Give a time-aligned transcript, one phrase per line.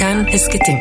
[0.00, 0.78] כאן הסכתים.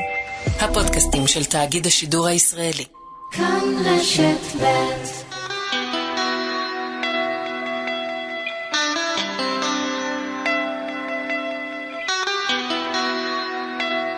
[0.60, 2.86] הפודקאסטים של תאגיד השידור הישראלי.
[3.32, 5.20] כאן רשת ב'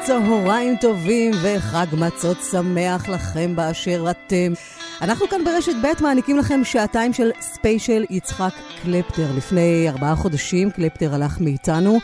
[0.05, 4.53] צהריים טובים וחג מצות שמח לכם באשר אתם.
[5.01, 9.27] אנחנו כאן ברשת ב' מעניקים לכם שעתיים של ספיישל יצחק קלפטר.
[9.37, 11.99] לפני ארבעה חודשים קלפטר הלך מאיתנו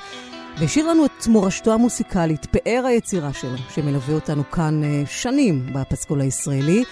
[0.59, 6.83] והשאיר לנו את מורשתו המוסיקלית, פאר היצירה שלו, שמלווה אותנו כאן אה, שנים בפסקול הישראלי.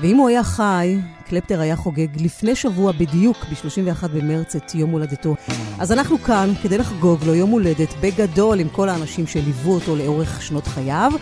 [0.00, 0.96] ואם הוא היה חי,
[1.28, 5.34] קלפטר היה חוגג לפני שבוע בדיוק, ב-31 במרץ, את יום הולדתו.
[5.78, 10.42] אז אנחנו כאן כדי לחגוג לו יום הולדת בגדול עם כל האנשים שליוו אותו לאורך
[10.42, 11.12] שנות חייו,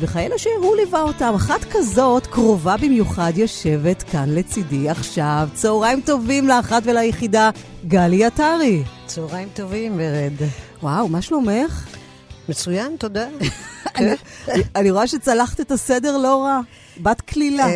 [0.00, 1.32] וכאלה שהוא ליווה אותם.
[1.36, 5.48] אחת כזאת, קרובה במיוחד, יושבת כאן לצידי עכשיו.
[5.54, 7.50] צהריים טובים לאחת וליחידה,
[7.88, 8.82] גלי עטרי.
[9.06, 10.67] צהריים טובים, ורד.
[10.82, 11.86] וואו, מה שלומך?
[12.48, 13.28] מצוין, תודה.
[13.96, 14.14] אני-
[14.76, 16.60] אני רואה שצלחת את הסדר לא רע.
[17.02, 17.66] בת כלילה.
[17.66, 17.72] אה,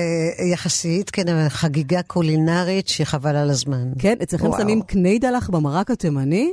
[0.52, 3.88] יחסית, כן, אבל חגיגה קולינרית שחבל על הזמן.
[3.98, 4.46] כן, אצלכם.
[4.58, 6.50] שמים קניידלח במרק התימני?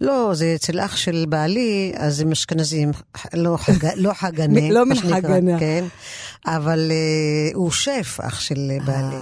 [0.00, 2.90] לא, זה אצל אח של בעלי, אז הם אשכנזים,
[3.34, 4.70] לא חג- לא חגנה.
[4.70, 5.58] לא מן חגנה.
[5.58, 5.84] כן,
[6.46, 9.16] אבל אה, הוא שף, אח של בעלי.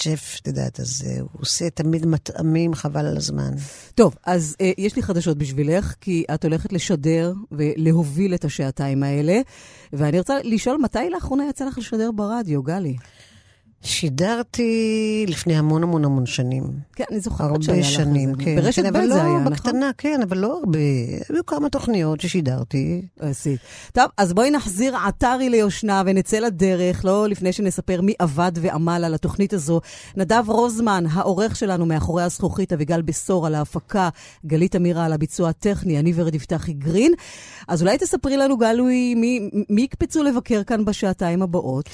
[0.00, 3.50] שף, את יודעת, אז אה, הוא עושה תמיד מטעמים, חבל על הזמן.
[3.94, 9.40] טוב, אז אה, יש לי חדשות בשבילך, כי את הולכת לשדר ולהוביל את השעתיים האלה,
[9.92, 12.96] ואני רוצה לשאול, מתי לאחרונה יצא לך לשדר ברדיו, גלי?
[13.82, 16.62] שידרתי לפני המון המון המון שנים.
[16.94, 18.44] כן, אני זוכרת שהיה הרבה לך שנים, את זה.
[18.44, 18.56] כן.
[18.56, 19.44] ברשת כן, ב' זה לא היה, נכון?
[19.52, 20.78] בקטנה, כן, אבל לא הרבה.
[21.28, 23.02] היו כמה תוכניות ששידרתי.
[23.20, 23.60] עשית.
[23.92, 29.14] טוב, אז בואי נחזיר עטרי ליושנה ונצא לדרך, לא לפני שנספר מי עבד ועמל על
[29.14, 29.80] התוכנית הזו.
[30.16, 34.08] נדב רוזמן, העורך שלנו מאחורי הזכוכית, אביגל בשור על ההפקה,
[34.46, 37.12] גלית אמירה על הביצוע הטכני, אני ורד יפתחי גרין.
[37.68, 41.90] אז אולי תספרי לנו, גלי, מי, מי יקפצו לבקר כאן בשעתיים הבאות?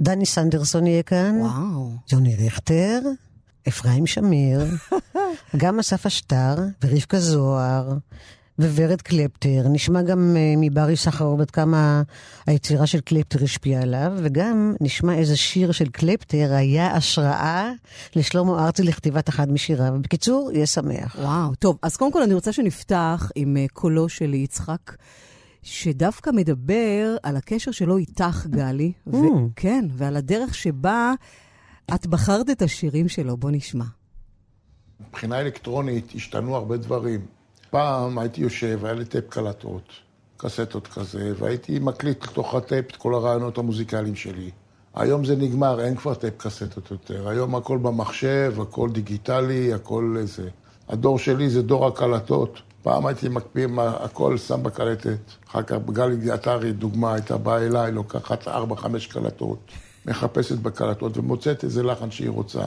[0.00, 1.90] דני סנדרסון יהיה כאן, וואו.
[2.10, 3.00] ג'וני ריכטר,
[3.68, 4.66] אפרים שמיר,
[5.56, 7.92] גם אסף אשטר ורבקה זוהר.
[8.58, 12.02] וורד קלפטר, נשמע גם אה, מברי סחרוף עד כמה
[12.46, 17.72] היצירה של קלפטר השפיעה עליו, וגם נשמע איזה שיר של קלפטר היה השראה
[18.16, 19.94] לשלמה ארצי לכתיבת אחד משיריו.
[20.00, 21.16] בקיצור, יהיה שמח.
[21.20, 24.96] וואו, טוב, אז קודם כל אני רוצה שנפתח עם אה, קולו של יצחק,
[25.62, 29.16] שדווקא מדבר על הקשר שלו איתך, גלי, ממ.
[29.16, 31.12] וכן, ועל הדרך שבה
[31.94, 33.36] את בחרת את השירים שלו.
[33.36, 33.84] בוא נשמע.
[35.08, 37.20] מבחינה אלקטרונית השתנו הרבה דברים.
[37.70, 39.88] פעם הייתי יושב, היה לי טייפ קלטות,
[40.36, 44.50] קסטות כזה, והייתי מקליט לתוך הטייפ את כל הרעיונות המוזיקליים שלי.
[44.94, 47.28] היום זה נגמר, אין כבר טייפ קסטות יותר.
[47.28, 50.48] היום הכל במחשב, הכל דיגיטלי, הכל זה.
[50.88, 52.62] הדור שלי זה דור הקלטות.
[52.82, 55.18] פעם הייתי מקפיא הכל, שם בקלטת.
[55.50, 59.58] אחר כך גלי עטרי, דוגמה, הייתה באה אליי, לוקחת ארבע, חמש קלטות,
[60.06, 62.60] מחפשת בקלטות ומוצאת איזה לחן שהיא רוצה.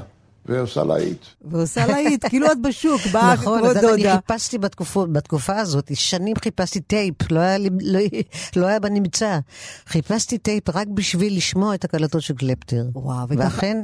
[0.45, 1.25] ועושה להיט.
[1.41, 4.15] ועושה להיט, כאילו את בשוק, באה נכון, כמו את יודעת, אני דודה.
[4.27, 4.57] חיפשתי
[5.11, 7.99] בתקופה הזאת, שנים חיפשתי טייפ, לא היה, לא,
[8.55, 9.39] לא היה בנמצא.
[9.87, 12.85] חיפשתי טייפ רק בשביל לשמוע את הקלטות של קלפטר.
[12.93, 13.77] וואו, וככה- ואכן,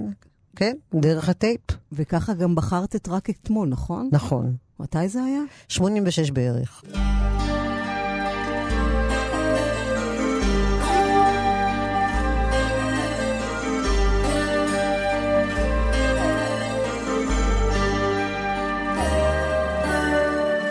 [0.55, 1.61] כן, דרך הטייפ,
[1.91, 4.09] וככה גם בחרת את רק אתמול, נכון?
[4.11, 4.55] נכון.
[4.79, 5.41] מתי זה היה?
[5.67, 6.83] 86 בערך.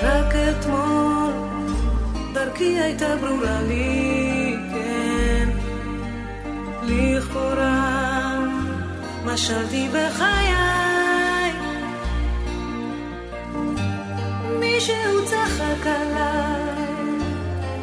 [0.03, 1.33] רק אתמול
[2.35, 5.49] דרכי הייתה ברורה לי, כן.
[6.83, 8.39] לכאורה
[9.25, 10.78] משלתי בחיי.
[14.79, 16.63] מישהו צחק עליי,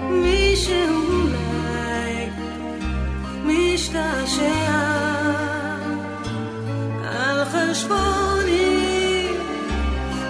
[0.10, 2.30] מישהו אולי
[3.44, 4.72] משתעשע
[7.04, 9.28] על חשבוני.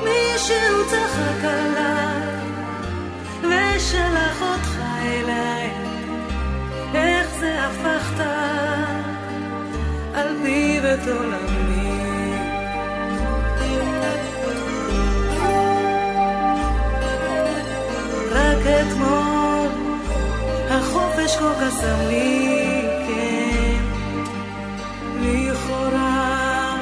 [0.04, 2.40] מישהו צחק עליי
[3.42, 5.70] ושלח אותך אליי
[6.94, 8.24] איך זה הפכת
[10.14, 11.55] על פיו את עולמי
[18.68, 19.70] אתמול.
[20.70, 23.84] החופש כה קסם לי, כן.
[25.22, 26.78] לכאורה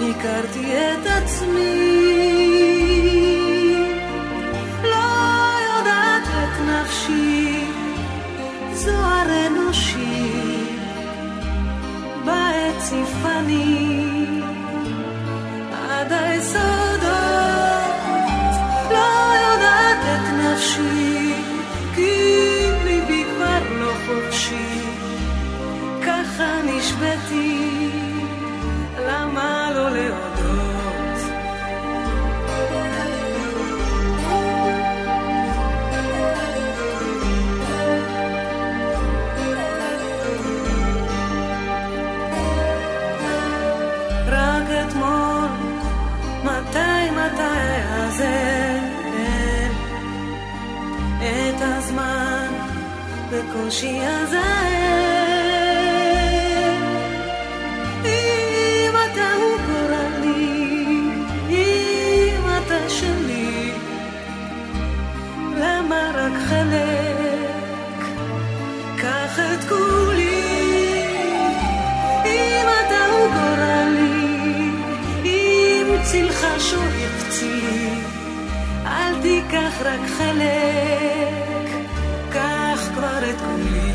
[0.00, 2.16] הכרתי את עצמי.
[4.82, 5.06] לא
[5.68, 7.64] יודעת את נפשי
[8.72, 10.30] זוהר אנושי.
[12.24, 14.15] בעת ציפני
[53.36, 54.96] בקושי אזהר.
[58.04, 60.78] אם אתה הוא גורלי,
[61.50, 63.70] אם אתה שלי,
[65.60, 68.04] למה רק חלק?
[68.98, 70.42] קח את כולי.
[72.24, 74.70] אם אתה הוא גורלי,
[75.24, 77.90] אם צילך שואף צילי,
[78.86, 81.45] אל תיקח רק חלק,
[82.96, 83.92] כבר את כולי.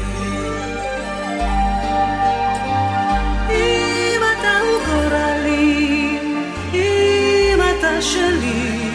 [3.49, 6.19] אם אתה הוא גורלי,
[6.73, 8.91] אם אתה שלי,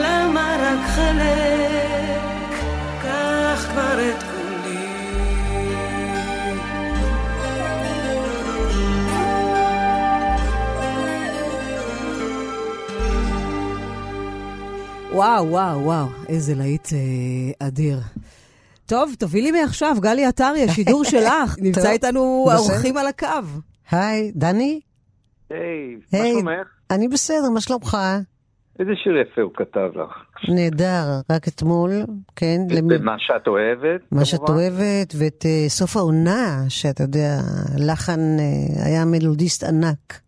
[0.00, 2.52] למה רק חלק,
[3.02, 4.15] קח כבר את
[15.16, 17.98] וואו, וואו, וואו, איזה להיט אה, אדיר.
[18.86, 21.56] טוב, תובילי מעכשיו, גלי עטרי, השידור שלך.
[21.58, 22.46] נמצא איתנו.
[22.52, 23.26] האורחים על הקו.
[23.90, 24.80] היי, דני?
[25.50, 25.58] היי,
[26.12, 26.32] מה היי.
[26.32, 26.66] שלומך?
[26.90, 27.96] אני בסדר, מה שלומך?
[28.78, 30.12] איזה שיר יפה הוא כתב לך.
[30.54, 31.90] נהדר, רק אתמול,
[32.36, 34.52] כן, למי- ומה שאת אוהבת, מה שאת כמובן.
[34.54, 37.38] אוהבת, ואת אה, סוף העונה, שאתה יודע,
[37.78, 38.44] לחן אה,
[38.86, 40.20] היה מלודיסט ענק.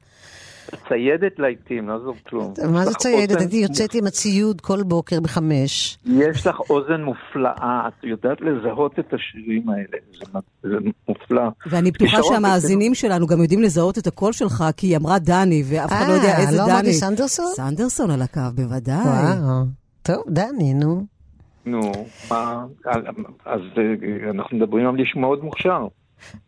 [0.88, 2.52] ציידת להיטים, לא עזוב כלום.
[2.72, 3.40] מה זה ציידת?
[3.40, 5.98] הייתי יוצאת עם הציוד כל בוקר בחמש.
[6.06, 9.98] יש לך אוזן מופלאה, את יודעת לזהות את השירים האלה,
[10.62, 10.76] זה
[11.08, 11.42] מופלא.
[11.70, 15.92] ואני בטוחה שהמאזינים שלנו גם יודעים לזהות את הקול שלך, כי היא אמרה דני, ואף
[15.92, 16.72] אחד לא יודע אה, איזה לא דני.
[16.72, 17.46] אמרתי סנדרסון?
[17.46, 18.96] סנדרסון על הקו, בוודאי.
[18.96, 19.64] וואו.
[20.02, 21.06] טוב, דני, נו.
[21.66, 21.80] נו,
[22.30, 22.64] מה,
[23.44, 25.86] אז אה, אנחנו מדברים על איש מאוד מוכשר.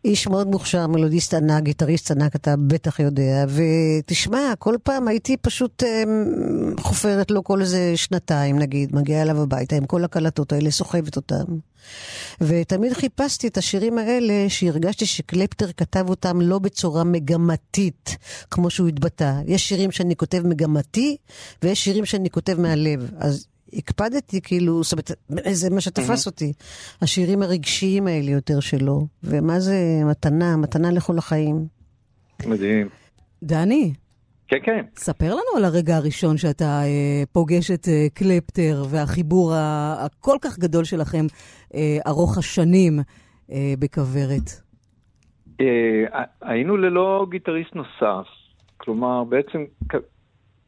[0.05, 3.45] איש מאוד מוכשר, מלודיסט ענק, גיטריסט ענק, אתה בטח יודע.
[3.47, 9.75] ותשמע, כל פעם הייתי פשוט אמ, חופרת לו כל איזה שנתיים, נגיד, מגיעה אליו הביתה
[9.75, 11.43] עם כל הקלטות האלה, סוחבת אותם.
[12.41, 18.17] ותמיד חיפשתי את השירים האלה שהרגשתי שקלפטר כתב אותם לא בצורה מגמתית,
[18.51, 19.33] כמו שהוא התבטא.
[19.45, 21.17] יש שירים שאני כותב מגמתי,
[21.63, 23.11] ויש שירים שאני כותב מהלב.
[23.17, 25.11] אז הקפדתי, כאילו, זאת אומרת,
[25.51, 26.53] זה מה שתפס אותי.
[27.01, 29.07] השירים הרגשיים האלה יותר שלו.
[29.23, 29.75] ומה זה
[30.05, 31.65] מתנה, מתנה לכל החיים.
[32.45, 32.89] מדהים.
[33.43, 33.93] דני,
[34.47, 34.85] כן, כן.
[34.95, 40.59] ספר לנו על הרגע הראשון שאתה אה, פוגש את אה, קלפטר והחיבור ה- הכל כך
[40.59, 41.25] גדול שלכם,
[41.75, 42.99] אה, ארוך השנים
[43.51, 44.49] אה, בכוורת.
[45.61, 45.65] אה,
[46.41, 48.27] היינו ללא גיטריסט נוסף,
[48.77, 49.95] כלומר בעצם כ-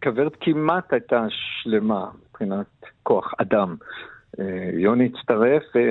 [0.04, 2.66] כוורת כמעט הייתה שלמה מבחינת
[3.04, 3.76] כוח אדם.
[4.40, 5.82] אה, יוני הצטרף אה,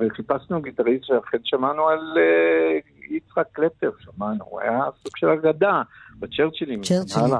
[0.00, 2.78] וחיפשנו גיטריסט שאכן שמענו על אה,
[3.16, 5.82] יצחק קלפטר, שמענו, הוא היה סוג של אגדה
[6.18, 6.82] בצ'רצ'ילים.
[6.82, 7.34] צ'רצ'ילים.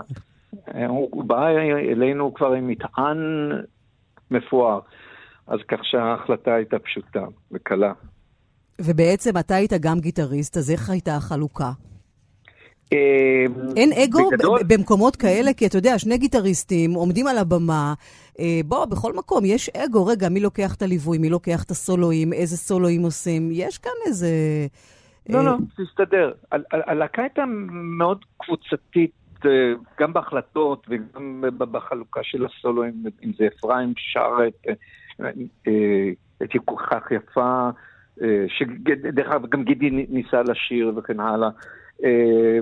[0.88, 1.48] הוא בא
[1.92, 3.18] אלינו כבר עם מטען
[4.30, 4.80] מפואר,
[5.46, 7.92] אז כך שההחלטה הייתה פשוטה וקלה.
[8.80, 11.70] ובעצם אתה היית גם גיטריסט, אז איך הייתה החלוקה?
[12.92, 13.44] אה,
[13.76, 15.52] אין אגו בגדול- במקומות כאלה?
[15.52, 17.94] כי אתה יודע, שני גיטריסטים עומדים על הבמה,
[18.40, 20.06] אה, בוא, בכל מקום יש אגו.
[20.06, 23.48] רגע, מי לוקח את הליווי, מי לוקח את הסולואים, איזה סולואים עושים?
[23.52, 24.28] יש כאן איזה...
[25.28, 26.32] לא, אה, לא, זה הסתדר.
[26.72, 27.44] הלהקה הייתה
[27.98, 29.10] מאוד קבוצתית,
[30.00, 32.92] גם בהחלטות וגם בחלוקה של הסולואים,
[33.24, 34.66] אם זה אפרים שר את,
[36.90, 37.68] כך יפה,
[38.48, 41.48] שדרך אגב גם גידי ניסה לשיר וכן הלאה.
[42.04, 42.58] אה,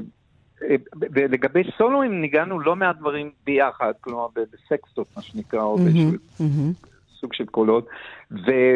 [0.62, 6.16] אה, ולגבי סולואים ניגענו לא מעט דברים ביחד, כלומר בסקסטות מה שנקרא, או באיזשהו מהמם,
[6.40, 6.72] מהמם.
[7.20, 7.88] סוג של קולות,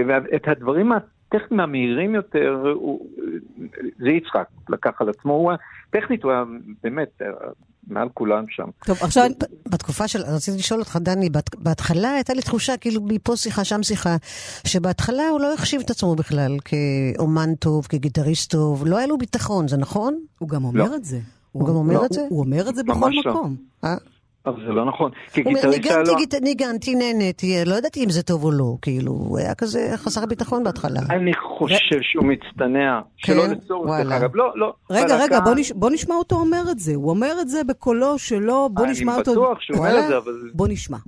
[0.07, 3.09] ואת הדברים הטכניים המהירים יותר, הוא,
[3.99, 5.53] זה יצחק לקח על עצמו, הוא
[5.91, 6.45] טכנית הוא היה
[6.83, 7.29] באמת אה,
[7.87, 8.65] מעל כולם שם.
[8.85, 9.27] טוב, עכשיו...
[9.69, 13.83] בתקופה של, רציתי לשאול אותך, דני, בת- בהתחלה הייתה לי תחושה, כאילו מפה שיחה, שם
[13.83, 14.17] שיחה,
[14.67, 19.69] שבהתחלה הוא לא החשיב את עצמו בכלל כאומן טוב, כגיטריסט טוב, לא היה לו ביטחון,
[19.69, 20.21] זה נכון?
[20.39, 20.97] הוא גם אומר לא.
[20.97, 21.21] את זה.
[21.53, 22.05] הוא גם אומר לא.
[22.07, 22.27] את זה?
[22.31, 23.33] הוא אומר את זה בכל לא.
[23.33, 23.57] מקום.
[23.85, 23.97] אה?
[24.47, 25.11] אבל זה לא נכון.
[25.33, 26.45] כי אומר, גיטריסט היה ניגנתי, לו...
[26.45, 30.65] ניגנתי, נהניתי, לא ידעתי אם זה טוב או לא, כאילו, הוא היה כזה חסר ביטחון
[30.65, 31.01] בהתחלה.
[31.11, 33.51] אני חושב שהוא מצטנע, שלא כן?
[33.51, 34.05] לצורך, וואלה.
[34.05, 34.37] דרך אגב.
[34.37, 34.73] לא, לא.
[34.91, 35.73] רגע, רגע, בוא, נש...
[35.73, 36.95] בוא נשמע אותו אומר את זה.
[36.95, 39.31] הוא אומר את זה בקולו שלו, בוא נשמע אותו.
[39.31, 39.99] אני בטוח שהוא אומר?
[39.99, 40.51] את זה, אבל...
[40.55, 40.99] בוא נשמע.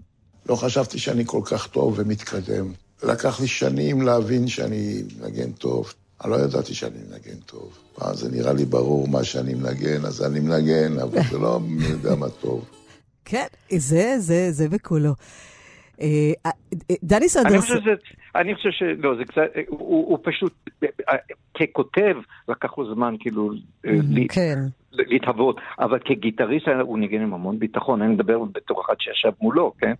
[0.48, 2.72] לא חשבתי שאני כל כך טוב ומתקדם.
[3.02, 5.92] לקח לי שנים להבין שאני מנגן טוב.
[6.24, 7.78] אני לא ידעתי שאני מנגן טוב.
[8.00, 11.84] אז זה נראה לי ברור מה שאני מנגן, אז אני מנגן, אבל זה לא מי
[11.84, 12.64] יודע מה טוב.
[13.30, 15.10] כן, זה, זה, זה בקולו.
[16.00, 16.06] אה,
[16.46, 16.50] אה,
[17.02, 17.90] דני אני סנדרסון, חושב שזה,
[18.36, 20.54] אני חושב שלא, זה קצת, הוא, פשוט,
[21.08, 21.14] אה,
[21.54, 22.16] ככותב,
[22.48, 23.50] לקח לו זמן כאילו
[23.86, 24.58] אה, ל- כן.
[24.92, 29.92] להתהוות, אבל כגיטריסט הוא ניגן עם המון ביטחון, אני מדבר בתור אחד שישב מולו, כן?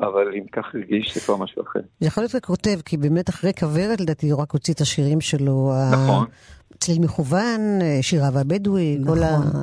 [0.00, 1.80] אבל אם כך הרגיש זה כבר משהו אחר.
[2.00, 5.72] יכול להיות ככותב, כי באמת אחרי כוורת, לדעתי, הוא רק הוציא את השירים שלו.
[5.92, 6.26] נכון.
[6.80, 9.18] צליל מכוון, אה, שיריו הבדואי, כל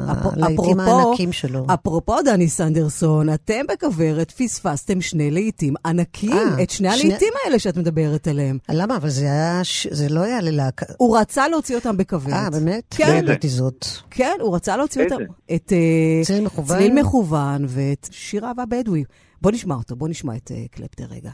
[0.07, 0.43] נכון.
[0.43, 1.65] הלהיטים הענקים שלו.
[1.73, 7.59] אפרופו דני סנדרסון, אתם בכוורת פספסתם שני להיטים ענקים, אה, את שני שני- הלהיטים האלה
[7.59, 8.57] שאת מדברת עליהם.
[8.69, 8.95] למה?
[8.97, 10.85] אבל זה היה, זה לא היה ללהקה.
[10.97, 12.33] הוא רצה להוציא אותם בכוורת.
[12.33, 12.83] אה, באמת?
[12.89, 13.11] כן.
[13.11, 13.85] לא ידעתי זאת.
[14.11, 15.03] כן, הוא רצה להוציא?
[15.03, 15.15] אותם.
[15.55, 16.77] את אה, צליל מכוון?
[16.77, 19.03] צליל מכוון ואת שיריו הבדואי.
[19.41, 21.31] בוא נשמע אותו, בוא נשמע את אה, קלפטר רגע.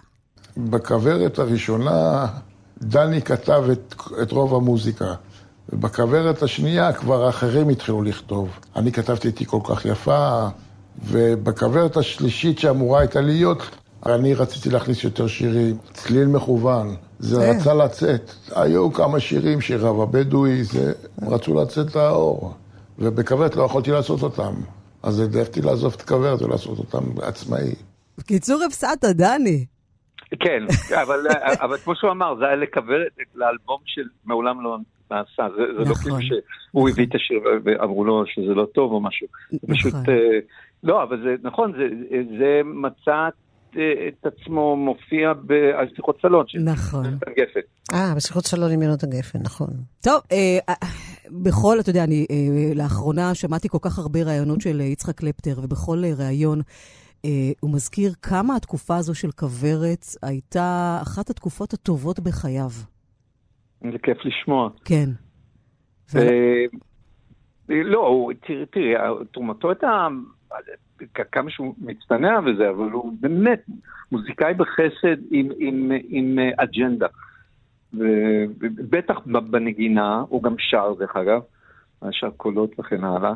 [0.57, 2.25] בכוורת הראשונה,
[2.81, 5.13] דני כתב את, את רוב המוזיקה.
[5.74, 8.50] ובכוורת השנייה כבר האחרים התחילו לכתוב.
[8.75, 10.48] אני כתבתי איתי כל כך יפה,
[11.03, 13.62] ובכוורת השלישית שאמורה הייתה להיות,
[14.06, 15.77] אני רציתי להכניס יותר שירים.
[15.94, 17.58] צליל מכוון, זה כן.
[17.60, 18.32] רצה לצאת.
[18.56, 22.53] היו כמה שירים, שיריו הבדואי, זה, הם רצו לצאת לאור.
[23.00, 24.53] ובכוורת לא יכולתי לעשות אותם.
[25.03, 27.75] אז העדפתי לעזוב את כוורת ולעשות אותם עצמאי.
[28.18, 29.65] בקיצור, הפסדת, דני.
[30.39, 30.63] כן,
[31.01, 31.20] אבל,
[31.62, 34.77] אבל כמו שהוא אמר, זה היה לכוון את- לאלבום שמעולם לא
[35.13, 35.55] נעשה.
[35.55, 36.17] זה, זה לא נכון, כאילו
[36.72, 39.27] שהוא הביא את השיר ואמרו לו שזה לא טוב או משהו.
[39.51, 39.93] זה פשוט...
[39.93, 40.13] נכון.
[40.13, 40.39] אה,
[40.84, 41.88] לא, אבל זה נכון, זה,
[42.39, 45.34] זה מצא את, אה, את עצמו מופיע
[45.77, 47.05] על שיחות סלון נכון.
[47.29, 47.60] גפן.
[47.93, 49.67] אה, בשיחות סלון עם יונות הגפן, נכון.
[50.03, 50.74] טוב, אה, אה,
[51.32, 56.03] בכל, אתה יודע, אני אה, לאחרונה שמעתי כל כך הרבה ראיונות של יצחק קלפטר, ובכל
[56.03, 56.62] אה, ראיון
[57.60, 62.70] הוא מזכיר כמה התקופה הזו של כוורת הייתה אחת התקופות הטובות בחייו.
[63.91, 64.69] זה כיף לשמוע.
[64.85, 65.09] כן.
[67.69, 68.29] לא,
[68.71, 68.93] תראי,
[69.31, 70.07] תרומתו הייתה
[71.31, 73.65] כמה שהוא מצטנע וזה, אבל הוא באמת
[74.11, 77.07] מוזיקאי בחסד עם, עם, עם אה, אג'נדה.
[77.93, 81.41] ובטח בנגינה, הוא גם שר דרך אגב,
[82.11, 83.33] שר קולות וכן הלאה,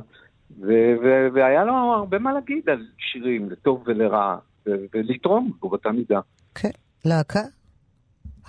[0.59, 4.37] ו- ו- והיה לו הרבה מה להגיד על שירים, לטוב ולרע,
[4.67, 6.19] ו- ולתרום באותה מידה.
[6.55, 6.69] כן.
[7.05, 7.41] להקה?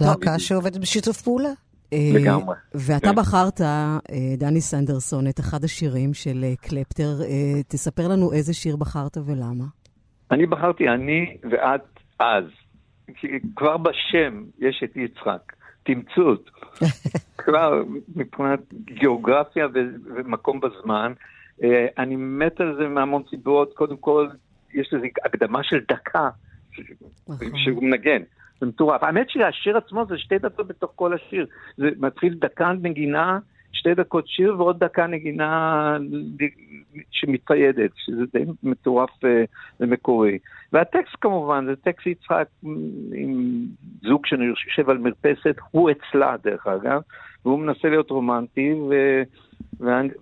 [0.01, 1.53] להקה שעובדת בשיתוף פעולה.
[1.93, 2.55] אה, לגמרי.
[2.75, 3.15] ואתה כן.
[3.17, 3.99] בחרת, אה,
[4.39, 7.23] דני סנדרסון, את אחד השירים של אה, קלפטר.
[7.23, 9.65] אה, תספר לנו איזה שיר בחרת ולמה.
[10.31, 11.83] אני בחרתי אני ואת
[12.19, 12.45] אז.
[13.57, 15.53] כבר בשם יש את יצחק,
[15.83, 16.51] תמצות.
[17.45, 17.83] כבר
[18.17, 19.67] מבחינת גיאוגרפיה
[20.17, 21.13] ומקום בזמן.
[21.63, 23.73] אה, אני מת על זה מהמון סיבות.
[23.75, 24.29] קודם כל,
[24.75, 26.29] יש לזה הקדמה של דקה
[27.29, 27.59] נכון.
[27.65, 28.23] שהוא מנגן.
[28.61, 29.03] זה מטורף.
[29.03, 31.47] האמת שהשיר עצמו זה שתי דקות בתוך כל השיר.
[31.77, 33.39] זה מתחיל דקה נגינה,
[33.73, 35.97] שתי דקות שיר ועוד דקה נגינה
[37.11, 39.45] שמתפיידת, שזה די מטורף אה,
[39.81, 40.39] ומקורי.
[40.73, 42.47] והטקסט כמובן, זה טקסט יצחק
[43.15, 43.65] עם
[44.03, 47.01] זוג שיושב על מרפסת, הוא אצלה דרך אגב,
[47.45, 49.23] והוא מנסה להיות רומנטי, ו...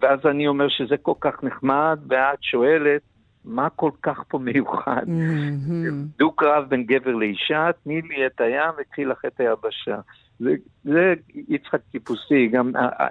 [0.01, 3.03] ואז אני אומר שזה כל כך נחמד, ואת שואלת,
[3.47, 5.03] מה כל כך פה מיוחד?
[5.07, 6.07] מהמם.
[6.19, 10.01] דו-קרב בין גבר לאישה, תני לי את הים וקחי לך את היבשה.
[10.39, 10.51] זה,
[10.85, 11.15] זה
[11.49, 13.09] יצחק טיפוסי, גם ה- ה-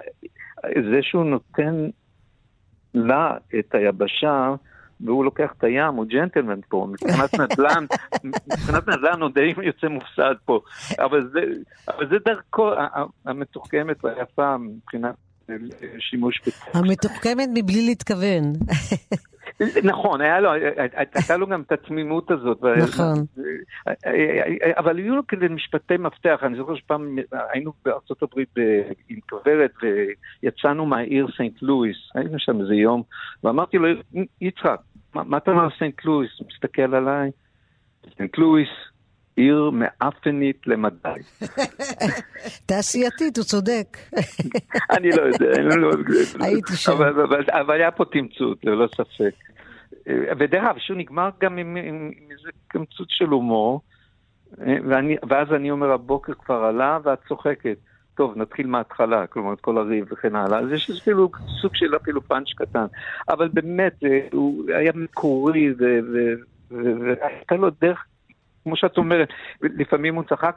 [0.90, 1.74] זה שהוא נותן
[2.94, 4.54] לה את היבשה,
[5.00, 7.84] והוא לוקח את הים, הוא ג'נטלמן פה, מבחינת נדל"ן,
[8.24, 10.60] מבחינת נדל"ן הוא די יוצא מופסד פה,
[10.98, 11.40] אבל זה,
[11.88, 12.70] אבל זה דרכו
[13.26, 15.14] המתוחכמת והיפה מבחינת
[15.50, 15.54] אה,
[15.98, 16.76] שימוש בטקסט.
[16.76, 18.42] המתוחכמת מבלי להתכוון.
[19.82, 20.50] נכון, היה לו,
[20.92, 22.64] הייתה לו גם את התמימות הזאת.
[22.64, 23.26] נכון.
[24.76, 27.18] אבל היו לו כאלה משפטי מפתח, אני זוכר שפעם
[27.52, 28.54] היינו בארצות הברית
[29.08, 29.72] עם כוורת
[30.42, 33.02] ויצאנו מהעיר סנט לואיס, היינו שם איזה יום,
[33.44, 33.88] ואמרתי לו,
[34.40, 34.80] יצחק,
[35.14, 36.30] מה אתה אומר סנט לואיס?
[36.38, 37.30] הוא מסתכל עליי,
[38.18, 38.68] סנט לואיס,
[39.36, 41.20] עיר מאפנית למדי.
[42.66, 43.98] תעשייתית, הוא צודק.
[44.96, 45.90] אני לא יודע, אני לא...
[46.40, 46.92] הייתי שם.
[46.92, 49.34] אבל, אבל, אבל היה פה תמצות, ללא ספק.
[50.38, 53.80] ודרך אגב, שהוא נגמר גם עם, עם, עם איזה קמצות של הומור,
[54.58, 57.76] ואני, ואז אני אומר, הבוקר כבר עלה ואת צוחקת.
[58.14, 60.58] טוב, נתחיל מההתחלה, כלומר, את כל הריב וכן הלאה.
[60.58, 62.86] אז יש אפילו סוג של אפילו פאנץ' קטן.
[63.28, 64.02] אבל באמת,
[64.32, 65.74] הוא היה מקורי,
[66.70, 68.04] והייתה לו דרך,
[68.66, 69.28] כמו שאת אומרת,
[69.62, 70.56] לפעמים הוא צחק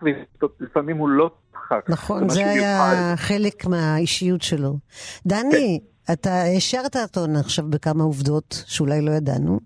[0.60, 1.86] ולפעמים הוא לא צחק.
[1.90, 3.16] נכון, זה היה מיוחד.
[3.16, 4.78] חלק מהאישיות שלו.
[5.26, 5.80] דני,
[6.14, 9.60] אתה השארת אותנו עכשיו בכמה עובדות שאולי לא ידענו,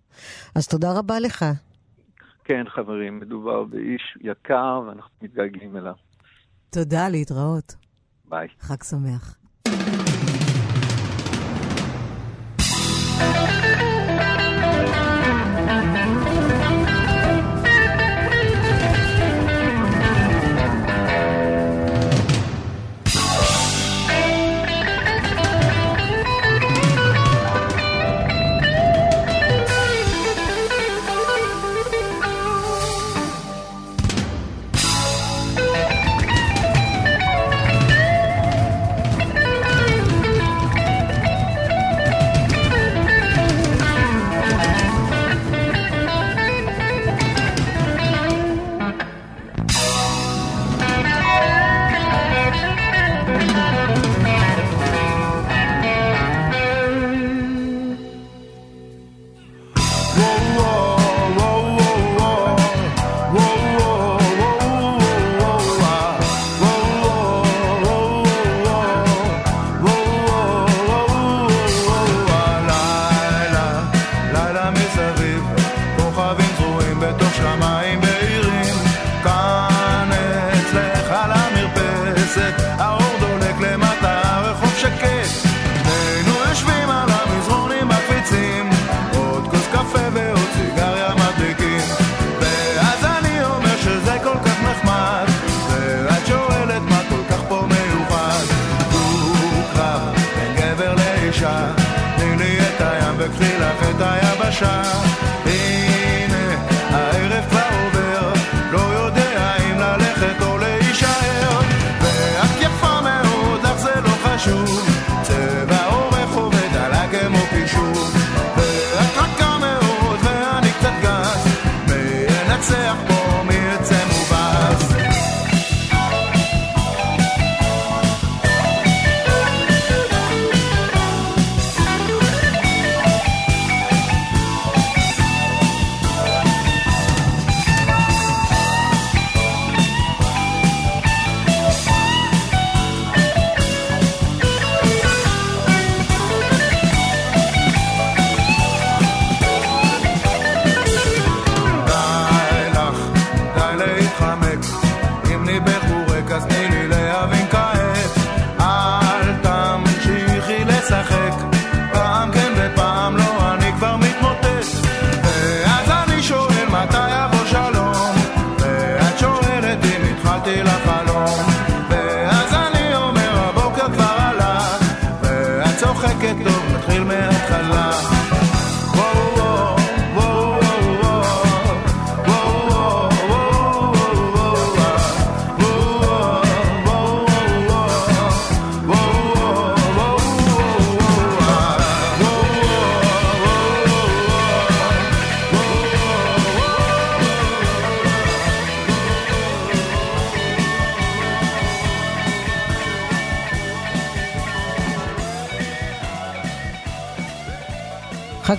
[0.56, 1.46] אז תודה רבה לך.
[2.44, 5.94] כן, חברים, מדובר באיש יקר ואנחנו מתגעגעים אליו.
[6.70, 7.76] תודה, להתראות.
[8.30, 8.48] ביי.
[8.60, 9.38] חג שמח.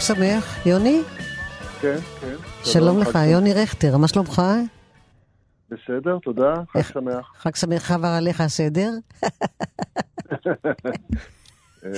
[0.06, 1.02] שמח, יוני?
[1.80, 2.34] כן, כן.
[2.64, 4.42] שלום לך, יוני רכטר, מה שלומך?
[5.70, 7.32] בסדר, תודה, חג שמח.
[7.38, 8.90] חג שמח עבר עליך הסדר?
[11.84, 11.90] אה,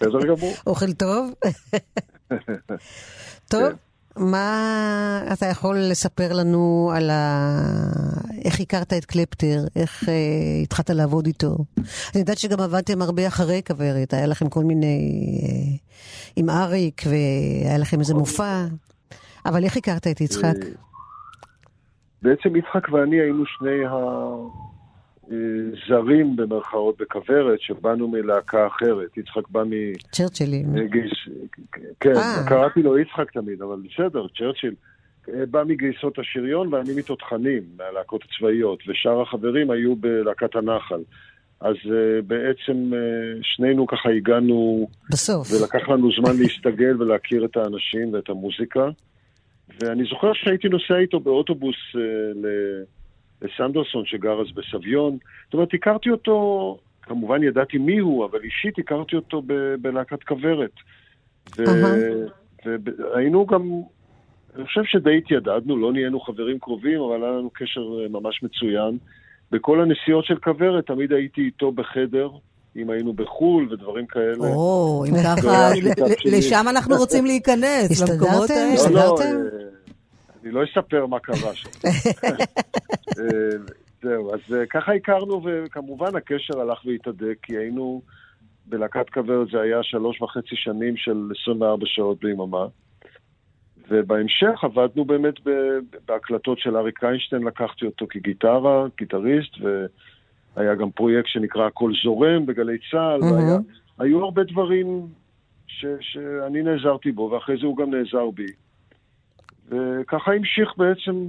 [0.00, 0.54] בסדר גמור.
[0.66, 1.34] אוכל טוב?
[3.50, 3.74] טוב, כן.
[4.16, 7.10] מה אתה יכול לספר לנו על.
[8.44, 9.58] איך הכרת את קלפטר?
[9.76, 10.14] איך אה,
[10.62, 11.56] התחלת לעבוד איתו?
[11.78, 15.00] אני יודעת שגם עבדתם הרבה אחרי כוורת, היה לכם כל מיני...
[15.42, 15.76] אה,
[16.36, 18.64] עם אריק, והיה לכם איזה מופע.
[19.46, 20.44] אבל איך הכרת את יצחק?
[20.44, 20.68] אה,
[22.22, 23.84] בעצם יצחק ואני היינו שני
[25.30, 29.16] הזרים במרכאות בכוורת, שבאנו מלהקה אחרת.
[29.16, 29.70] יצחק בא מ...
[30.12, 30.66] צ'רצ'ילים.
[32.00, 32.44] כן, אה.
[32.48, 34.74] קראתי לו יצחק תמיד, אבל בסדר, צ'רצ'יל.
[35.28, 41.00] אה, בא מגייסות השריון ואני מתותחנים, מהלהקות הצבאיות, ושאר החברים היו בלהקת הנחל.
[41.60, 42.96] אז uh, בעצם uh,
[43.42, 45.48] שנינו ככה הגענו, בסוף.
[45.52, 48.88] ולקח לנו זמן להסתגל ולהכיר את האנשים ואת המוזיקה.
[49.80, 51.98] ואני זוכר שהייתי נוסע איתו באוטובוס uh,
[53.42, 55.18] לסנדרסון שגר אז בסביון.
[55.44, 60.72] זאת אומרת, הכרתי אותו, כמובן ידעתי מי הוא, אבל אישית הכרתי אותו ב- בלהקת כוורת.
[61.58, 61.94] ו- אהה.
[62.64, 63.80] והיינו גם,
[64.56, 68.98] אני חושב שדי התיידדנו, לא נהיינו חברים קרובים, אבל היה לנו קשר אה, ממש מצוין.
[69.50, 72.28] בכל הנסיעות של כוורת תמיד הייתי איתו בחדר,
[72.76, 74.38] אם היינו בחו"ל ודברים כאלה.
[74.38, 76.38] או, אם ככה, היה שותף ל- שלי.
[76.38, 78.10] לשם אנחנו רוצים להיכנס?
[78.10, 78.66] למקומות האלה.
[78.68, 79.34] לא, הסתדרתם?
[79.34, 79.66] לא, אה,
[80.44, 81.68] אני לא אספר מה קרה שם.
[83.18, 83.56] אה,
[84.02, 84.40] זהו, אז
[84.70, 88.02] ככה הכרנו, וכמובן הקשר הלך והתהדק, כי היינו
[88.66, 92.66] בלהקת כוורת, זה היה שלוש וחצי שנים של 24 שעות ביממה.
[93.88, 95.34] ובהמשך עבדנו באמת
[96.06, 99.56] בהקלטות של אריק איינשטיין, לקחתי אותו כגיטרה, גיטריסט,
[100.56, 103.32] והיה גם פרויקט שנקרא הכל זורם בגלי צה"ל, מהמם.
[103.32, 103.58] והיה,
[103.98, 105.06] היו הרבה דברים
[105.66, 108.46] ש, שאני נעזרתי בו, ואחרי זה הוא גם נעזר בי.
[109.68, 111.26] וככה המשיך בעצם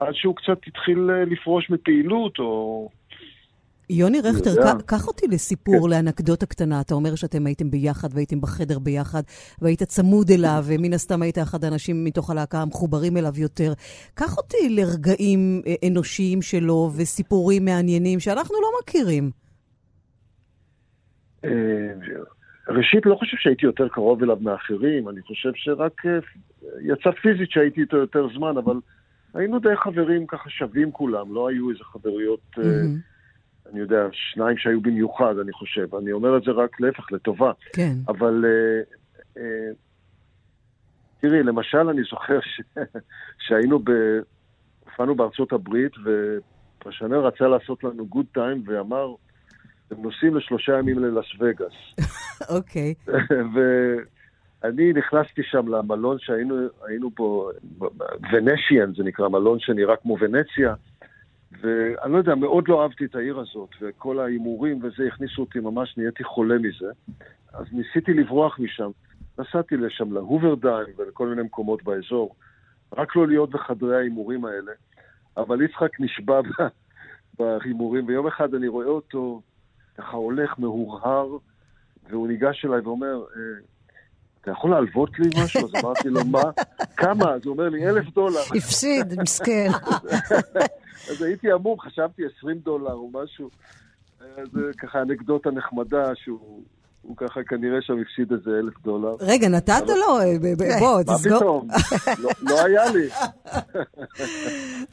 [0.00, 2.88] עד שהוא קצת התחיל לפרוש מפעילות, או...
[3.90, 4.50] יוני רכטר,
[4.86, 6.80] קח אותי לסיפור, לאנקדוטה קטנה.
[6.80, 9.22] אתה אומר שאתם הייתם ביחד והייתם בחדר ביחד,
[9.62, 13.72] והיית צמוד אליו, ומן הסתם היית אחד האנשים מתוך הלהקה המחוברים אליו יותר.
[14.14, 19.30] קח אותי לרגעים אה, אנושיים שלו וסיפורים מעניינים שאנחנו לא מכירים.
[21.44, 21.50] אה,
[22.68, 26.18] ראשית, לא חושב שהייתי יותר קרוב אליו מאחרים, אני חושב שרק אה,
[26.80, 28.76] יצא פיזית שהייתי איתו יותר זמן, אבל
[29.34, 33.17] היינו די חברים ככה שווים כולם, לא היו איזה חברויות, מהמם.
[33.72, 35.94] אני יודע, שניים שהיו במיוחד, אני חושב.
[35.94, 37.52] אני אומר את זה רק להפך, לטובה.
[37.72, 37.92] כן.
[38.08, 38.80] אבל אה,
[39.42, 39.70] אה,
[41.20, 42.60] תראי, למשל, אני זוכר ש...
[43.46, 43.90] שהיינו ב...
[44.98, 49.14] הופענו בארצות הברית, ופרשנר רצה לעשות לנו גוד טיים, ואמר,
[49.90, 52.08] הם נוסעים לשלושה ימים ללאס וגאס.
[52.56, 52.94] אוקיי.
[53.54, 57.50] ואני נכנסתי שם למלון שהיינו היינו בו,
[58.32, 60.74] ונשיאן זה נקרא, מלון שנראה כמו ונציה,
[61.52, 65.94] ואני לא יודע, מאוד לא אהבתי את העיר הזאת, וכל ההימורים וזה הכניסו אותי ממש,
[65.96, 66.90] נהייתי חולה מזה.
[67.52, 68.90] אז ניסיתי לברוח משם.
[69.38, 72.34] נסעתי לשם להוברדיים ולכל מיני מקומות באזור,
[72.92, 74.72] רק לא להיות בחדרי ההימורים האלה.
[75.36, 76.40] אבל יצחק נשבע
[77.38, 79.42] בהימורים, ויום אחד אני רואה אותו
[79.98, 81.36] ככה הולך מהורהר,
[82.10, 83.60] והוא ניגש אליי ואומר, אה,
[84.40, 85.60] אתה יכול להלוות לי משהו?
[85.64, 86.42] אז אמרתי לו, מה?
[86.96, 87.32] כמה?
[87.32, 88.40] אז הוא אומר לי, אלף דולר.
[88.56, 89.68] הפסיד, מסכן.
[91.10, 93.50] אז הייתי אמור, חשבתי 20 דולר או משהו.
[94.52, 96.62] זה ככה אנקדוטה נחמדה, שהוא
[97.02, 99.16] הוא ככה כנראה שם הפסיד איזה אלף דולר.
[99.20, 100.18] רגע, נתת לו?
[100.20, 100.34] אה,
[100.80, 101.38] בוא, מה תסגור.
[101.38, 101.68] פתאום?
[102.18, 103.08] לא- לא היה לי.
[103.08, 103.62] מה,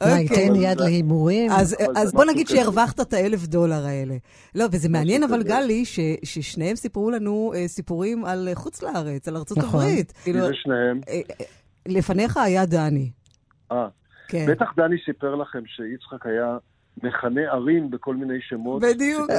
[0.00, 0.22] אוקיי.
[0.22, 1.50] ייתן יד להימורים?
[1.50, 1.76] אז,
[2.12, 2.48] בוא נגיד.
[2.48, 4.14] שהרווחת את האלף דולר האלה.
[4.54, 5.42] לא, וזה מעניין אבל.
[5.42, 5.84] גלי,
[6.24, 9.80] ששניהם סיפרו לנו אה, סיפורים על אה, חוץ לארץ, על ארצות נכון.
[9.80, 10.12] הברית.
[10.26, 11.00] מי זה שניהם?
[11.86, 13.10] לפניך היה דני.
[13.72, 13.88] אה,
[14.28, 14.46] כן.
[14.48, 16.56] בטח דני סיפר לכם שיצחק היה
[17.02, 18.82] מכנה ערים בכל מיני שמות.
[18.82, 19.30] בדיוק.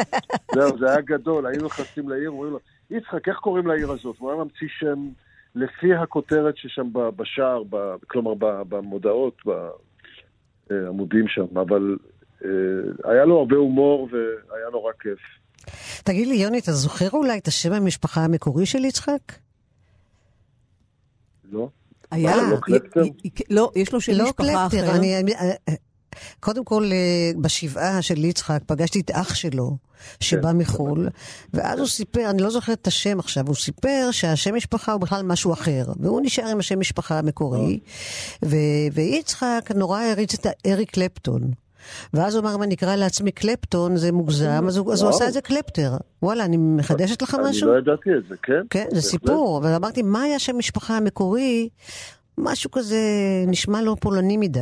[0.54, 2.58] זהו, זה היה גדול, היינו נכנסים לעיר, אומרים לו,
[2.90, 4.16] יצחק, איך קוראים לעיר הזאת?
[4.18, 5.08] הוא היה ממציא שם
[5.54, 8.34] לפי הכותרת ששם בשער, ב- כלומר
[8.68, 9.36] במודעות,
[10.70, 11.96] בעמודים שם, אבל
[12.44, 12.48] אה,
[13.04, 15.18] היה לו הרבה הומור והיה נורא כיף.
[16.04, 19.32] תגיד לי, יוני, אתה זוכר אולי את השם המשפחה המקורי של יצחק?
[21.52, 21.68] לא?
[22.10, 23.02] היה, לא קלפטר?
[23.04, 24.96] י- י- לא, יש לו שם לא משפחה קלפטר, אחר.
[24.98, 25.20] אני...
[25.20, 25.74] אני- אה,
[26.40, 29.76] קודם כל, אה, בשבעה של יצחק פגשתי את אח שלו,
[30.20, 30.56] שבא כן.
[30.56, 31.08] מחו"ל,
[31.54, 35.22] ואז הוא סיפר, אני לא זוכרת את השם עכשיו, הוא סיפר שהשם משפחה הוא בכלל
[35.22, 37.80] משהו אחר, והוא נשאר עם השם משפחה המקורי,
[38.44, 38.56] ו-
[38.92, 41.50] ויצחק נורא העריץ את אריק קלפטון.
[42.14, 45.10] ואז הוא אמר, אם אני אקרא לעצמי קלפטון, זה מוגזם, אז הוא, אז הוא.
[45.10, 45.96] עשה את זה קלפטר.
[46.22, 47.68] וואלה, אני מחדשת לך אני משהו?
[47.68, 48.62] לא ידעתי את זה, כן?
[48.70, 49.00] כן, זה.
[49.00, 51.68] סיפור, אבל אמרתי, מה היה שם משפחה המקורי?
[52.42, 52.96] משהו כזה
[53.46, 54.60] נשמע לא פולני מדי.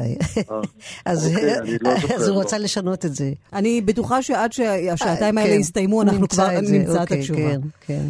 [0.50, 0.60] אה,
[1.12, 2.40] אז אוקיי, לא אז הוא לא.
[2.40, 3.32] רצה לשנות את זה.
[3.52, 7.40] אני בטוחה שעד שהשעתיים האלה כן, יסתיימו, אנחנו נמצא כבר נמצא את אוקיי, התשובה.
[7.40, 8.06] כן, כן.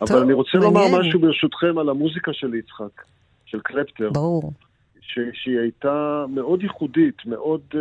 [0.00, 0.98] אבל טוב, אני רוצה לומר.
[1.00, 3.02] משהו ברשותכם על המוזיקה של יצחק,
[3.46, 4.10] של קלפטר.
[4.10, 4.52] ברור.
[5.00, 7.60] ש- שהיא הייתה מאוד ייחודית, מאוד...
[7.74, 7.80] אה,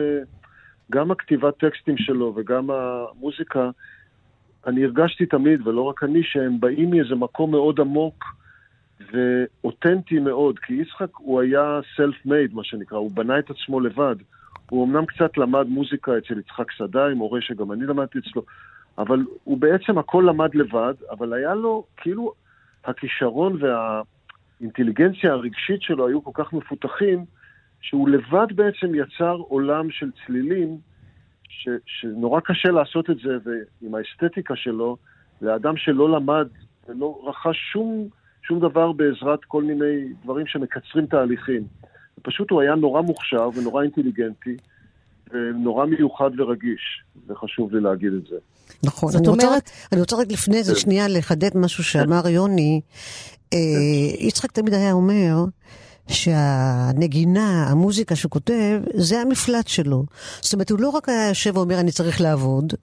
[0.92, 3.70] גם הכתיבת טקסטים שלו וגם המוזיקה,
[4.68, 8.24] אני הרגשתי תמיד, ולא רק אני, שהם באים מאיזה מקום מאוד עמוק
[9.12, 14.16] ואותנטי מאוד, כי יצחק הוא היה self-made, מה שנקרא, הוא בנה את עצמו לבד.
[14.70, 18.44] הוא אמנם קצת למד מוזיקה אצל יצחק סדאי, מורה שגם אני למדתי אצלו,
[18.98, 22.34] אבל הוא בעצם הכל למד לבד, אבל היה לו, כאילו,
[22.86, 27.26] הכישרון והאינטליגנציה הרגשית שלו היו כל כך מפותחים,
[27.82, 30.78] שהוא לבד בעצם יצר עולם של צלילים,
[31.50, 34.98] ש, שנורא קשה לעשות את זה, ועם האסתטיקה שלו,
[35.42, 36.48] לאדם שלא למד
[36.88, 38.08] ולא רכש שום,
[38.48, 41.64] שום דבר בעזרת כל מיני דברים שמקצרים תהליכים.
[42.22, 44.58] פשוט הוא היה נורא מוכשר ונורא אינטליגנטי,
[45.34, 48.36] ונורא מיוחד ורגיש, וחשוב לי להגיד את זה.
[48.84, 49.12] נכון.
[49.12, 52.82] זאת אני רוצה אומרת- רק- אני רוצה רק לפני זה שנייה לחדד משהו שאמר יוני.
[53.54, 53.58] אה,
[54.20, 55.36] יצחק תמיד היה אומר
[56.08, 60.04] שהנגינה, המוזיקה שהוא כותב, זה המפלט שלו.
[60.42, 62.74] זאת אומרת, הוא לא רק היה יושב ואומר אני צריך לעבוד,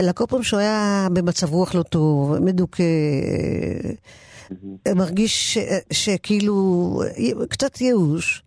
[0.00, 2.82] אלא כל פעם שהוא היה במצב רוח לא טוב, מדוכא,
[4.94, 5.58] מרגיש ש-
[5.92, 7.02] שכאילו
[7.48, 8.42] קצת ייאוש,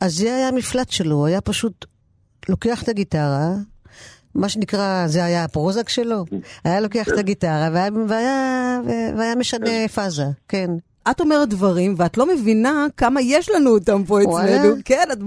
[0.00, 1.84] אז זה היה המפלט שלו, הוא היה פשוט
[2.48, 3.54] לוקח את הגיטרה,
[4.34, 6.24] מה שנקרא, זה היה הפרוזק שלו,
[6.64, 8.80] היה לוקח את הגיטרה והיה, והיה,
[9.16, 10.70] והיה משנה פאזה, כן.
[11.10, 14.22] את אומרת דברים, ואת לא מבינה כמה יש לנו אותם פה.
[14.22, 14.74] אצלנו.
[14.84, 15.18] כן, את,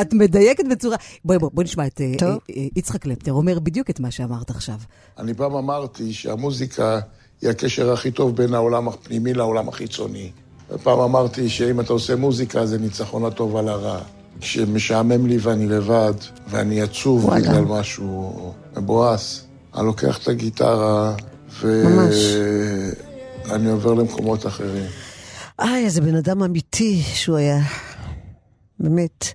[0.00, 0.96] את מדייקת בצורה...
[1.24, 2.00] בואי, בואי, בואי נשמע את.
[2.00, 2.36] אה, אה,
[2.76, 4.74] יצחק קלפטר אומר בדיוק את מה שאמרת עכשיו.
[5.18, 7.00] אני פעם אמרתי שהמוזיקה
[7.42, 10.30] היא הקשר הכי טוב בין העולם הפנימי לעולם החיצוני.
[10.70, 13.98] ופעם אמרתי שאם אתה עושה מוזיקה זה ניצחון הטוב על הרע.
[14.40, 16.12] כשמשעמם לי ואני לבד,
[16.48, 17.40] ואני עצוב וואלה.
[17.40, 21.14] בגלל משהו מבואס, אני לוקח את הגיטרה.
[21.60, 24.86] ואני עובר למקומות אחרים.
[25.60, 27.60] איי, איזה בן אדם אמיתי שהוא היה.
[28.80, 29.26] באמת.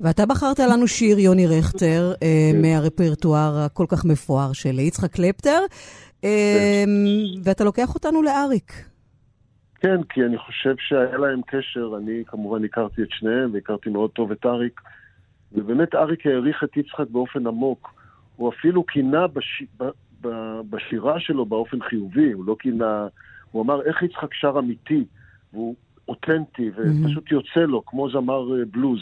[0.00, 5.60] ואתה בחרת לנו שיר, יוני רכטר, אה, מהרפרטואר הכל כך מפואר של יצחק קלפטר,
[7.44, 8.72] ואתה לוקח אותנו לאריק.
[9.80, 14.32] כן, כי אני חושב שהיה להם קשר, אני כמובן הכרתי את שניהם והכרתי מאוד טוב
[14.32, 14.80] את אריק,
[15.52, 17.94] ובאמת אריק העריך את יצחק באופן עמוק.
[18.36, 19.62] הוא אפילו קינה בש...
[19.80, 19.84] ב...
[20.70, 23.06] בשירה שלו באופן חיובי, הוא לא קינה...
[23.50, 25.04] הוא אמר איך יצחק שר אמיתי,
[25.52, 25.74] והוא
[26.08, 29.00] אותנטי, ופשוט יוצא לו, כמו זמר אה, בלוז.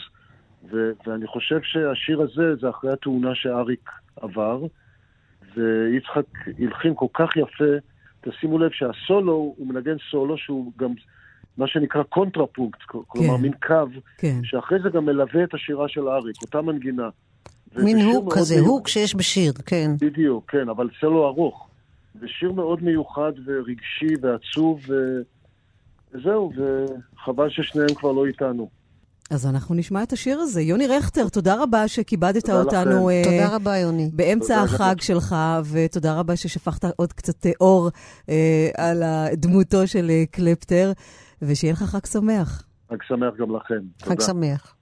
[0.71, 0.91] ו...
[1.07, 4.63] ואני חושב שהשיר הזה זה אחרי התאונה שאריק עבר,
[5.57, 6.25] ויצחק
[6.59, 7.65] הלחין כל כך יפה.
[8.21, 10.91] תשימו לב שהסולו, הוא מנגן סולו שהוא גם
[11.59, 13.43] מה שנקרא קונטרפונקט, כלומר כן.
[13.43, 14.41] מין קו, כן.
[14.43, 17.09] שאחרי זה גם מלווה את השירה של אריק, אותה מנגינה.
[17.77, 18.71] מין hook כזה, מיוחד.
[18.71, 19.91] hook שיש בשיר, כן.
[20.01, 21.69] בדיוק, כן, אבל סולו ארוך.
[22.21, 24.81] זה שיר מאוד מיוחד ורגשי ועצוב.
[26.15, 28.80] וזהו, וחבל ששניהם כבר לא איתנו.
[29.31, 30.63] אז אנחנו נשמע את השיר הזה.
[30.63, 34.11] יוני רכטר, תודה רבה שכיבדת תודה אותנו אה, תודה רבה, יוני.
[34.13, 34.99] באמצע תודה החג גם.
[34.99, 35.37] שלך,
[35.73, 37.91] ותודה רבה ששפכת עוד קצת אה, אור
[38.29, 40.93] אה, על דמותו של אה, קלפטר,
[41.43, 42.65] ושיהיה לך חג שמח.
[42.91, 43.81] חג שמח גם לכם.
[44.03, 44.25] חג תודה.
[44.25, 44.75] שמח.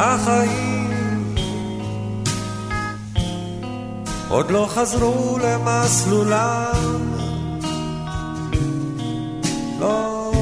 [0.00, 1.34] החיים
[4.28, 6.72] עוד לא חזרו למסלולם.
[9.80, 10.32] לא.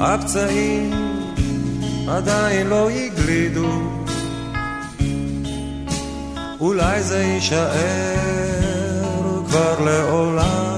[0.00, 0.90] הפצעים
[2.08, 3.96] עדיין לא הגלידו.
[6.60, 8.16] אולי זה יישאר
[9.46, 10.75] כבר לעולם.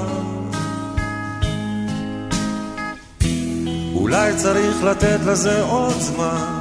[4.01, 6.59] אולי צריך לתת לזה עוד זמן.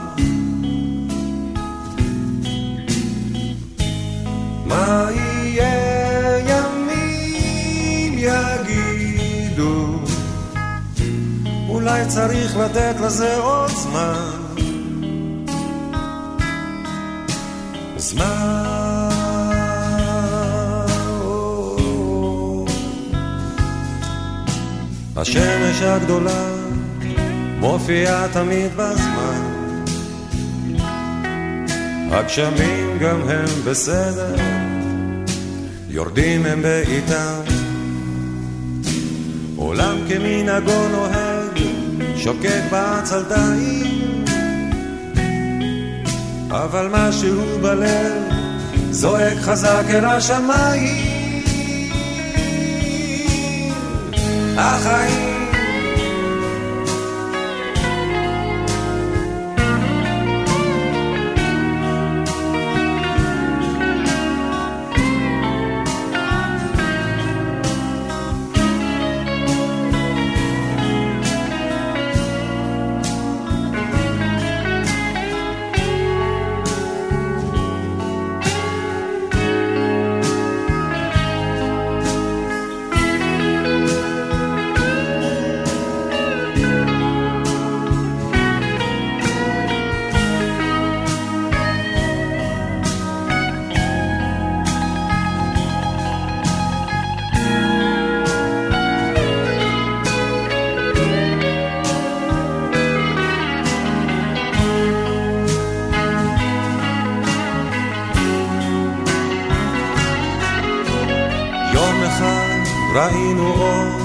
[4.65, 9.99] מה יהיה ימים יגידו?
[11.69, 14.31] אולי צריך לתת לזה עוד זמן.
[17.97, 19.09] זמן.
[25.15, 26.66] השמש הגדולה
[27.59, 29.57] מופיעה תמיד בזמן
[32.11, 34.35] הגשמים גם הם בסדר,
[35.89, 37.41] יורדים הם בעיטם.
[39.55, 41.59] עולם כמנהגו נוהג,
[42.15, 44.25] שוקק בעצלתיים.
[46.49, 48.23] אבל משהו בלב
[48.91, 51.17] זועק חזק אל השמיים.
[54.57, 55.36] החיים
[113.07, 113.99] ראינו אור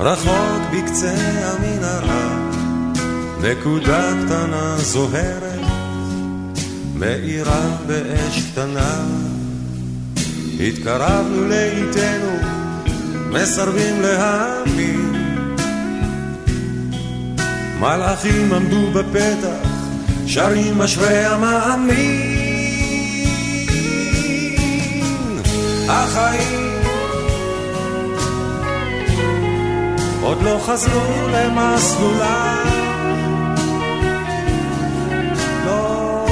[0.00, 2.50] רחוק בקצה המנהרה.
[3.42, 5.60] נקודה קטנה זוהרת
[6.94, 9.04] מאירה באש קטנה.
[10.60, 12.36] התקרבנו לאיתנו
[13.32, 15.12] מסרבים להאמין.
[17.80, 19.68] מלאכים עמדו בפתח
[20.26, 22.38] שרים אשרי המאמין.
[25.88, 26.67] החיים
[30.28, 32.64] עוד לא חזרו למסלולם
[35.66, 36.26] לא.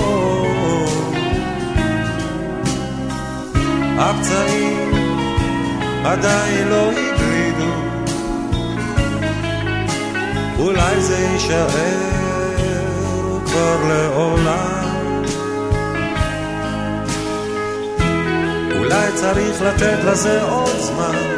[3.99, 4.93] הפצעים
[6.05, 7.73] עדיין לא הגלידו
[10.59, 11.69] אולי זה יישאר
[13.47, 15.27] כבר לעולם.
[18.79, 21.36] אולי צריך לתת לזה עוד זמן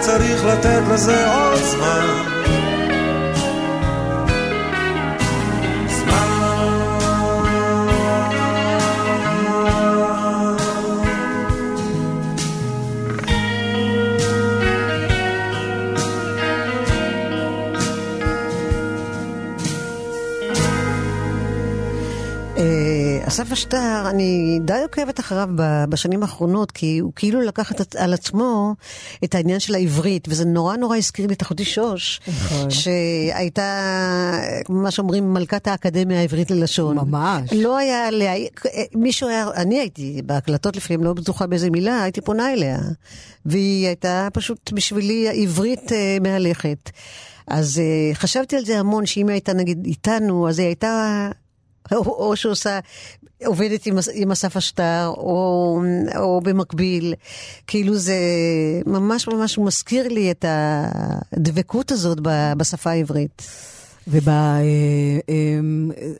[0.00, 2.35] צריך לתת לזה עוד זמן
[23.46, 25.48] אסף אשטר, אני די עוקבת אחריו
[25.88, 28.74] בשנים האחרונות, כי הוא כאילו לקח את, על עצמו
[29.24, 32.70] את העניין של העברית, וזה נורא נורא הזכיר לי את אחותי שוש, נכון.
[32.70, 33.82] שהייתה,
[34.68, 36.96] מה שאומרים, מלכת האקדמיה העברית ללשון.
[36.96, 37.52] ממש.
[37.52, 38.32] לא היה עליה,
[38.94, 42.78] מישהו היה, אני הייתי בהקלטות לפעמים, לא בטוחה באיזה מילה, הייתי פונה אליה.
[43.46, 46.90] והיא הייתה פשוט בשבילי עברית אה, מהלכת.
[47.46, 51.30] אז אה, חשבתי על זה המון, שאם היא הייתה נגיד איתנו, אז היא הייתה...
[51.92, 52.78] או, או שעושה,
[53.44, 55.80] עובדת עם, עם אסף אשטר, או,
[56.16, 57.14] או במקביל.
[57.66, 58.16] כאילו זה
[58.86, 63.42] ממש ממש מזכיר לי את הדבקות הזאת ב- בשפה העברית.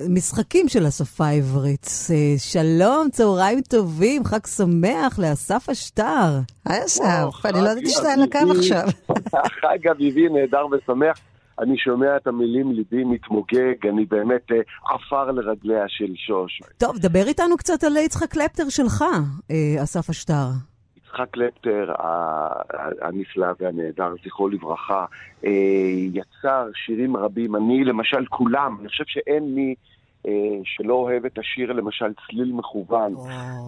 [0.09, 1.87] ובמשחקים של השפה העברית.
[2.11, 6.39] אה, שלום, צהריים טובים, חג שמח לאסף אשטר.
[6.67, 7.03] היי אסף,
[7.45, 8.87] אני לא ידעתי שאתה על הקו עכשיו.
[9.63, 11.19] חג אביבי נהדר ושמח.
[11.59, 16.61] אני שומע את המילים, ליבי מתמוגג, אני באמת אה, עפר לרגליה של שוש.
[16.79, 19.05] טוב, דבר איתנו קצת על יצחק קלפטר שלך,
[19.51, 20.47] אה, אסף אשטר.
[20.97, 21.93] יצחק קלפטר
[23.03, 25.05] הנפלא והנהדר, זכרו לברכה,
[25.45, 25.51] אה,
[26.13, 27.57] יצר שירים רבים.
[27.57, 29.75] אני, למשל, כולם, אני חושב שאין מי
[30.65, 33.15] שלא אוהב את השיר, למשל, צליל מכוון.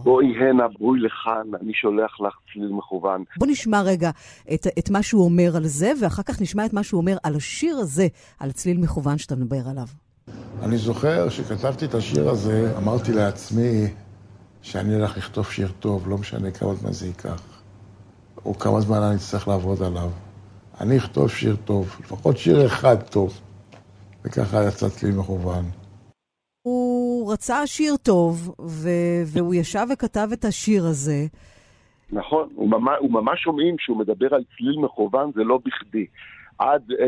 [0.02, 3.24] בואי הנה, בואי לכאן, אני שולח לך צליל מכוון.
[3.38, 4.10] בוא נשמע רגע
[4.54, 7.36] את, את מה שהוא אומר על זה, ואחר כך נשמע את מה שהוא אומר על
[7.36, 8.06] השיר הזה,
[8.40, 9.86] על צליל מכוון שאתה מדבר עליו.
[10.62, 13.86] אני זוכר שכתבתי את השיר הזה, אמרתי לעצמי
[14.62, 17.62] שאני הולך לכתוב שיר טוב, לא משנה כמה זמן זה ייקח.
[18.44, 20.10] או כמה זמן אני אצטרך לעבוד עליו.
[20.80, 23.40] אני אכתוב שיר טוב, לפחות שיר אחד טוב.
[24.24, 25.64] וככה יצאתי לי מכוון.
[27.28, 31.26] הוא רצה שיר טוב, ו- והוא ישב וכתב את השיר הזה.
[32.12, 36.06] נכון, הוא ממש, הוא ממש שומעים שהוא מדבר על צליל מכוון, זה לא בכדי.
[36.58, 37.06] עד, אה,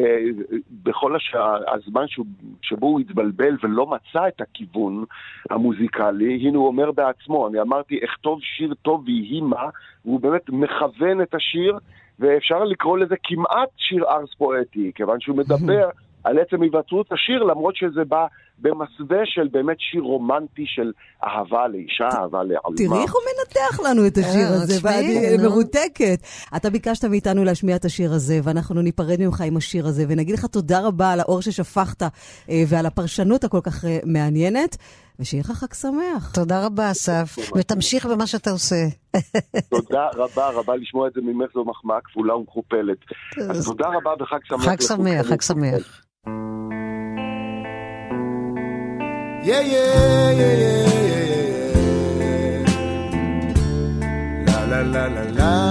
[0.82, 1.34] בכל הש...
[1.74, 2.26] הזמן שהוא,
[2.62, 5.04] שבו הוא התבלבל ולא מצא את הכיוון
[5.50, 9.64] המוזיקלי, הנה הוא אומר בעצמו, אני אמרתי, אכתוב שיר טוב ויהי מה,
[10.04, 11.78] והוא באמת מכוון את השיר,
[12.18, 15.88] ואפשר לקרוא לזה כמעט שיר ארס פואטי, כיוון שהוא מדבר
[16.24, 18.26] על עצם היווצרות השיר, למרות שזה בא
[18.60, 20.92] במסווה של באמת שיר רומנטי של
[21.24, 22.76] אהבה לאישה, אהבה לעלמה.
[22.76, 25.36] תראי איך הוא מנתח לנו את השיר אה, הזה, ואני.
[25.42, 26.20] מרותקת.
[26.56, 30.46] אתה ביקשת מאיתנו להשמיע את השיר הזה, ואנחנו ניפרד ממך עם השיר הזה, ונגיד לך
[30.46, 34.76] תודה רבה על האור ששפכת אה, ועל הפרשנות הכל כך אה, מעניינת,
[35.20, 36.32] ושיהיה לך חג שמח.
[36.34, 38.76] תודה רבה, אסף, ותמשיך במה שאתה עושה.
[39.70, 42.98] תודה רבה רבה לשמוע את זה ממך, זו מחמאה כפולה ומכופלת.
[43.50, 44.64] אז תודה רבה וחג שמח.
[44.64, 45.26] חג שמח.
[45.26, 46.02] חג שמח.
[49.42, 51.24] Yeah, yeah, yeah, yeah, yeah,
[52.20, 52.64] yeah.
[54.46, 55.69] La la la la la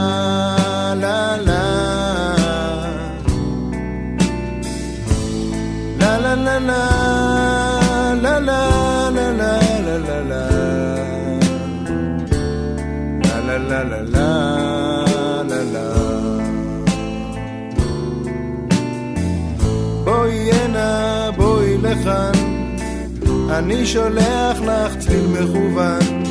[23.60, 26.24] אני שולח לך צליל מכוון,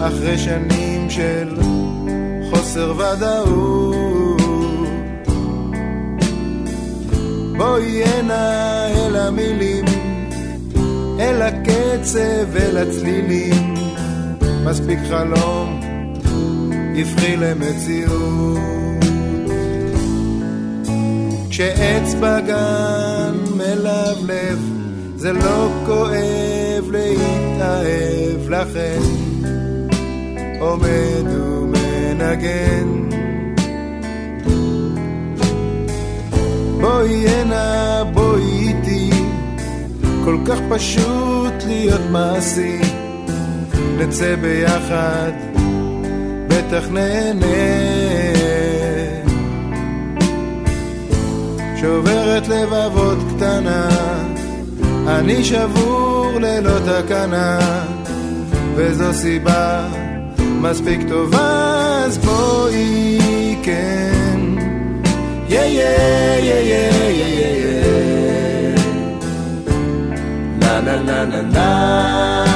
[0.00, 1.56] אחרי שנים של
[2.50, 4.40] חוסר ודאות.
[7.56, 9.84] בואי הנה אל המילים,
[11.20, 13.74] אל הקצב, אל הצלילים,
[14.64, 15.80] מספיק חלום,
[16.94, 18.58] יפחי למציאות.
[21.50, 24.85] כשעץ בגן מלבלב
[25.16, 29.00] זה לא כואב להתאהב לכן
[30.60, 32.88] עומד ומנגן.
[36.80, 39.10] בואי הנה בואי איתי.
[40.24, 42.80] כל כך פשוט להיות מעשי.
[43.98, 45.32] נצא ביחד
[46.48, 47.46] בטח נהנה.
[51.80, 54.15] שוברת לבבות קטנה
[55.08, 57.58] אני שבור ללא תקנה,
[58.74, 59.88] וזו סיבה
[60.38, 64.40] מספיק טובה, אז בואי כן.
[65.48, 65.82] יא יא
[66.38, 68.76] יא יא יא יא יא.
[70.60, 72.55] לה לה לה לה לה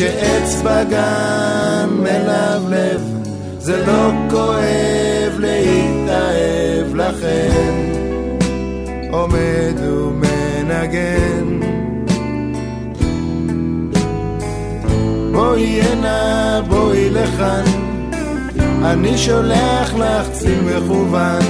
[0.00, 3.00] כשעץ בגן מלבלב
[3.58, 7.74] זה לא כואב להתאהב לכן
[9.10, 11.60] עומד ומנגן.
[15.32, 17.64] בואי הנה בואי לכאן.
[18.84, 21.42] אני שולח לך צליל מכוון.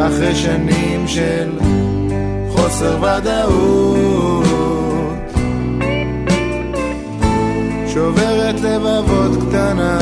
[0.00, 1.50] אחרי שנים של
[2.48, 4.53] חוסר ודאות
[7.94, 9.98] שוברת לבבות קטנה.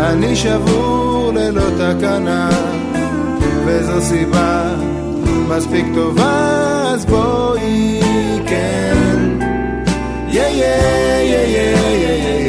[0.00, 2.50] אני שבור ללא תקנה
[3.66, 4.74] וזו סיבה
[5.48, 8.00] מספיק טובה אז בואי
[8.46, 8.96] כן.
[10.28, 10.64] יא יא
[11.22, 12.43] יא יא יא יא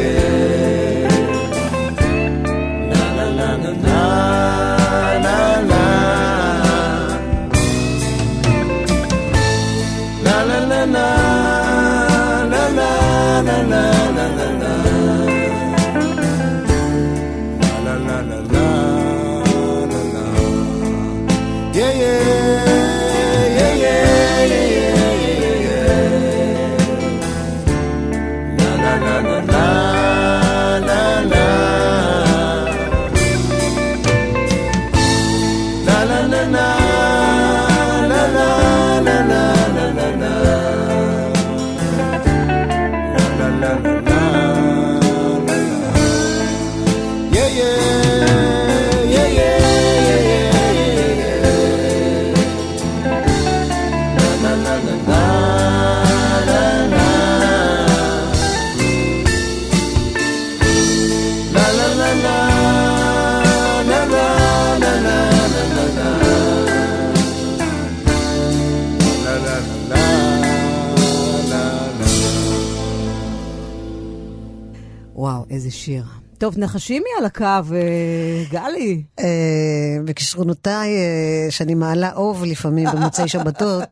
[76.38, 79.04] טוב, נחשי מי על הקו, אה, גלי.
[79.20, 83.84] אה, בכישרונותיי, אה, שאני מעלה אוב לפעמים במוצאי שבתות,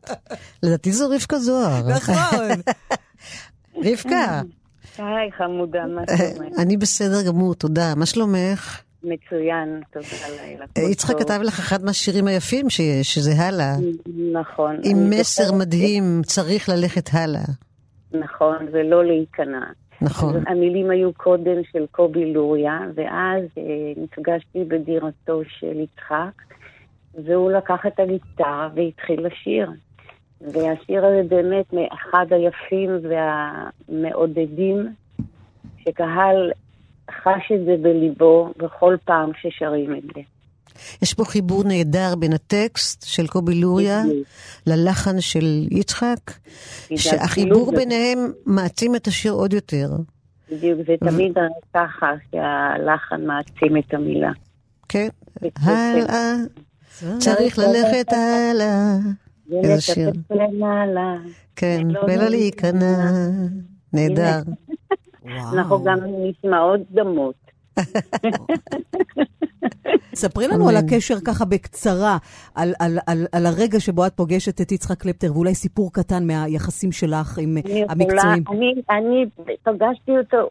[0.62, 1.88] לדעתי זו רבקה זוהר.
[1.88, 2.60] נכון.
[3.86, 4.40] רבקה.
[4.98, 6.58] היי, חמודה, מה שלומך?
[6.58, 7.94] אני בסדר גמור, תודה.
[7.96, 8.82] מה שלומך?
[9.02, 10.06] מצוין, תודה
[10.42, 10.90] לילה.
[10.90, 13.74] יצחק כתב לך אחד מהשירים היפים שיש, שזה הלאה.
[14.32, 14.76] נכון.
[14.84, 17.44] עם מסר מדהים, צריך ללכת הלאה.
[18.12, 19.64] נכון, ולא להיכנע.
[20.04, 20.42] נכון.
[20.46, 26.42] המילים היו קודם של קובי לוריה, ואז אה, נפגשתי בדירתו של יצחק,
[27.24, 29.70] והוא לקח את הגיטרה והתחיל לשיר.
[30.40, 32.90] והשיר הזה באמת מאחד היפים
[33.88, 34.92] והמעודדים,
[35.84, 36.52] שקהל
[37.10, 40.20] חש את זה בליבו בכל פעם ששרים את זה.
[41.02, 44.02] יש פה חיבור נהדר בין הטקסט של קובי לוריה
[44.66, 46.18] ללחן של יצחק,
[46.96, 49.90] שהחיבור ביניהם מעצים את השיר עוד יותר.
[50.50, 51.32] בדיוק, זה תמיד
[51.74, 54.30] ככה שהלחן מעצים את המילה.
[54.88, 55.08] כן,
[55.56, 56.34] הלאה,
[57.18, 58.96] צריך ללכת הלאה.
[59.52, 60.10] איזה שיר.
[61.56, 63.10] כן, ולא להיכנע.
[63.92, 64.40] נהדר.
[65.52, 67.34] אנחנו גם נשמעות דמות.
[70.14, 70.76] ספרי לנו על.
[70.76, 72.18] הקשר ככה בקצרה,
[72.54, 76.92] על, על, על, על הרגע שבו את פוגשת את יצחק קלפטר, ואולי סיפור קטן מהיחסים
[76.92, 77.56] שלך עם
[77.88, 78.44] המקצועים.
[78.50, 79.24] אני, אני
[79.62, 80.48] פגשתי אותו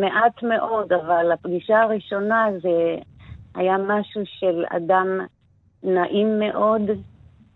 [0.00, 3.02] מעט מאוד, אבל הפגישה הראשונה זה
[3.54, 5.06] היה משהו של אדם
[5.82, 6.82] נעים מאוד,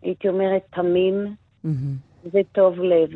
[0.02, 1.34] הייתי אומרת תמים.
[2.34, 3.08] וטוב לב.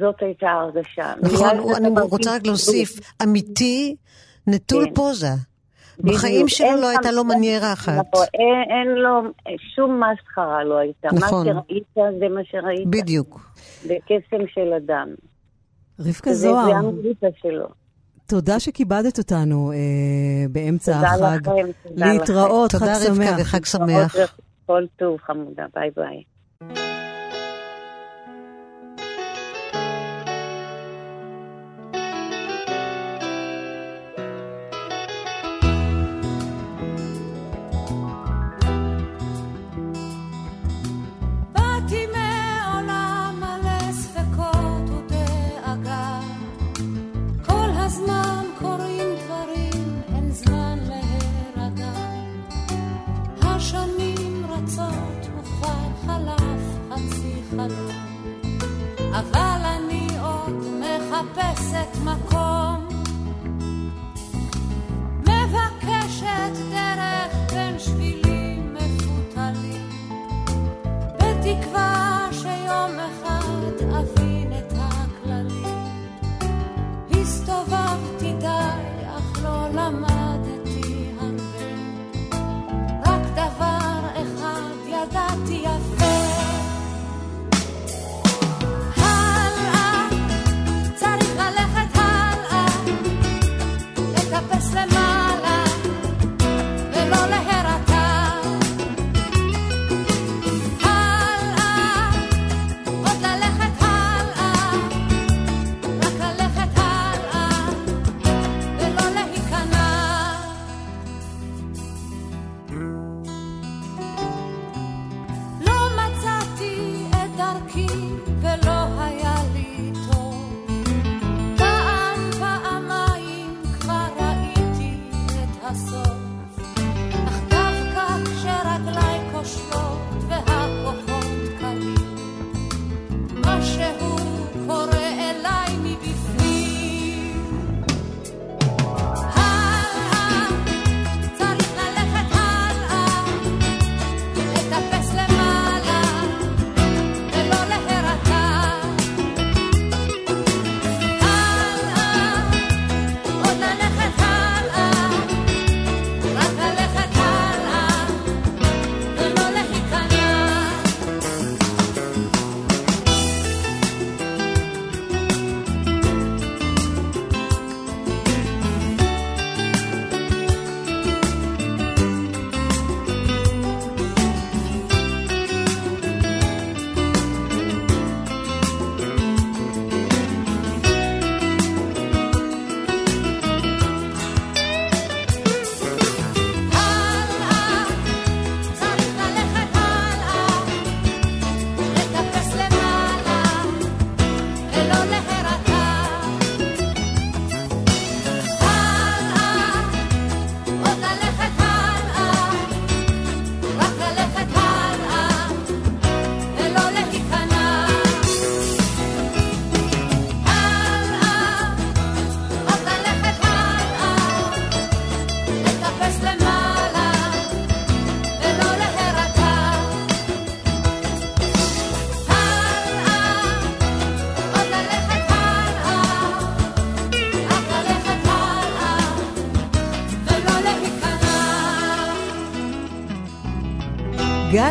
[0.00, 1.12] זאת הייתה ההרגשה.
[1.22, 3.96] נכון, אני רוצה רק להוסיף, אמיתי,
[4.46, 4.94] נטול כן.
[4.94, 5.28] פוזה.
[5.98, 7.92] בחיים שלו לא הייתה לו מניירה אחת.
[7.92, 9.20] נכון, אין, אין לו,
[9.74, 11.08] שום מסחרה לא הייתה.
[11.12, 11.46] נכון.
[11.46, 12.86] מה שראית זה מה שראית.
[12.86, 13.40] בדיוק.
[13.84, 15.08] בקסם של אדם.
[16.00, 17.68] רבקה זה, זה זוהר, המוזיקה שלו.
[18.26, 19.76] תודה שכיבדת אותנו אה,
[20.50, 21.38] באמצע תודה החג.
[21.42, 22.18] לכם, תודה לכם.
[22.18, 23.38] להתראות, חג תודה רבקה שמח.
[23.40, 24.16] וחג שמח.
[24.66, 26.87] כל טוב, חמודה, ביי ביי.
[57.58, 57.90] חלום.
[59.12, 62.88] אבל אני עוד מחפשת מקום.
[65.20, 66.87] מבקשת דרך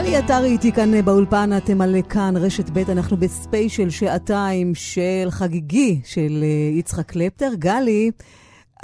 [0.07, 6.01] גלי עטרי איתי כאן באולפן, אתם על כאן, רשת ב', אנחנו בספיישל שעתיים של חגיגי
[6.05, 7.49] של אה, יצחק קלפטר.
[7.55, 8.11] גלי,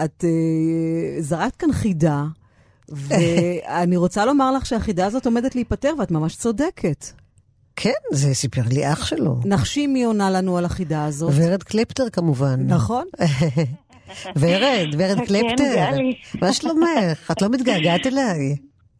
[0.05, 2.23] את אה, זרקת כאן חידה,
[2.89, 7.05] ואני רוצה לומר לך שהחידה הזאת עומדת להיפתר, ואת ממש צודקת.
[7.75, 9.39] כן, זה סיפר לי אח שלו.
[9.45, 11.33] נחשי מי עונה לנו על החידה הזאת.
[11.35, 12.67] ורד קלפטר כמובן.
[12.67, 13.05] נכון.
[14.39, 15.89] ורד, ורד כן, קלפטר.
[16.41, 17.31] מה שלומך?
[17.31, 18.55] את לא מתגעגעת אליי.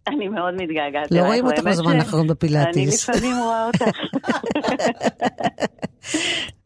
[0.08, 1.12] אני מאוד מתגעגעת.
[1.12, 3.10] לא רואים אותך בזמן האחרון בפילאטיס.
[3.10, 3.84] אני לפעמים רואה אותך.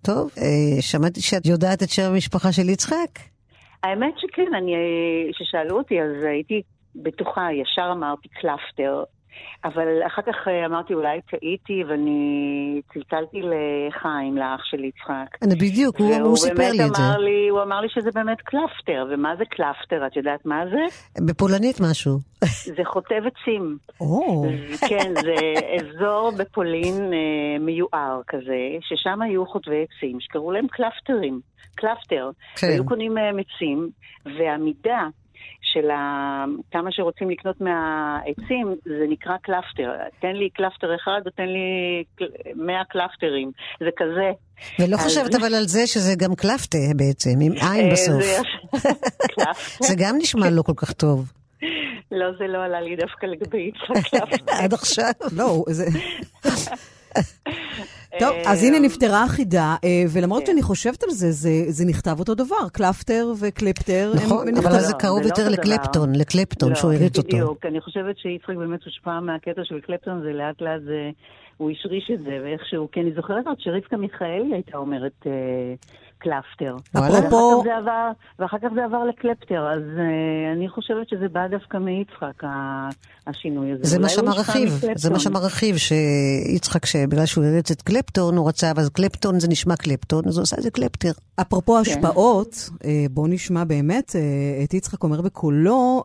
[0.08, 3.20] טוב, אה, שמעתי שאת יודעת את שם המשפחה של יצחק.
[3.84, 4.74] האמת שכן, אני,
[5.32, 6.62] כששאלו אותי אז הייתי
[6.96, 9.04] בטוחה, ישר אמרתי קלפטר,
[9.68, 15.38] אבל אחר כך אה, אמרתי אולי טעיתי ואני צלצלתי לחיים, לאח של יצחק.
[15.42, 17.04] אני בדיוק, הוא הוא סיפר לי את זה.
[17.18, 20.08] לי, הוא אמר לי שזה באמת קלפטר, ומה זה קלפטר?
[20.08, 20.84] את יודעת מה זה?
[21.26, 22.20] בפולנית משהו.
[22.78, 23.78] זה חוטב עצים.
[24.02, 24.46] או.
[24.90, 25.36] כן, זה
[25.78, 31.40] אזור בפולין אה, מיוער כזה, ששם היו חוטבי עצים, שקראו להם קלפטרים,
[31.76, 32.30] קלפטר.
[32.56, 32.68] כן.
[32.68, 33.90] היו קונים מהם עצים,
[34.26, 35.08] והמידה
[35.74, 35.98] של ה...
[36.72, 39.90] כמה שרוצים לקנות מהעצים, זה נקרא קלפטר.
[40.22, 41.68] תן לי קלפטר אחד או תן לי
[42.16, 42.26] קל-
[42.66, 43.52] 100 קלפטרים.
[43.80, 44.32] זה כזה.
[44.80, 48.24] ולא אז- חשבת אבל על זה שזה גם קלפטה בעצם, עם עין אה, בסוף.
[49.88, 51.32] זה- גם נשמע לא כל כך טוב.
[52.12, 54.54] לא, זה לא עלה לי דווקא לגבי יצחק קלפטר.
[54.54, 55.12] עד עכשיו.
[55.38, 55.86] לא, זה...
[58.20, 62.36] טוב, אז הנה נפתרה החידה, אה, ולמרות שאני חושבת על זה, זה, זה נכתב אותו
[62.36, 64.12] דבר, קלפטר וקלפטר.
[64.16, 65.50] נכון, אבל זה לא, קרוב לא יותר.
[65.50, 67.28] לקלפטון, לקלפטון, שהוא הריץ אותו.
[67.28, 71.10] בדיוק, אני חושבת שיצחק באמת הושפע מהקטע של קלפטון, זה לאט לאט זה,
[71.58, 75.32] הוא השריש את זה, ואיכשהו, כי אני זוכרת עוד שרבקה מיכאלי הייתה אומרת אה,
[76.20, 76.76] קלפטר.
[76.96, 77.14] וואלה.
[77.16, 78.10] ואחר אפרופו- כך זה עבר,
[78.40, 82.90] ואחר כך זה עבר לקלפטר, אז אה, אני חושבת שזה בא דווקא מיצחק, ה-
[83.28, 83.84] השינוי הזה.
[83.84, 84.10] זה מה
[84.42, 85.10] אחיו, זה.
[85.10, 89.76] מה שאמר אחיו, שיצחק, שבגלל שהוא הריץ את קלפטון, הוא רצה, אבל קלפטון זה נשמע
[89.76, 91.12] קלפטון, אז הוא עשה את זה קלפטר.
[91.42, 96.04] אפרופו השפעות, אה, בואו נשמע באמת אה, את יצחק אומר בקולו,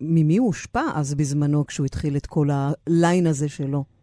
[0.00, 3.95] ממי הוא הושפע אז בזמנו כשהוא התחיל את כל הליין הזה שלו.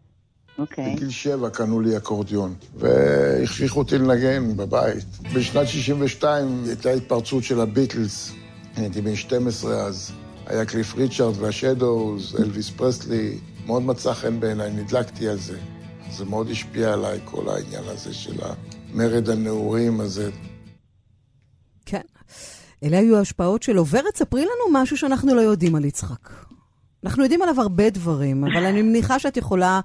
[0.58, 0.96] אוקיי.
[0.96, 5.06] בגיל שבע קנו לי אקורדיון, והכריחו אותי לנגן בבית.
[5.34, 8.32] בשנת 62 הייתה התפרצות של הביטלס,
[8.76, 10.12] הייתי בן 12 אז.
[10.46, 15.58] היה קליף ריצ'רד והשדוז, אלוויס פרסלי, מאוד מצא חן בעיניי, נדלקתי על זה.
[16.12, 20.30] זה מאוד השפיע עליי, כל העניין הזה של המרד הנעורים הזה.
[21.86, 22.02] כן.
[22.84, 23.86] אלה היו ההשפעות שלו.
[23.88, 26.30] ורד, ספרי לנו משהו שאנחנו לא יודעים על יצחק.
[27.04, 29.80] אנחנו יודעים עליו הרבה דברים, אבל אני מניחה שאת יכולה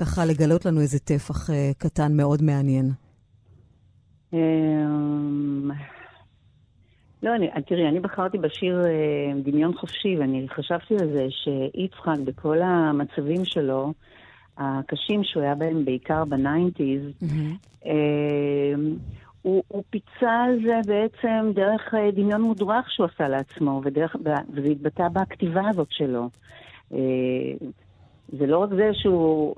[0.00, 2.90] ככה לגלות לנו איזה טפח אה, קטן מאוד מעניין.
[4.32, 5.70] אמ,
[7.22, 12.62] לא, אני, תראי, אני בחרתי בשיר אה, דמיון חופשי, ואני חשבתי על זה שיצחק, בכל
[12.62, 13.92] המצבים שלו,
[14.58, 17.02] הקשים שהוא היה בהם בעיקר בניינטיז,
[17.86, 18.96] אמ,
[19.42, 24.16] הוא, הוא פיצה על זה בעצם דרך אה, דמיון מודרך שהוא עשה לעצמו, ודרך,
[24.52, 26.28] וזה התבטא בכתיבה הזאת שלו.
[26.92, 26.98] אה,
[28.38, 29.54] זה לא רק זה שהוא...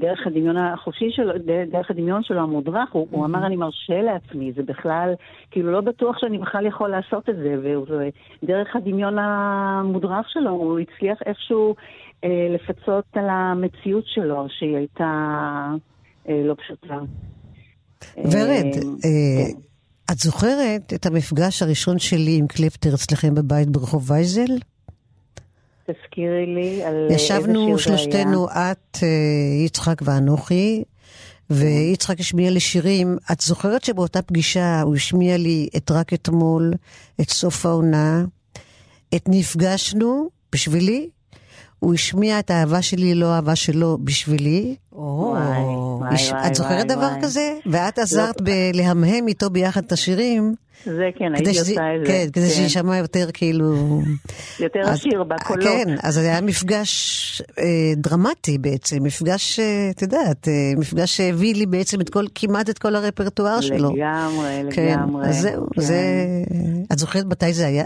[0.00, 1.32] דרך הדמיון החופשי שלו,
[1.72, 5.14] דרך הדמיון שלו המודרך, הוא, הוא אמר אני מרשה לעצמי, זה בכלל,
[5.50, 11.18] כאילו לא בטוח שאני בכלל יכול לעשות את זה, ודרך הדמיון המודרך שלו הוא הצליח
[11.26, 11.74] איכשהו
[12.24, 15.10] אה, לפצות על המציאות שלו, שהיא הייתה
[16.28, 16.98] אה, לא פשוטה.
[18.16, 19.46] ורד, אה, אה,
[20.12, 24.52] את זוכרת את המפגש הראשון שלי עם קלפטר אצלכם בבית ברחוב וייזל?
[25.86, 27.78] תזכירי לי על איזה שיר ישבנו.
[27.78, 29.08] שלושתנו, את, אה,
[29.64, 30.84] יצחק ואנוכי,
[31.50, 33.16] ויצחק השמיע לי שירים.
[33.32, 36.74] את זוכרת שבאותה פגישה הוא השמיע לי את רק אתמול,
[37.20, 38.24] את סוף העונה,
[39.14, 41.08] את נפגשנו בשבילי?
[41.84, 44.74] הוא השמיע את האהבה שלי, לא האהבה שלו, בשבילי.
[46.46, 47.10] את זוכרת דבר.
[47.22, 47.54] כזה?
[47.66, 50.54] ואת עזרת בלהמהם איתו ביחד את השירים.
[50.84, 52.12] זה כן, הייתי שזה- עושה את זה.
[52.12, 52.54] כן, כדי כן.
[52.54, 54.00] שיישמע יותר כאילו...
[54.60, 55.64] יותר עשיר בקולות.
[55.64, 57.64] כן, אז היה מפגש אה,
[57.96, 62.78] דרמטי בעצם, מפגש, אה, את יודעת, אה, מפגש שהביא לי בעצם את כל, כמעט את
[62.78, 63.96] כל הרפרטואר שלו.
[63.96, 65.28] לגמרי, כן, לגמרי.
[65.28, 65.80] אז זהו, כן.
[65.80, 66.02] זה...
[66.92, 67.84] את זוכרת מתי זה היה?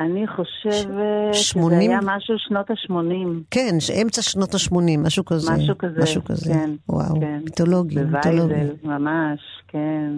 [0.00, 1.90] אני חושבת שזה שמונים?
[1.90, 3.28] היה משהו שנות ה-80.
[3.50, 5.52] כן, אמצע שנות ה-80, משהו כזה.
[5.52, 6.52] משהו כזה, משהו כזה.
[6.54, 6.70] כן.
[6.88, 7.40] וואו, כן.
[7.44, 8.54] מיתולוגי, מיתולוגי.
[8.54, 10.12] בווייזל, ממש, כן.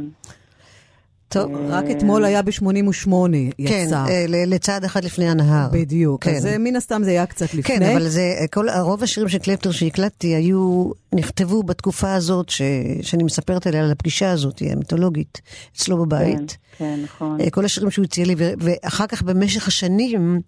[1.33, 1.53] טוב.
[1.68, 4.05] רק אתמול היה ב-88, כן, יצא.
[4.09, 5.68] אה, ל- לצעד אחד לפני הנהר.
[5.72, 6.35] בדיוק, כן.
[6.35, 7.62] אז אה, מן הסתם זה היה קצת לפני.
[7.62, 8.22] כן, אבל זה,
[8.53, 12.62] כל, רוב השירים של קלפטר שהקלטתי היו, נכתבו בתקופה הזאת ש,
[13.03, 15.41] שאני מספרת עליה, על הפגישה הזאת, המיתולוגית,
[15.76, 16.57] אצלו בבית.
[16.78, 17.41] כן, נכון.
[17.41, 20.41] אה, כל השירים שהוא הציע לי, ו- ואחר כך במשך השנים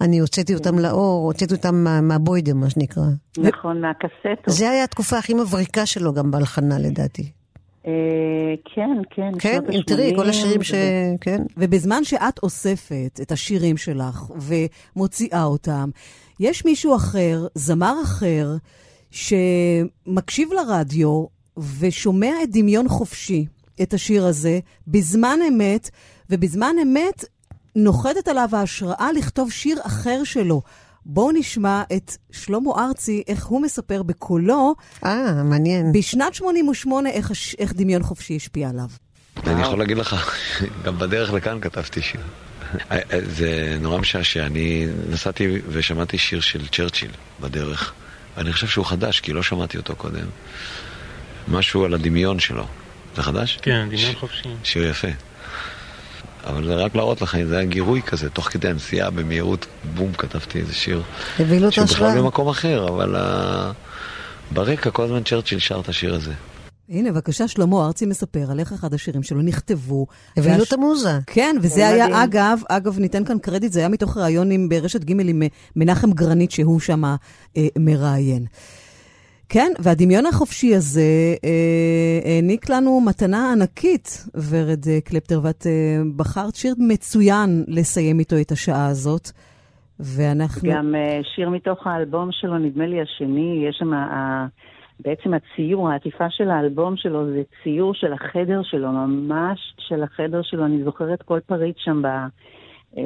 [0.00, 3.02] אני הוצאתי אותם לאור, הוצאתי אותם מה- מהבוידם, מה שנקרא.
[3.38, 4.54] נכון, מהקסטות.
[4.56, 7.30] זה היה התקופה הכי מבריקה שלו גם בהלחנה לדעתי.
[7.86, 9.30] אה, כן, כן.
[9.38, 10.72] כן, תראי, כל השירים ש...
[11.20, 11.42] כן.
[11.56, 14.30] ובזמן שאת אוספת את השירים שלך
[14.96, 15.90] ומוציאה אותם,
[16.40, 18.48] יש מישהו אחר, זמר אחר,
[19.10, 21.24] שמקשיב לרדיו
[21.78, 23.46] ושומע את דמיון חופשי,
[23.82, 24.58] את השיר הזה,
[24.88, 25.90] בזמן אמת,
[26.30, 27.24] ובזמן אמת
[27.76, 30.62] נוחתת עליו ההשראה לכתוב שיר אחר שלו.
[31.06, 34.74] בואו נשמע את שלמה ארצי, איך הוא מספר בקולו.
[35.04, 35.92] אה, מעניין.
[35.92, 38.86] בשנת 88, איך, איך דמיון חופשי השפיע עליו.
[39.46, 40.36] אני יכול להגיד לך,
[40.84, 42.20] גם בדרך לכאן כתבתי שיר.
[42.90, 42.98] אה,
[43.36, 47.92] זה נורא משעשע, אני נסעתי ושמעתי שיר של צ'רצ'יל בדרך,
[48.36, 50.26] ואני חושב שהוא חדש, כי לא שמעתי אותו קודם.
[51.48, 52.66] משהו על הדמיון שלו.
[53.16, 53.58] זה חדש?
[53.62, 54.48] כן, דמיון חופשי.
[54.64, 55.08] שיר יפה.
[56.46, 60.58] אבל זה רק להראות לך, זה היה גירוי כזה, תוך כדי הנסיעה במהירות, בום, כתבתי
[60.58, 61.02] איזה שיר.
[61.38, 62.22] הביא לו את שהוא בכלל ההשראה.
[62.22, 63.18] במקום אחר, אבל uh,
[64.54, 66.32] ברקע כל הזמן צ'רצ'יל שר את השיר הזה.
[66.88, 70.06] הנה, בבקשה, שלמה ארצי מספר על איך אחד השירים שלו נכתבו.
[70.36, 71.18] הביא לו והש- את המוזה.
[71.26, 72.22] כן, וזה זה היה, מדהים.
[72.22, 76.12] אגב, אגב, ניתן כאן קרדיט, זה היה מתוך ראיון עם, ברשת ג' עם אה, מנחם
[76.12, 77.16] גרנית, שהוא שם אה,
[77.78, 78.46] מראיין.
[79.54, 81.00] כן, והדמיון החופשי הזה
[81.44, 88.36] אה, העניק לנו מתנה ענקית, ורד אה, קלפטר, ואת אה, בחרת שיר מצוין לסיים איתו
[88.40, 89.28] את השעה הזאת.
[90.00, 90.70] ואנחנו...
[90.72, 94.46] גם אה, שיר מתוך האלבום שלו, נדמה לי השני, יש שם, ה-
[95.00, 100.64] בעצם הציור, העטיפה של האלבום שלו זה ציור של החדר שלו, ממש של החדר שלו.
[100.64, 102.08] אני זוכרת כל פריט שם ב,
[102.98, 103.02] אה,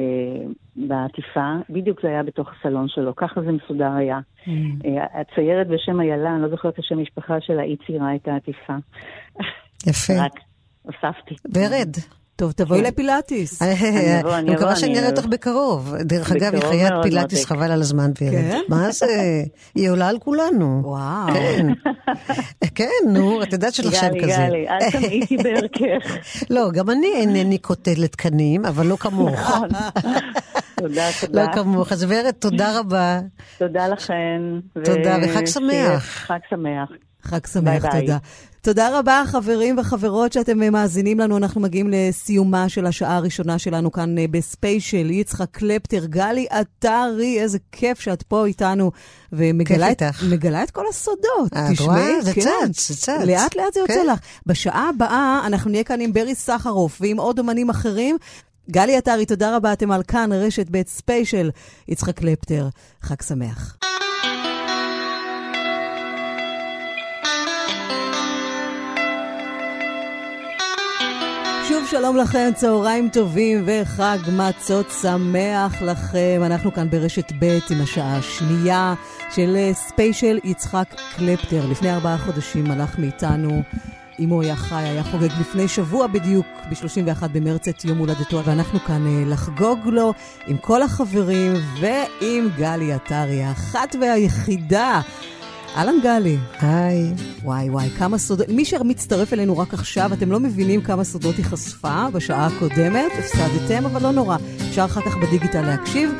[0.75, 4.19] בעטיפה, בדיוק זה היה בתוך הסלון שלו, ככה זה מסודר היה.
[4.19, 4.49] Mm.
[4.85, 8.75] אה, הציירת בשם איילה, אני לא זוכרת את השם משפחה שלה, היא ציירה את העטיפה.
[9.87, 10.13] יפה.
[10.25, 10.39] רק
[10.81, 11.35] הוספתי.
[11.53, 12.16] ורד.
[12.37, 12.85] טוב, תבואי כן.
[12.85, 13.61] לפילאטיס.
[13.61, 13.73] אני
[14.21, 15.95] אבוא, אני אני מקווה שאני אני- אראה אותך בקרוב.
[15.99, 17.45] דרך אגב, היא חיית פילאטיס.
[17.45, 18.31] חבל על הזמן, ורד.
[18.31, 18.59] כן?
[18.69, 19.43] מה זה?
[19.75, 20.81] היא עולה על כולנו.
[20.83, 21.27] וואו.
[21.33, 21.67] כן.
[22.75, 24.45] כן, נו, את יודעת שיש לך שם גלי, כזה.
[24.47, 26.17] גלי, אל תמעיטי בערכך.
[26.49, 29.39] לא, גם אני אינני קוטלת קנים, אבל לא כמוך.
[29.39, 29.69] נכון.
[30.79, 31.45] תודה, תודה.
[31.45, 31.91] לא כמוך.
[31.91, 33.19] אז ורד, תודה רבה.
[33.59, 34.41] תודה לכן.
[34.83, 36.03] תודה, וחג שמח.
[36.05, 36.89] חג שמח.
[37.23, 37.85] חג שמח.
[37.99, 38.17] תודה.
[38.67, 41.37] תודה רבה, חברים וחברות, שאתם אה, מאזינים לנו.
[41.37, 45.11] אנחנו מגיעים לסיומה של השעה הראשונה שלנו כאן אה, בספיישל.
[45.11, 48.91] יצחק קלפטר, גלי עטרי, איזה כיף שאת פה איתנו,
[49.33, 50.03] ומגלה את,
[50.63, 51.53] את כל הסודות.
[51.71, 52.21] תשמעי?
[52.21, 52.41] זה כן.
[52.41, 53.09] צץ, זה צץ.
[53.09, 54.05] לאט לאט זה יוצא כן.
[54.05, 54.19] לך.
[54.45, 58.17] בשעה הבאה אנחנו נהיה כאן עם ברי סחרוף ועם עוד אומנים אחרים.
[58.71, 61.49] גלי עטרי, תודה רבה, אתם על כאן, רשת ב' ספיישל.
[61.87, 62.67] יצחק קלפטר,
[63.01, 63.77] חג שמח.
[71.91, 76.41] שלום לכם, צהריים טובים וחג מצות שמח לכם.
[76.45, 78.93] אנחנו כאן ברשת ב' עם השעה השנייה
[79.35, 81.65] של אה, ספיישל יצחק קלפטר.
[81.71, 83.61] לפני ארבעה חודשים הלך מאיתנו,
[84.19, 88.79] אם הוא היה חי, היה חוגג לפני שבוע בדיוק, ב-31 במרץ את יום הולדתו, ואנחנו
[88.79, 90.13] כאן אה, לחגוג לו
[90.47, 95.01] עם כל החברים ועם גלי עטרי, האחת והיחידה.
[95.75, 96.37] אהלן גלי.
[96.59, 97.13] היי.
[97.43, 98.49] וואי וואי, כמה סודות.
[98.49, 103.11] מי שמצטרף אלינו רק עכשיו, אתם לא מבינים כמה סודות היא חשפה בשעה הקודמת.
[103.19, 104.37] הפסדתם, אבל לא נורא.
[104.69, 106.11] אפשר אחר כך בדיגיטל להקשיב.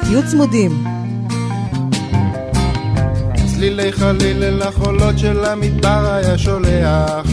[0.00, 0.84] תהיו צמודים.
[3.54, 7.26] צלילי חליל אל החולות של המדבר היה שולח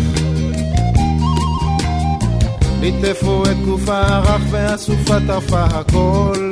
[2.81, 6.51] ליטפו את גוף הרך והסופה טרפה הכל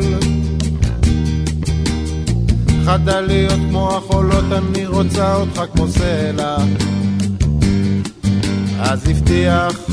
[2.86, 6.57] חדה להיות כמו החולות, אני רוצה אותך כמו סלע.
[8.79, 9.89] אז הבטיח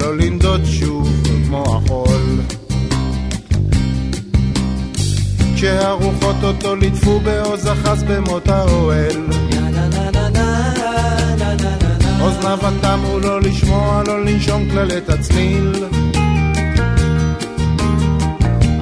[0.00, 1.08] לא לנדוד שוב
[1.46, 2.40] כמו החול.
[5.54, 9.26] כשהרוחות אותו ליטפו בעוז אחז במות האוהל.
[12.20, 15.72] אוזניו התמו לא לשמוע, לא לנשום כלל את הצליל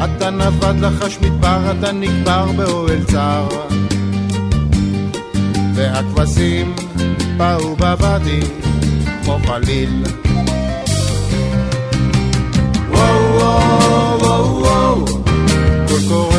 [0.05, 3.49] אתה נבד לחש מדבר, אתה נקבר באוהל צר.
[5.75, 6.75] והכבשים
[7.37, 8.41] באו בוואדי
[9.25, 10.05] כמו חליל
[12.91, 15.05] וואו וואו וואו וואו.
[15.89, 16.39] קול קורא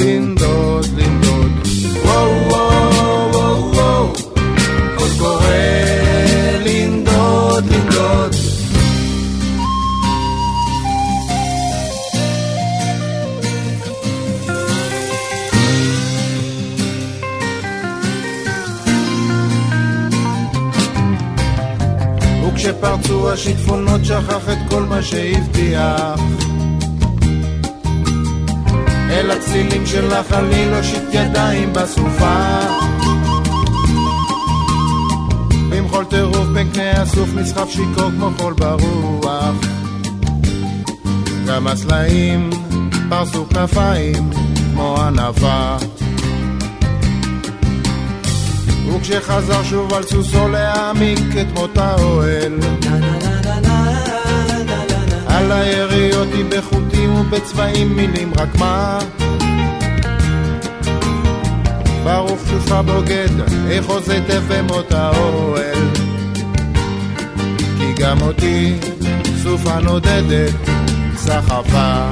[0.00, 1.21] לנדוד לנדוד
[22.62, 26.20] שפרצו השיטפונות שכח את כל מה שהבטיח.
[29.10, 32.60] אל הצלילים של החליל הושיט ידיים בסופה.
[35.70, 39.54] במחול טירוף בין קנה הסוף נסחף שיכור כמו חול ברוח.
[41.46, 42.50] גם הסלעים
[43.08, 44.30] פרסו כנפיים
[44.72, 45.78] כמו ענווה
[48.96, 52.58] וכשחזר שוב על סוסו להעמיק את מות האוהל.
[55.26, 58.98] על היריות היא בחוטים ובצבעים מילים רק מה?
[62.04, 63.28] ברוך שובך בוגד,
[63.70, 65.88] איך עוז היטב במות האוהל.
[67.78, 68.74] כי גם אותי
[69.42, 70.54] סופה נודדת
[71.16, 72.08] סחפה.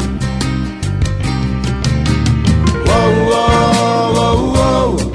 [2.86, 5.09] וואו וואו וואו וואו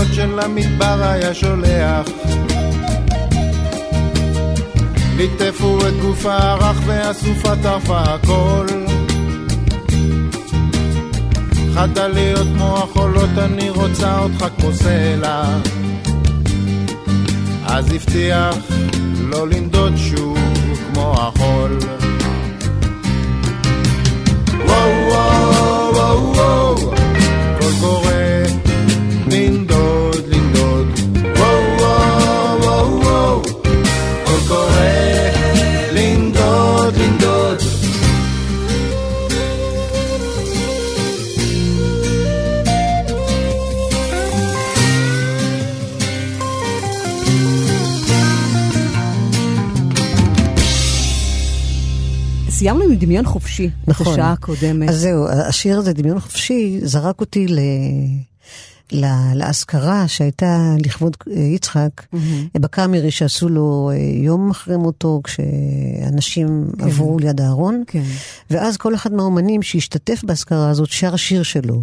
[0.00, 2.06] אל החולות של המדבר היה שולח.
[5.16, 8.66] ליטפו את גופה הרך והסופה טרפה הכל
[11.74, 15.42] חדה להיות כמו החולות אני רוצה אותך כמו סלע
[17.64, 18.56] אז הבטיח
[19.20, 20.38] לא לנדוד שוב
[20.92, 21.78] כמו החול.
[24.66, 26.99] וואו וואו וואו וואו
[52.60, 54.06] סיימנו עם דמיון חופשי, נכון.
[54.06, 54.88] את השעה הקודמת.
[54.88, 57.58] אז זהו, השיר הזה, דמיון חופשי, זרק אותי ל...
[59.34, 61.90] לאזכרה שהייתה לכבוד אה, יצחק,
[62.54, 66.84] בקאמרי שעשו לו אה, יום אחרי מותו, כשאנשים כן.
[66.84, 68.02] עברו ליד הארון, כן.
[68.50, 71.82] ואז כל אחד מהאומנים שהשתתף באזכרה הזאת שר שיר שלו.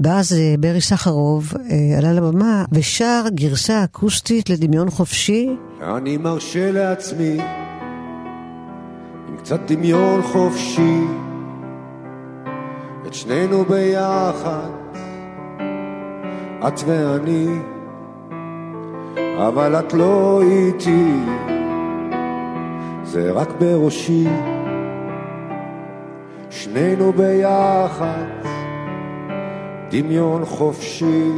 [0.00, 1.52] ואז אה, ברי סחרוב
[1.98, 5.48] עלה לבמה ושר גרסה אקוסטית לדמיון חופשי.
[5.96, 7.38] אני מרשה לעצמי
[9.46, 11.00] קצת דמיון חופשי
[13.06, 14.70] את שנינו ביחד,
[16.68, 17.46] את ואני,
[19.38, 21.12] אבל את לא איתי,
[23.04, 24.26] זה רק בראשי,
[26.50, 28.24] שנינו ביחד,
[29.90, 31.30] דמיון חופשי.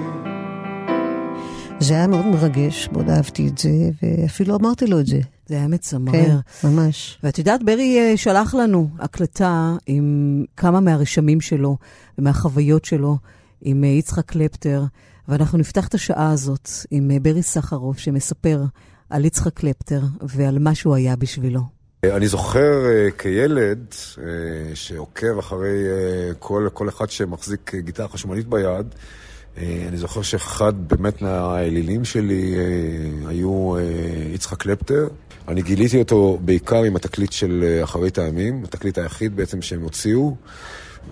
[1.79, 3.71] זה היה מאוד מרגש, מאוד אהבתי את זה,
[4.03, 5.19] ואפילו אמרתי לו את זה.
[5.49, 6.13] זה היה מצמרר.
[6.61, 7.19] כן, ממש.
[7.23, 11.77] ואת יודעת, ברי אה, שלח לנו הקלטה עם כמה מהרשמים שלו
[12.19, 13.19] ומהחוויות שלו
[13.61, 14.85] עם אה, יצחק קלפטר,
[15.29, 18.63] ואנחנו נפתח את השעה הזאת עם אה, ברי סחרוף שמספר
[19.11, 21.61] על יצחק קלפטר ועל מה שהוא היה בשבילו.
[22.05, 22.85] אני זוכר
[23.19, 23.95] כילד
[24.75, 25.77] שעוקב אחרי
[26.39, 28.95] כל, כל אחד שמחזיק גיטרה חשמלית ביד,
[29.57, 33.81] אני זוכר שאחד באמת מהאלילים שלי uh, היו uh,
[34.35, 35.09] יצחק קלפטר.
[35.49, 40.37] אני גיליתי אותו בעיקר עם התקליט של אחרית הימים, התקליט היחיד בעצם שהם הוציאו.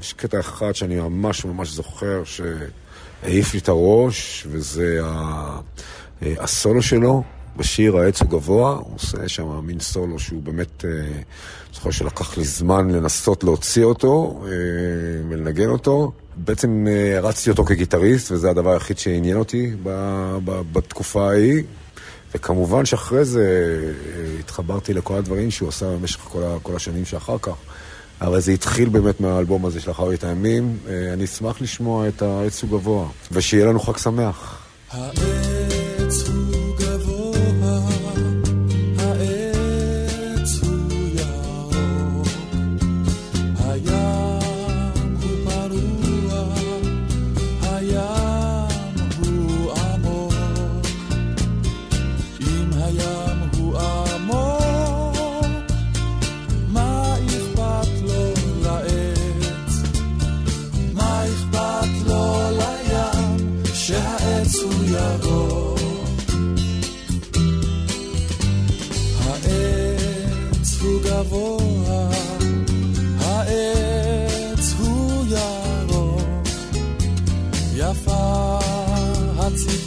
[0.01, 5.01] יש קטע אחד שאני ממש ממש זוכר שהעיף לי את הראש, וזה
[6.23, 7.23] הסולו שלו.
[7.57, 10.91] בשיר העץ הוא גבוה, הוא עושה שם מין סולו שהוא באמת, אה,
[11.75, 14.51] זוכר שלקח לי זמן לנסות להוציא אותו אה,
[15.29, 16.13] ולנגן אותו.
[16.37, 19.89] בעצם אה, הרצתי אותו כגיטריסט, וזה הדבר היחיד שעניין אותי ב,
[20.45, 21.63] ב, בתקופה ההיא.
[22.35, 23.79] וכמובן שאחרי זה
[24.17, 27.55] אה, התחברתי לכל הדברים שהוא עשה במשך כל, כל השנים שאחר כך.
[28.21, 30.79] הרי זה התחיל באמת מהאלבום הזה של אחרית הימים.
[30.89, 34.59] אה, אני אשמח לשמוע את העץ הוא גבוה, ושיהיה לנו חג שמח.
[34.91, 36.36] העץ הוא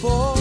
[0.02, 0.39] before.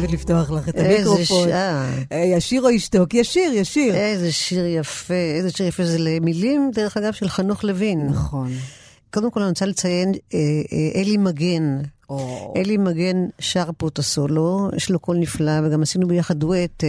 [0.00, 1.48] חייבת לפתוח לך את איזה המיקרופון.
[1.48, 1.90] שעה.
[2.12, 3.14] אה, ישיר או ישתוק?
[3.14, 3.94] ישיר, ישיר.
[3.94, 5.84] איזה שיר יפה, איזה שיר יפה.
[5.84, 8.06] זה למילים, דרך אגב, של חנוך לוין.
[8.06, 8.50] נכון.
[9.14, 10.38] קודם כל אני רוצה לציין, אה,
[10.72, 11.78] אה, אלי מגן.
[12.10, 12.52] או.
[12.56, 16.88] אלי מגן שר פה את הסולו, יש לו קול נפלא, וגם עשינו ביחד דואט, אה,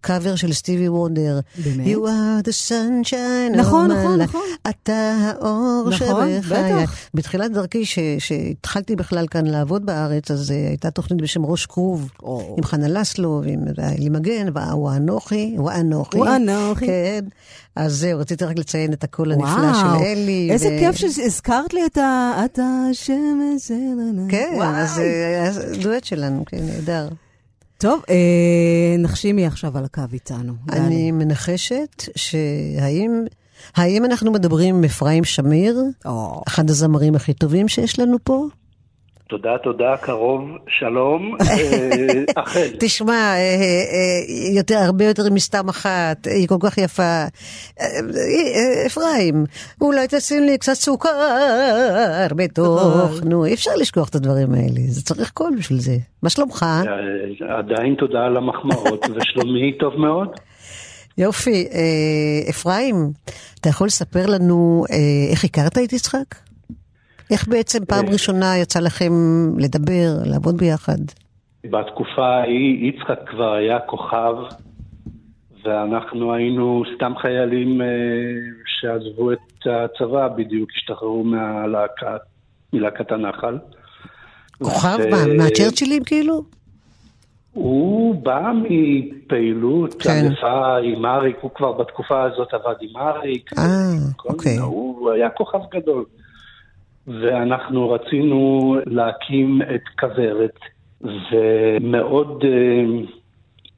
[0.00, 1.40] קאבר של סטיבי וונדר.
[1.64, 1.86] באמת?
[1.86, 3.56] You are the sunshine.
[3.56, 4.20] נכון, נכון.
[4.20, 4.40] נכון.
[4.70, 5.92] אתה האור נכון,
[6.38, 6.40] שבחיי.
[6.80, 6.94] בטח.
[7.14, 12.10] בתחילת דרכי, ש- שהתחלתי בכלל כאן לעבוד בארץ, אז אה, הייתה תוכנית בשם ראש כרוב,
[12.22, 12.54] או.
[12.58, 16.18] עם חנה לסלו, ועם אלי מגן, ואנוכי, ואנוכי.
[16.20, 16.86] ואנוכי.
[16.86, 17.24] כן.
[17.76, 20.48] אז זהו, רציתי רק לציין את הקול הנפלא של אלי.
[20.50, 22.32] איזה ו- כיף שהזכרת לי את ה...
[22.44, 24.26] אתה השמש שלנו.
[24.28, 24.68] כן, וואי.
[24.68, 27.08] אז אה, אז דואט שלנו, כן, נהדר.
[27.78, 30.52] טוב, אה, נחשימי עכשיו על הקו איתנו.
[30.72, 33.24] אני מנחשת שהאם...
[33.76, 36.42] האם אנחנו מדברים עם אפרים שמיר, או.
[36.48, 38.46] אחד הזמרים הכי טובים שיש לנו פה?
[39.32, 41.36] תודה, תודה, קרוב, שלום.
[41.40, 47.02] אה, אכן, תשמע, אה, אה, יותר, הרבה יותר מסתם אחת, היא כל כך יפה.
[47.02, 47.26] אה,
[47.80, 49.44] אה, אפרים,
[49.80, 55.30] אולי תשים לי קצת סוכר בתוך, נו, אי אפשר לשכוח את הדברים האלה, זה צריך
[55.30, 55.96] קול בשביל זה.
[56.22, 56.62] מה שלומך?
[56.62, 60.28] אה, עדיין תודה על המחמאות, ושלומי טוב מאוד.
[61.18, 62.94] יופי, אה, אפרים,
[63.60, 64.96] אתה יכול לספר לנו אה,
[65.30, 66.51] איך הכרת את יצחק?
[67.32, 68.12] איך בעצם פעם אה.
[68.12, 69.12] ראשונה יצא לכם
[69.58, 70.98] לדבר, לעבוד ביחד?
[71.64, 74.34] בתקופה ההיא יצחק כבר היה כוכב,
[75.64, 77.86] ואנחנו היינו סתם חיילים אה,
[78.66, 82.16] שעזבו את הצבא, בדיוק השתחררו מהלהקה,
[82.72, 83.58] מלהקת הנחל.
[84.62, 84.96] כוכב?
[84.98, 86.42] ו- מה, מהצ'רצ'ילים כאילו?
[87.52, 90.10] הוא בא מפעילות כן.
[90.10, 93.50] ענפה עם אריק, הוא כבר בתקופה הזאת עבד עם אריק.
[93.58, 93.64] אה,
[94.24, 94.58] אוקיי.
[94.58, 96.04] הוא היה כוכב גדול.
[97.06, 100.58] ואנחנו רצינו להקים את כוורת,
[101.02, 102.84] ומאוד אה,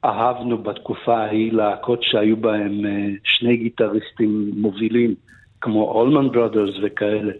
[0.05, 5.15] אהבנו בתקופה ההיא להקות שהיו בהם אה, שני גיטריסטים מובילים,
[5.61, 7.33] כמו אולמן ברודרס וכאלה.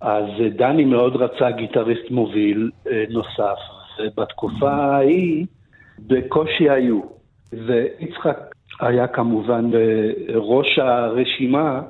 [0.00, 2.70] אז אה, דני מאוד רצה גיטריסט מוביל
[3.10, 3.58] נוסף,
[3.98, 5.46] ובתקופה ההיא
[5.98, 7.00] בקושי היו.
[7.52, 8.38] ויצחק
[8.80, 11.82] היה כמובן בראש הרשימה,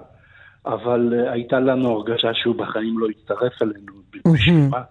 [0.67, 3.93] אבל אה, הייתה לנו הרגשה שהוא בחיים לא יצטרף אלינו
[4.25, 4.83] ברשימה.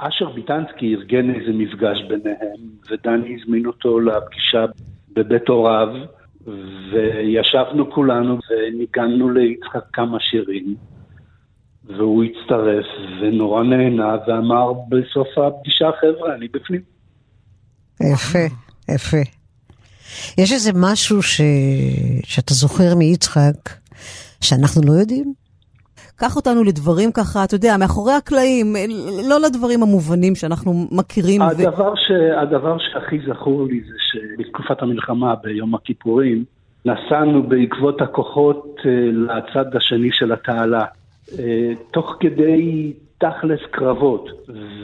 [0.00, 4.64] ואשר ביטנסקי ארגן איזה מפגש ביניהם, ודני הזמין אותו לפגישה
[5.12, 5.88] בבית הוריו,
[6.92, 10.74] וישבנו כולנו וניגענו ליצחק כמה שירים,
[11.84, 12.86] והוא הצטרף
[13.20, 16.80] ונורא נהנה ואמר בסוף הפגישה, חבר'ה, אני בפנים.
[18.00, 18.38] יפה,
[18.94, 19.39] יפה.
[20.38, 21.40] יש איזה משהו ש...
[22.24, 23.70] שאתה זוכר מיצחק,
[24.40, 25.32] שאנחנו לא יודעים?
[26.16, 28.76] קח אותנו לדברים ככה, אתה יודע, מאחורי הקלעים,
[29.28, 31.42] לא לדברים המובנים שאנחנו מכירים.
[31.42, 31.96] הדבר, ו...
[31.96, 32.10] ש...
[32.42, 36.44] הדבר שהכי זכור לי זה שבתקופת המלחמה, ביום הכיפורים,
[36.84, 40.84] נסענו בעקבות הכוחות אה, לצד השני של התעלה.
[41.38, 44.28] אה, תוך כדי תכלס קרבות,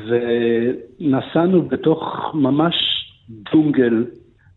[0.08, 2.02] ונסענו בתוך
[2.34, 2.74] ממש
[3.52, 4.04] דונגל,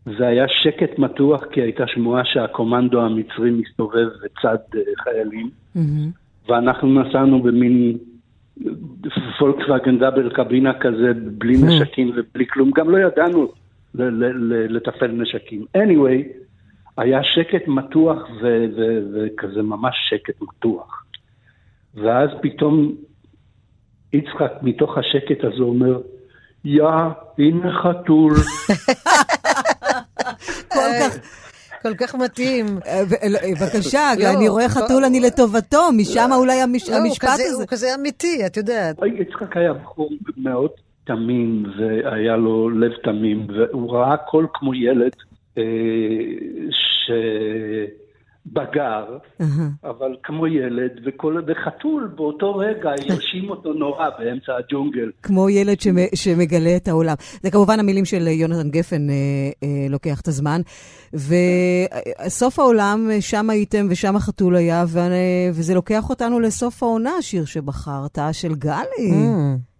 [0.06, 6.48] זה היה שקט מתוח כי הייתה שמועה שהקומנדו המצרי מסתובב בצד אה, חיילים, mm-hmm.
[6.48, 7.98] ואנחנו נסענו במין
[9.38, 11.82] פולקסווגן דאבל קבינה כזה, בלי mm-hmm.
[11.82, 13.52] נשקים ובלי כלום, גם לא ידענו
[14.68, 15.64] לתפעל נשקים.
[15.76, 16.28] anyway,
[16.96, 18.18] היה שקט מתוח
[19.12, 21.04] וכזה ממש שקט מתוח.
[21.94, 22.94] ואז פתאום
[24.12, 26.00] יצחק מתוך השקט הזה אומר,
[26.64, 26.84] יא,
[27.38, 28.32] הנה חתול.
[30.68, 31.16] כל כך...
[31.82, 32.66] כל כך מתאים.
[32.86, 37.54] אה, לא, בבקשה, לא, אני רואה חתול, אני לטובתו, משם אולי המשפט הזה.
[37.54, 38.96] הוא כזה אמיתי, את יודעת.
[39.20, 40.70] יצחק היה בחור מאוד
[41.04, 45.12] תמים, והיה לו לב תמים, והוא ראה הכל כמו ילד,
[45.58, 45.62] אה,
[46.70, 47.10] ש...
[48.52, 49.18] בגר,
[49.84, 55.10] אבל כמו ילד, וכל, וחתול באותו רגע הרשים אותו נורא באמצע הג'ונגל.
[55.22, 55.76] כמו ילד
[56.14, 57.14] שמגלה את העולם.
[57.42, 59.14] זה כמובן המילים של יונתן גפן אה,
[59.62, 60.60] אה, לוקח את הזמן.
[61.12, 64.98] וסוף העולם, שם הייתם ושם החתול היה, ו...
[65.48, 69.10] וזה לוקח אותנו לסוף העונה, השיר שבחרת, של גלי.
[69.10, 69.70] Mm.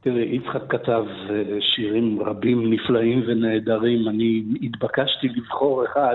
[0.00, 4.08] תראי, יצחק כתב אה, שירים רבים נפלאים ונהדרים.
[4.08, 6.14] אני התבקשתי לבחור אחד.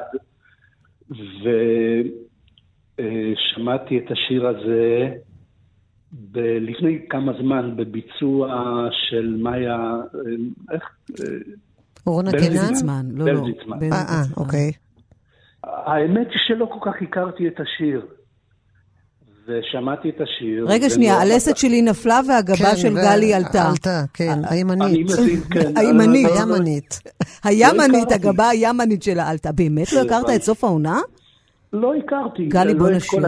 [2.97, 5.09] ושמעתי את השיר הזה
[6.31, 9.95] ב- לפני כמה זמן בביצוע של מאיה,
[10.71, 10.83] איך?
[12.07, 12.73] אורנה קינן?
[13.11, 13.45] לא, לא.
[13.81, 14.71] אה, אה, אוקיי.
[15.63, 18.05] האמת היא שלא כל כך הכרתי את השיר.
[19.47, 20.65] ושמעתי את השיר.
[20.67, 23.69] רגע, שנייה, הלסת שלי נפלה והגבה כן, של גלי עלתה.
[23.69, 24.81] עלתה, כן, הימנית.
[24.81, 25.71] אני מבין, כן.
[25.79, 26.29] הימנית.
[26.39, 26.99] הימנית.
[27.43, 29.51] הימנית, הגבה הימנית שלה עלתה.
[29.51, 30.99] באמת לא הכרת את סוף העונה?
[31.73, 32.45] לא הכרתי.
[32.45, 33.19] גלי, בוא נשיר.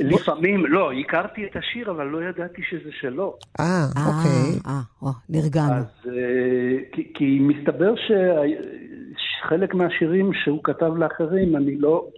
[0.00, 3.36] לפעמים, לא, הכרתי את השיר, אבל לא ידעתי שזה שלו.
[3.60, 4.60] אה, אוקיי.
[4.66, 5.74] אה, נרגענו.
[5.74, 6.10] אז,
[7.14, 7.94] כי מסתבר
[9.16, 12.08] שחלק מהשירים שהוא כתב לאחרים, אני לא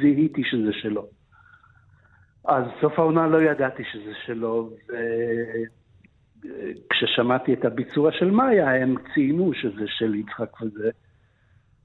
[0.00, 1.06] זיהיתי שזה שלו.
[2.48, 4.70] אז סוף העונה לא ידעתי שזה שלו,
[6.40, 10.90] וכששמעתי את הביצוע של מאיה, הם ציינו שזה של יצחק וזה.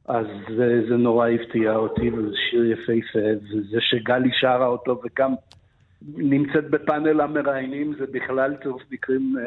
[0.07, 0.25] אז
[0.57, 5.33] זה, זה נורא הפתיע אותי, וזה שיר יפהפה, וזה שגלי שרה אותו וגם
[6.01, 9.35] נמצאת בפאנל המראיינים, זה בכלל צירוף מקרים...
[9.37, 9.43] אה,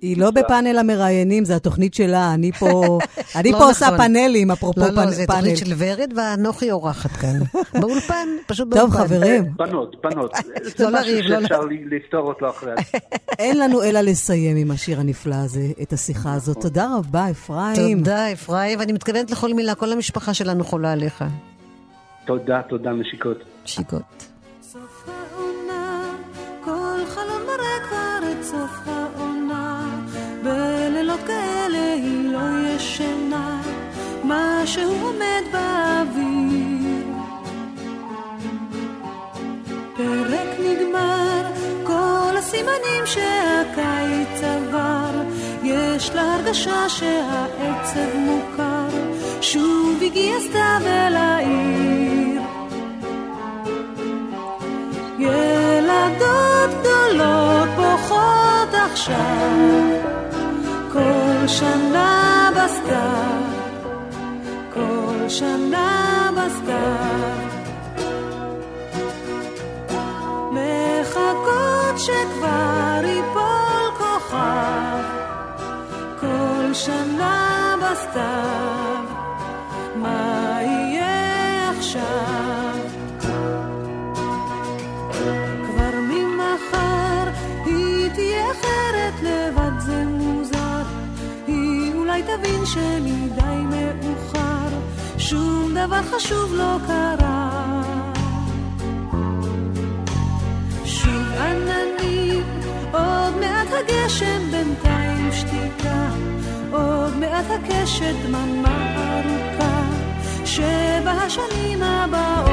[0.00, 2.34] היא לא בפאנל המראיינים, זו התוכנית שלה.
[2.34, 2.98] אני פה,
[3.38, 3.98] אני לא פה עושה נכון.
[3.98, 4.94] פאנלים, אפרופו פאנל.
[4.94, 7.38] לא, לא, זו תוכנית של ורד, ואנוכי אורחת כאן.
[7.80, 8.96] באולפן, פשוט באולפן.
[8.98, 9.44] טוב, חברים.
[9.56, 10.32] בנות, בנות.
[10.76, 11.60] זה משהו שאפשר
[11.90, 12.72] לפתור אותו אחרי
[13.38, 16.60] אין לנו אלא לסיים עם השיר הנפלא הזה, את השיחה הזאת.
[16.60, 17.98] תודה רבה, אפרים.
[17.98, 21.24] תודה, אפרים, ואני מתכוונת לכל מילה, כל המשפחה שלנו חולה עליך.
[22.26, 23.38] תודה, תודה, נשיקות.
[23.64, 24.29] נשיקות.
[30.42, 33.60] בלילות כאלה היא לא ישנה,
[34.24, 37.06] משהו עומד באוויר.
[39.96, 41.42] פרק נגמר,
[41.84, 45.22] כל הסימנים שהקיץ עבר,
[45.62, 48.88] יש לה הרגשה שהעצב מוכר,
[49.40, 52.40] שוב הגיע סתיו אל העיר.
[55.18, 60.19] ילדות גדולות בוכות עכשיו,
[60.92, 63.42] כל שנה בסתיו,
[64.74, 67.36] כל שנה בסתיו.
[70.50, 75.04] מחכות שכבר ייפול כוכב,
[76.20, 79.04] כל שנה בסתיו.
[79.96, 82.59] מה יהיה עכשיו?
[92.20, 94.68] אולי תבין שמדי מאוחר,
[95.18, 97.82] שום דבר חשוב לא קרה.
[100.84, 102.42] שוב עננים,
[102.92, 106.08] עוד מעט הגשם בינתיים שתיקה,
[106.72, 109.82] עוד מעט הקשת דממה ארוכה,
[110.44, 112.49] שבע השנים הבאות.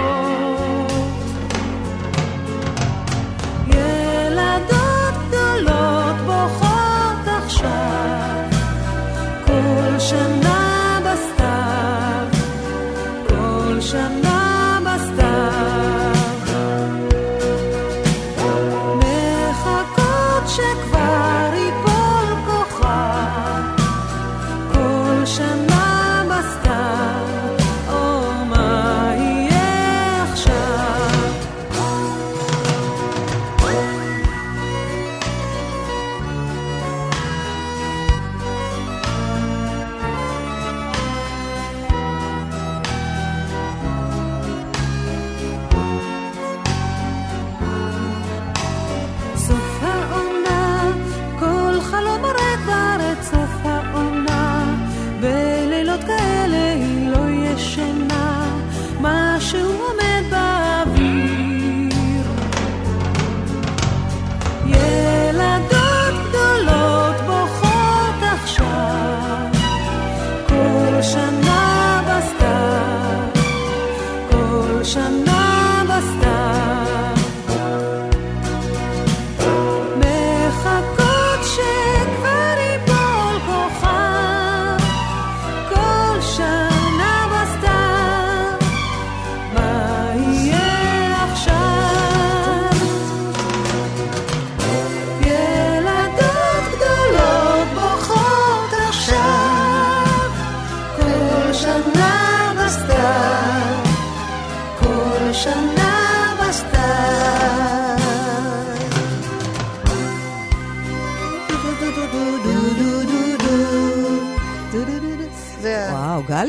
[9.97, 12.27] כל שנה בסתיו,
[13.27, 14.26] כל שנה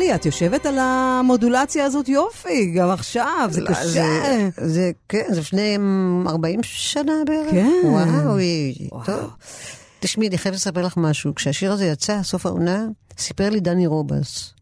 [0.08, 3.82] וואו, גלי, את יושבת על המודולציה הזאת יופי, גם עכשיו, זה לא, קשה.
[3.82, 5.76] זה- זה, כן, זה לפני
[6.26, 7.50] 40 שנה בערך.
[7.50, 7.70] כן.
[7.84, 9.30] וואו, טוב.
[10.00, 11.34] תשמעי, אני חייבת לספר לך משהו.
[11.34, 12.86] כשהשיר הזה יצא, סוף העונה,
[13.18, 14.54] סיפר לי דני רובס.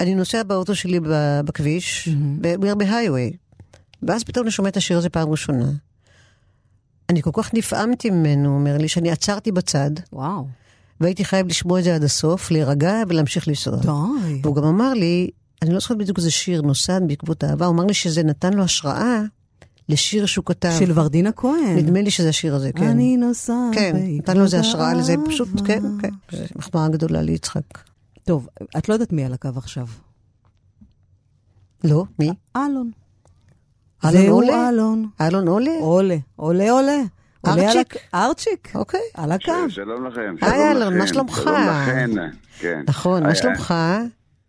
[0.00, 1.00] אני נוסע באוטו שלי
[1.44, 2.08] בכביש,
[2.40, 3.36] ב- בהיghway,
[4.02, 5.70] ואז פתאום אני שומע את השיר הזה פעם ראשונה.
[7.08, 9.90] אני כל כך נפעמתי ממנו, אומר לי, שאני עצרתי בצד.
[10.12, 10.46] וואו.
[11.00, 13.76] והייתי חייב לשמוע את זה עד הסוף, להירגע ולהמשיך לנסוע.
[13.76, 13.88] די.
[14.42, 15.30] והוא גם אמר לי,
[15.62, 18.62] אני לא זוכרת בדיוק איזה שיר, נוסד בעקבות אהבה, הוא אמר לי שזה נתן לו
[18.64, 19.22] השראה
[19.88, 20.76] לשיר שהוא כתב.
[20.78, 21.76] של ורדינה כהן.
[21.76, 22.88] נדמה לי שזה השיר הזה, כן.
[22.88, 25.14] אני נוסעת כן, נתן לו איזה השראה לזה.
[25.26, 26.10] פשוט, כן, כן.
[26.32, 27.62] זו מחמאה גדולה ליצחק.
[28.24, 28.48] טוב,
[28.78, 29.86] את לא יודעת מי על הקו עכשיו.
[31.84, 32.30] לא, מי?
[32.56, 32.90] אלון.
[34.04, 34.68] אלון עולה?
[34.68, 35.08] אלון.
[35.20, 35.72] אלון עולה?
[35.80, 37.02] עולה, עולה, עולה.
[37.46, 37.96] ארצ'יק?
[38.14, 38.72] ארצ'יק.
[38.74, 39.00] אוקיי.
[39.14, 39.52] על הקו.
[39.68, 40.34] שלום לכם.
[40.40, 41.40] היי, שלום אלון, מה לכם, שלומך?
[41.44, 42.10] שלום לכן,
[42.58, 42.82] כן.
[42.88, 43.74] נכון, מה אה, שלומך?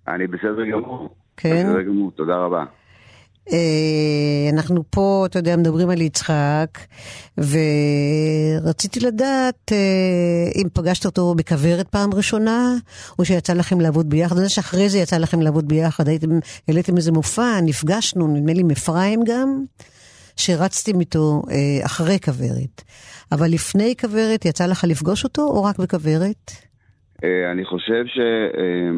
[0.08, 1.10] אני בסדר גמור.
[1.38, 1.68] כן.
[1.68, 2.64] בסדר גמור, תודה רבה.
[3.52, 6.80] אה, אנחנו פה, אתה יודע, מדברים על יצחק,
[7.38, 12.76] ורציתי לדעת אה, אם פגשת אותו בכוורת פעם ראשונה,
[13.20, 14.36] או שיצא לכם לעבוד ביחד.
[14.36, 16.30] אני יודע שאחרי זה יצא לכם לעבוד ביחד, הייתם,
[16.68, 19.64] העליתם איזה מופע, נפגשנו, נדמה לי עם אפרים גם,
[20.42, 22.82] שרצתם איתו אה, אחרי כוורת.
[23.32, 26.52] אבל לפני כוורת יצא לך לפגוש אותו, או רק בכוורת?
[27.24, 28.20] אה, אני חושב ש...
[28.58, 28.92] אה,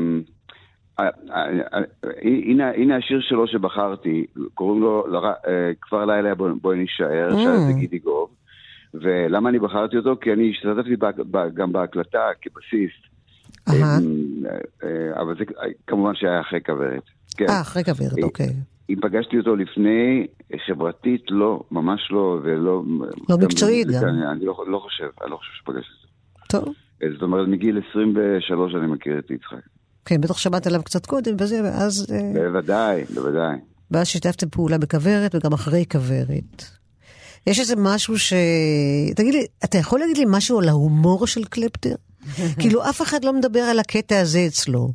[1.00, 5.22] אה, אה, אה, הנה הנה השיר שלו שבחרתי, קוראים לו אה,
[5.82, 7.38] כבר לילה בוא- בואי נישאר, Mm.
[7.44, 8.30] שר את זה גידי גוב.
[8.94, 10.16] ולמה אני בחרתי אותו?
[10.22, 13.04] כי אני השתתפתי בה- בה- גם בהקלטה כבסיסט.
[13.70, 13.74] אה,
[14.84, 15.44] אה, אבל זה
[15.88, 17.04] כמובן שהיה אחרי כוורת.
[17.38, 17.46] כן.
[17.62, 18.54] אחרי כוורת, אוקיי.
[18.90, 20.28] אם פגשתי אותו לפני,
[20.68, 22.84] חברתית לא, ממש לא, ולא...
[23.30, 24.04] לא מקצועית גם.
[24.04, 25.94] אני, אני לא, לא חושב, אני לא חושב שפגשתי
[26.44, 26.66] אותו.
[26.66, 26.74] טוב.
[27.04, 29.68] אה, זאת אומרת, מגיל 23 אני מכיר את יצחק.
[30.06, 32.08] כן, בטח שמעת עליו קצת קודם וזה, ואז...
[32.12, 33.58] אה, בוודאי, בוודאי.
[33.92, 36.64] ואז שיתפתם פעולה בכוורת וגם אחרי כוורת.
[37.48, 38.34] יש איזה משהו ש...
[39.16, 41.96] תגיד לי, אתה יכול להגיד לי משהו על ההומור של קלפטר?
[42.60, 44.90] כאילו, אף אחד לא מדבר על הקטע הזה אצלו.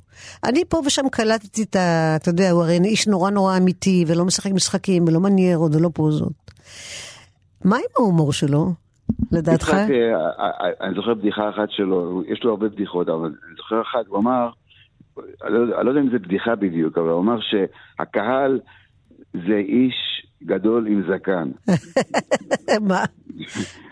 [0.44, 2.16] אני פה ושם קלטתי את ה...
[2.16, 6.32] אתה יודע, הוא הרי איש נורא נורא אמיתי, ולא משחק משחקים, ולא מניירות, ולא פוזות.
[7.64, 8.72] מה עם ההומור שלו,
[9.32, 9.74] לדעתך?
[9.74, 9.86] אה,
[10.38, 14.06] אה, אה, אני זוכר בדיחה אחת שלו, יש לו הרבה בדיחות, אבל אני זוכר אחת,
[14.06, 14.50] הוא אמר,
[15.18, 18.60] אני לא, אני לא יודע אם זה בדיחה בדיוק, אבל הוא אמר שהקהל
[19.32, 21.50] זה איש גדול עם זקן.
[22.88, 23.04] מה?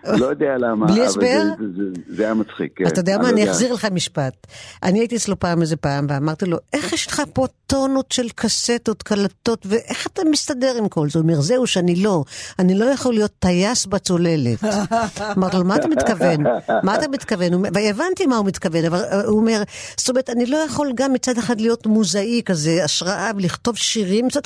[0.06, 1.43] לא יודע למה, בלי אבל הסבר?
[1.59, 2.86] זה- זה- זה- זה היה מצחיק, כן.
[2.86, 4.47] אתה יודע מה, לא אני אחזיר לך משפט.
[4.82, 9.02] אני הייתי אצלו פעם איזה פעם, ואמרתי לו, איך יש לך פה טונות של קסטות,
[9.02, 11.18] קלטות, ואיך אתה מסתדר עם כל זה?
[11.18, 12.24] הוא אומר, זהו, שאני לא.
[12.59, 14.64] אני לא יכול להיות טייס בצוללת.
[15.36, 16.43] אמרתי לו, מה אתה מתכוון?
[16.82, 17.52] מה אתה מתכוון?
[17.74, 19.62] והבנתי מה הוא מתכוון, אבל אה, הוא אומר,
[19.97, 24.40] זאת אומרת, אני לא יכול גם מצד אחד להיות מוזאי כזה, השראה, ולכתוב שירים, מצד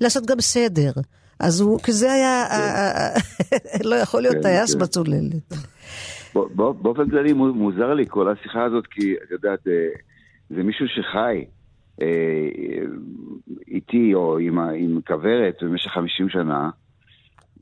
[0.00, 0.92] לעשות גם סדר.
[1.42, 3.08] אז הוא, כי זה היה, אה, אה,
[3.52, 4.80] אה, לא יכול להיות כן, טייס כן.
[4.80, 5.54] בצוללת.
[6.54, 9.60] באופן כללי מו- מוזר לי כל השיחה הזאת, כי את יודעת,
[10.50, 11.44] זה מישהו שחי
[13.68, 16.70] איתי או עם כוורת במשך 50 שנה,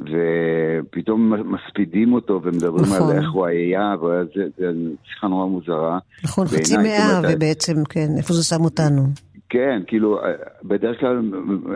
[0.00, 3.10] ופתאום מספידים אותו ומדברים נכון.
[3.10, 3.94] על איך הוא היה,
[4.34, 4.66] זה
[5.04, 5.98] שיחה נורא מוזרה.
[6.24, 9.02] נכון, חצי מאה, ובעצם, כן, איפה זה שם אותנו?
[9.50, 10.32] כן, כאילו, אה,
[10.64, 11.30] בדרך כלל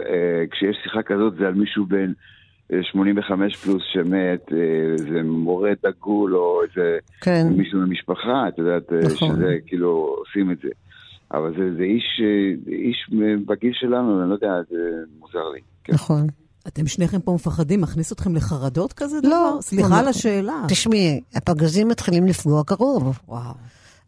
[0.06, 1.86] אה, כשיש שיחה כזאת זה על מישהו
[2.72, 7.46] אה, 85 פלוס שמת, אה, איזה מורה דגול או איזה כן.
[7.56, 9.36] מישהו מהמשפחה, את יודעת, אה, נכון.
[9.36, 10.68] שזה כאילו עושים את זה.
[11.32, 13.10] אבל זה, זה איש, אה, איש
[13.46, 14.76] בגיל שלנו, אני לא יודע, זה
[15.18, 15.60] מוזר לי.
[15.88, 16.26] נכון.
[16.68, 19.28] אתם שניכם פה מפחדים, מכניס אתכם לחרדות כזה לא.
[19.28, 19.60] דבר?
[19.60, 20.10] סליחה לא, על לא.
[20.10, 20.62] השאלה.
[20.68, 23.18] תשמעי, הפגזים מתחילים לפגוע קרוב.
[23.28, 23.55] וואו.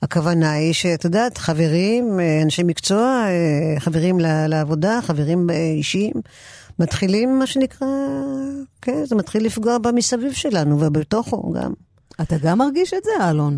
[0.03, 4.17] הכוונה היא שאת יודעת, חברים, אה, אנשי מקצוע, אה, חברים
[4.49, 6.15] לעבודה, חברים אה, אישיים,
[6.79, 7.87] מתחילים, מה שנקרא,
[8.83, 11.73] כן, זה מתחיל לפגוע במסביב שלנו ובתוכו גם.
[12.23, 13.57] אתה גם מרגיש את זה, אלון?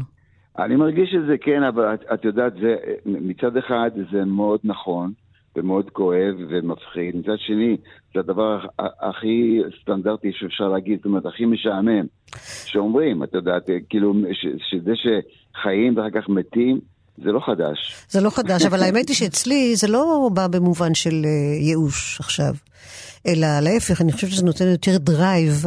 [0.58, 2.74] אני מרגיש את זה, כן, אבל את, את יודעת, זה,
[3.06, 5.12] מצד אחד זה מאוד נכון
[5.58, 7.76] ומאוד כואב ומפחיד, מצד שני,
[8.14, 12.06] זה הדבר הכי סטנדרטי שאפשר להגיד, זאת אומרת, הכי משעמם,
[12.64, 14.14] שאומרים, את יודעת, כאילו,
[14.70, 16.80] שזה שחיים ואחר כך מתים,
[17.24, 18.06] זה לא חדש.
[18.10, 22.54] זה לא חדש, אבל האמת היא שאצלי זה לא בא במובן של אה, ייאוש עכשיו,
[23.26, 25.64] אלא להפך, אני חושבת שזה נותן יותר drive.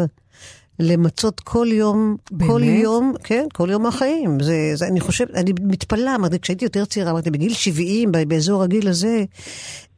[0.82, 2.84] למצות כל יום, כל באמת?
[2.84, 4.40] יום, כן, כל יום מהחיים.
[4.40, 8.64] זה, זה, אני חושבת, אני מתפלאה, אמרתי, כשהייתי יותר צעירה, אמרתי, בגיל 70, ב- באזור
[8.64, 9.24] הגיל הזה,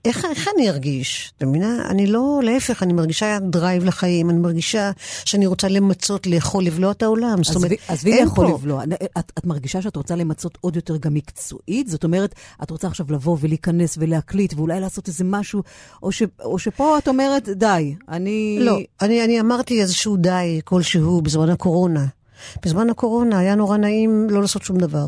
[0.05, 1.33] איך, איך אני ארגיש?
[1.37, 1.87] אתה מבינה?
[1.89, 4.91] אני לא, להפך, אני מרגישה drive לחיים, אני מרגישה
[5.25, 7.43] שאני רוצה למצות, לאכול, לבלוע את העולם.
[7.43, 8.83] זאת אומרת, עזבי- עזבי לאכול לבלוע.
[9.19, 11.87] את, את מרגישה שאת רוצה למצות עוד יותר גם מקצועית?
[11.87, 15.63] זאת אומרת, את רוצה עכשיו לבוא ולהיכנס ולהקליט ואולי לעשות איזה משהו,
[16.03, 18.57] או, ש, או שפה את אומרת, די, אני...
[18.61, 22.05] לא, אני, אני אמרתי איזשהו די כלשהו בזמן הקורונה.
[22.65, 25.05] בזמן הקורונה היה נורא נעים לא לעשות שום דבר.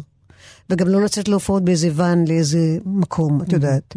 [0.69, 3.95] וגם לא לצאת להופעות באיזה ואן לאיזה מקום, את יודעת.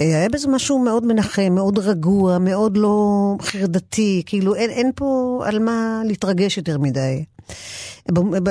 [0.00, 5.40] אה, היה בזה משהו מאוד מנחם, מאוד רגוע, מאוד לא חרדתי, כאילו אין, אין פה
[5.46, 7.24] על מה להתרגש יותר מדי,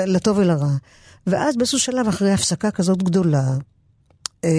[0.05, 0.71] לטוב ולרע.
[1.27, 3.43] ואז באיזשהו שלב, אחרי הפסקה כזאת גדולה,
[4.43, 4.49] אה,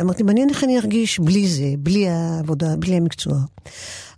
[0.00, 3.38] אמרתי, מעניין איך אני ארגיש בלי זה, בלי העבודה, בלי המקצוע.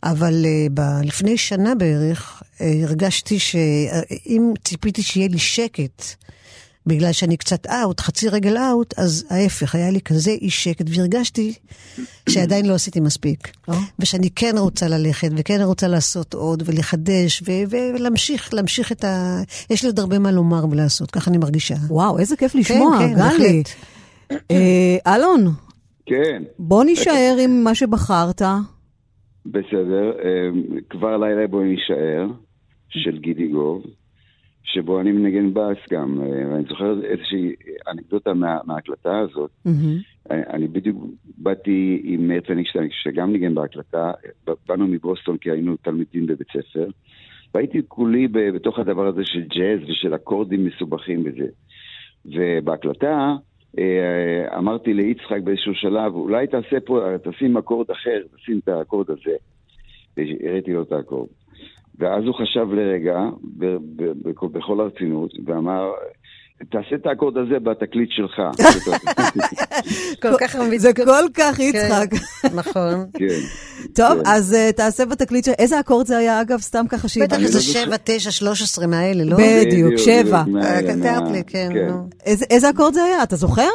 [0.03, 6.03] אבל אה, ב- לפני שנה בערך, הרגשתי שאם ציפיתי שיהיה לי שקט,
[6.87, 11.55] בגלל שאני קצת אאוט, חצי רגל אאוט, אז ההפך, היה לי כזה אי שקט, והרגשתי
[12.29, 13.57] שעדיין לא עשיתי מספיק.
[13.99, 19.43] ושאני כן רוצה ללכת, וכן רוצה לעשות עוד, ולחדש, ו- ולהמשיך, להמשיך את ה...
[19.71, 21.75] יש לי עוד הרבה מה לומר ולעשות, ככה אני מרגישה.
[21.89, 23.63] וואו, איזה כיף לשמוע, כן, כן, גלי.
[24.51, 25.47] אה, אלון,
[26.07, 26.43] כן.
[26.59, 28.43] בוא נישאר עם מה שבחרת.
[29.47, 30.51] בסדר, אה,
[30.91, 32.27] כבר לילה בואי נישאר,
[32.89, 33.83] של גידי גוב,
[34.65, 37.53] שבו אני מנגן בס גם, אה, ואני זוכר איזושהי
[37.89, 39.51] אנקדוטה מה, מההקלטה הזאת.
[40.31, 41.05] אני, אני בדיוק
[41.39, 44.13] באתי עם מאיר פניגשטיין, שגם ניגן בהקלטה,
[44.47, 46.87] ב- באנו מבוסטון כי היינו תלמידים בבית ספר,
[47.55, 51.47] והייתי כולי ב- בתוך הדבר הזה של ג'אז ושל אקורדים מסובכים וזה.
[52.27, 53.35] ובהקלטה
[53.79, 59.37] אה, אמרתי ליצחק באיזשהו שלב, אולי תעשה פה, תשים אקורד אחר, תשים את האקורד הזה.
[60.17, 61.29] והראיתי לו את האקורד.
[61.99, 63.19] ואז הוא חשב לרגע,
[63.59, 63.65] ב-
[63.97, 65.91] ב- בכל- בכל הרצינות, ואמר,
[66.71, 68.41] תעשה את האקורד הזה בתקליט שלך.
[70.23, 71.03] כל כך זה כל
[71.35, 72.11] כך יצחק.
[72.55, 72.95] נכון.
[73.19, 73.27] כן.
[73.95, 74.31] טוב, כן.
[74.31, 75.53] אז אה, תעשה בתקליט של...
[75.59, 76.59] איזה אקורד זה היה, אגב?
[76.61, 77.25] סתם ככה שהיא...
[77.25, 79.37] בטח איזה 7, 9, 13 מהאלה, לא?
[79.37, 80.43] בדיוק, שבע.
[80.63, 81.71] אה, כתבת לי, כן.
[82.27, 83.23] איזה- אקורד זה היה?
[83.23, 83.69] אתה זוכר?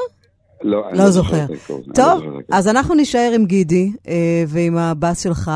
[0.64, 1.46] לא, אני לא זוכר.
[1.88, 2.22] לא טוב.
[2.52, 4.14] אז אנחנו נישאר עם גידי אה,
[4.48, 5.52] ועם הבאס שלך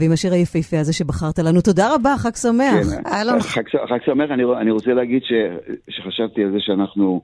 [0.00, 1.60] ועם השיר היפהפה הזה שבחרת לנו.
[1.60, 2.86] תודה רבה, חג שמח.
[3.04, 5.32] כן, חג ש- חג שמח, אני, אני רוצה להגיד ש,
[5.88, 7.20] שחשבתי על זה שאנחנו,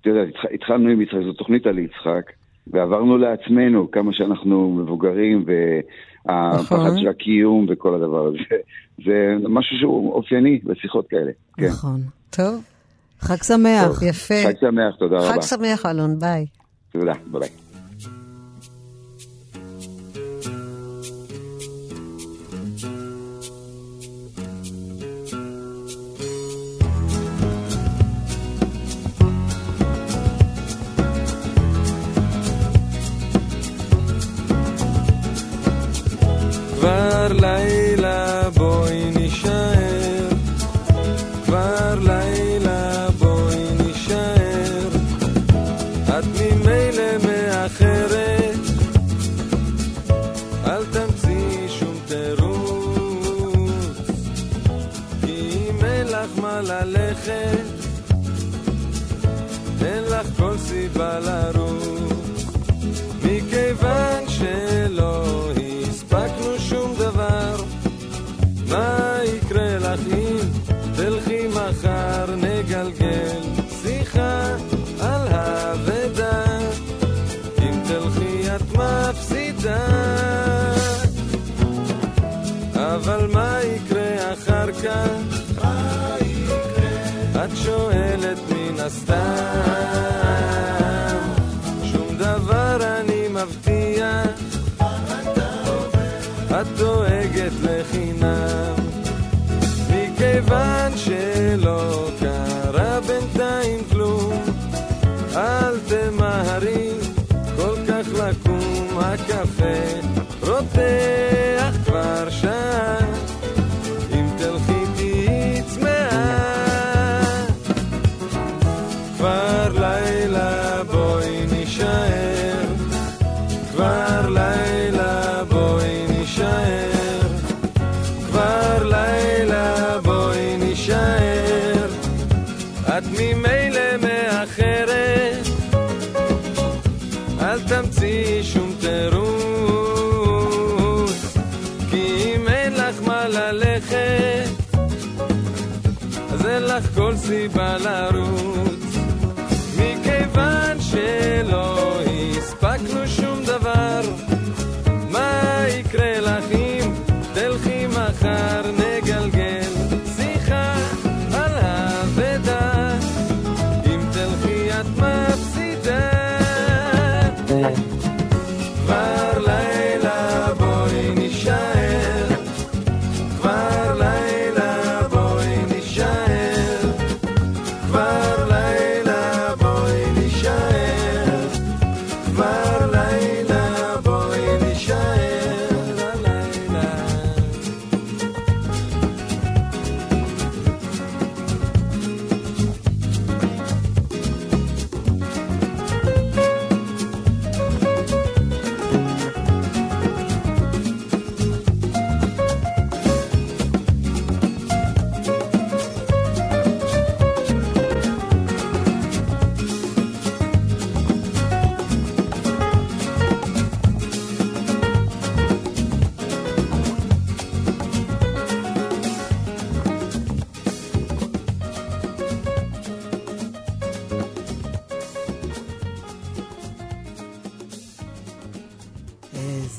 [0.00, 2.32] אתה יודע, התח- התחלנו עם יצחק, זו תוכנית על יצחק,
[2.66, 6.98] ועברנו לעצמנו כמה שאנחנו מבוגרים, והפחד נכון.
[7.00, 8.38] של הקיום וכל הדבר הזה.
[9.04, 9.14] זה
[9.48, 11.30] משהו שהוא אופייני בשיחות כאלה.
[11.56, 11.66] כן.
[11.66, 12.00] נכון.
[12.30, 12.62] טוב.
[13.20, 14.02] חג שמח.
[14.02, 14.34] יפה.
[14.44, 15.32] חג שמח, תודה רבה.
[15.32, 16.46] חג שמח, אלון, ביי.
[16.92, 17.48] תודה, ביי
[37.32, 38.05] ביי.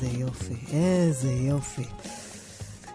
[0.02, 1.82] איזה יופי, איזה יופי.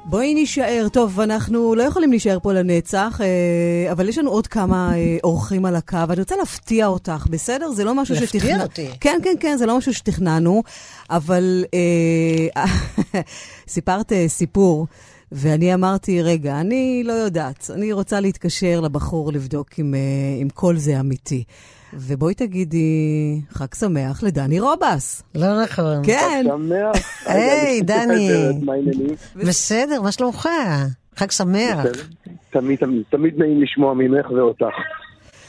[0.06, 0.88] בואי נישאר.
[0.94, 5.66] טוב, אנחנו לא יכולים להישאר פה לנצח, אה, אבל יש לנו עוד כמה אה, אורחים
[5.66, 5.98] על הקו.
[6.10, 7.72] אני רוצה להפתיע אותך, בסדר?
[7.72, 8.64] זה לא משהו להפתיע שתכננו.
[8.64, 8.90] אותי.
[9.00, 10.64] כן, כן, כן, זה לא משהו שתכננו,
[11.10, 12.66] אבל אה,
[13.68, 14.88] סיפרת סיפור.
[15.36, 20.00] ואני אמרתי, רגע, אני לא יודעת, אני רוצה להתקשר לבחור לבדוק אם, אה,
[20.42, 21.44] אם כל זה אמיתי.
[21.94, 25.24] ובואי תגידי, חג שמח לדני רובס.
[25.36, 26.02] לא נכון.
[26.04, 26.46] כן.
[26.48, 26.96] שמח.
[27.26, 28.30] היי, דני.
[29.36, 30.50] בסדר, מה שלומך?
[31.16, 31.86] חג שמח.
[32.50, 34.76] תמיד, תמיד, תמיד נעים לשמוע ממך ואותך.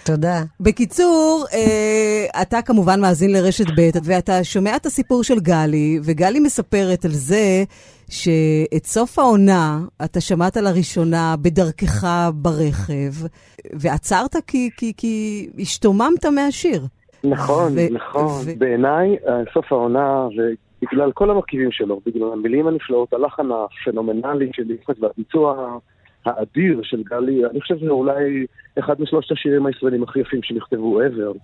[0.04, 0.42] תודה.
[0.60, 7.04] בקיצור, אה, אתה כמובן מאזין לרשת ב', ואתה שומע את הסיפור של גלי, וגלי מספרת
[7.04, 7.64] על זה
[8.10, 13.26] שאת סוף העונה אתה שמעת לראשונה בדרכך ברכב,
[13.72, 16.80] ועצרת כי, כי, כי השתוממת מהשיר.
[17.24, 18.42] נכון, ו- נכון.
[18.44, 24.70] ו- בעיניי, אה, סוף העונה, ובגלל כל המרכיבים שלו, בגלל המילים הנפלאות, הלחן הפנומנלי של
[24.70, 25.78] יצחק והביצוע
[26.26, 28.46] האדיר של גלי, אני חושב שזה אולי
[28.78, 31.38] אחד משלושת השירים הישראלים הכי יפים שנכתבו ever.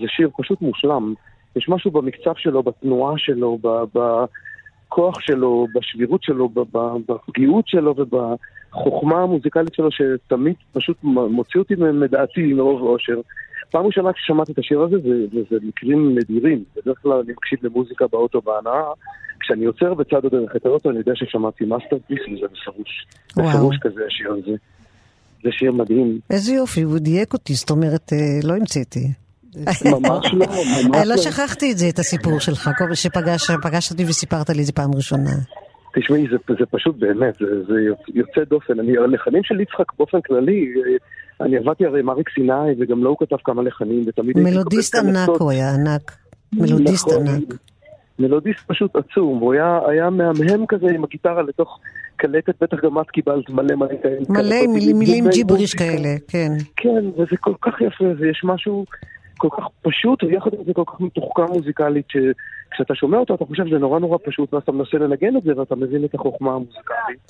[0.00, 1.14] זה שיר פשוט מושלם.
[1.56, 6.48] יש משהו במקצב שלו, בתנועה שלו, בכוח שלו, בשבירות שלו,
[7.08, 13.20] בפגיעות שלו ובחוכמה המוזיקלית שלו, שתמיד פשוט מוציא אותי מדעתי מרוב אושר.
[13.72, 16.64] פעם ראשונה כששמעתי את השיר הזה, זה, וזה מקרים נדירים.
[16.76, 18.82] בדרך כלל אני מקשיב למוזיקה באוטו בהנאה.
[19.40, 23.06] כשאני עוצר בצד הדרך את האוטו, אני יודע ששמעתי masterpiece, וזה בפירוש.
[23.36, 24.56] בפירוש כזה השיר הזה.
[25.42, 26.18] זה שיר מדהים.
[26.30, 29.06] איזה יופי, הוא דייק אותי, זאת אומרת, אה, לא המצאתי.
[29.56, 30.26] ממש לא, ממש
[30.94, 31.16] אה, לא לא.
[31.16, 35.30] שכחתי את זה, את הסיפור שלך, שפגשת אותי וסיפרת לי את זה פעם ראשונה.
[35.94, 37.74] תשמעי, זה, זה פשוט באמת, זה, זה
[38.14, 38.80] יוצא דופן.
[38.80, 40.96] אני, הלחנים של יצחק באופן כללי, אה,
[41.42, 44.38] אני עבדתי הרי עם אריק סיני, וגם לא הוא כתב כמה לחנים, ותמיד...
[44.38, 46.16] מלודיסט ענק הוא היה, ענק.
[46.52, 47.54] מלודיסט נכון, ענק.
[48.18, 51.80] מלודיסט פשוט עצום, הוא היה, היה מהמהם כזה עם הגיטרה לתוך
[52.16, 54.20] קלטת, בטח גם את קיבלת מלא מלא כאלה.
[54.28, 55.74] מלא מילים, מילים ג'יבריש.
[55.74, 56.52] כאלה, כן.
[56.76, 58.84] כן, וזה כל כך יפה, ויש משהו
[59.38, 63.66] כל כך פשוט, ויחד עם זה כל כך מתוחכם מוזיקלית, שכשאתה שומע אותו אתה חושב
[63.66, 67.20] שזה נורא נורא פשוט, ואז אתה מנסה לנגן את זה, ואתה מבין את החוכמה המוזיקלית.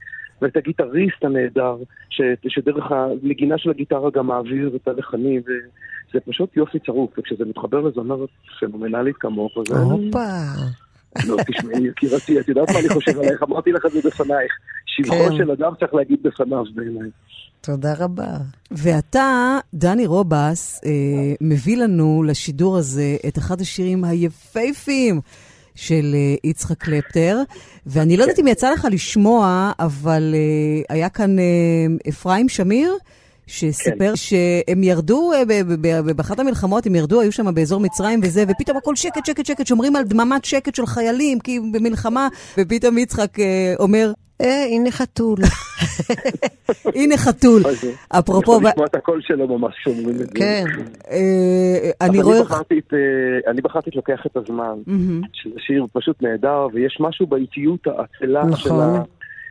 [0.42, 1.76] ואת הגיטריסט הנהדר,
[2.10, 7.80] ש, שדרך הנגינה של הגיטרה גם מעביר את הלחנים, וזה פשוט יופי צרוף, וכשזה מתחבר
[7.80, 8.28] לזמרת
[8.60, 9.76] פנומנלית כמוך, אז...
[9.76, 10.28] הופה.
[11.26, 13.42] לא, תשמעי, יקירתי, את יודעת מה אני חושב עלייך?
[13.42, 14.52] אמרתי לך את זה בפנייך.
[14.86, 15.36] שבחו כן.
[15.36, 17.10] של אדם צריך להגיד בפניו בעיניי.
[17.60, 18.36] תודה רבה.
[18.70, 20.90] ואתה, דני רובס, אה,
[21.40, 25.20] מביא לנו לשידור הזה את אחד השירים היפהפיים
[25.74, 27.38] של אה, יצחק קלפטר,
[27.86, 31.44] ואני לא יודעת אם יצא לך לשמוע, אבל אה, היה כאן אה,
[32.08, 32.94] אפרים שמיר,
[33.46, 34.16] שסיפר כן.
[34.16, 35.32] שהם ירדו,
[36.16, 39.96] באחת המלחמות הם ירדו, היו שם באזור מצרים וזה, ופתאום הכל שקט, שקט, שקט, שומרים
[39.96, 42.28] על דממת שקט של חיילים, כי במלחמה,
[42.58, 43.36] ופתאום יצחק
[43.78, 44.12] אומר,
[44.42, 45.38] אה, הנה חתול.
[47.00, 47.62] הנה חתול.
[48.08, 50.34] אפרופו, אני יכול לשמוע את הקול שלו ממש כשאומרים את זה.
[50.34, 50.64] כן.
[51.10, 52.42] אה, אני רואה...
[52.42, 54.74] בחרתי את, אה, אני בחרתי את לוקח את הזמן.
[55.32, 59.00] שזה שיר פשוט נהדר, ויש משהו באיטיות האצלה של נכון.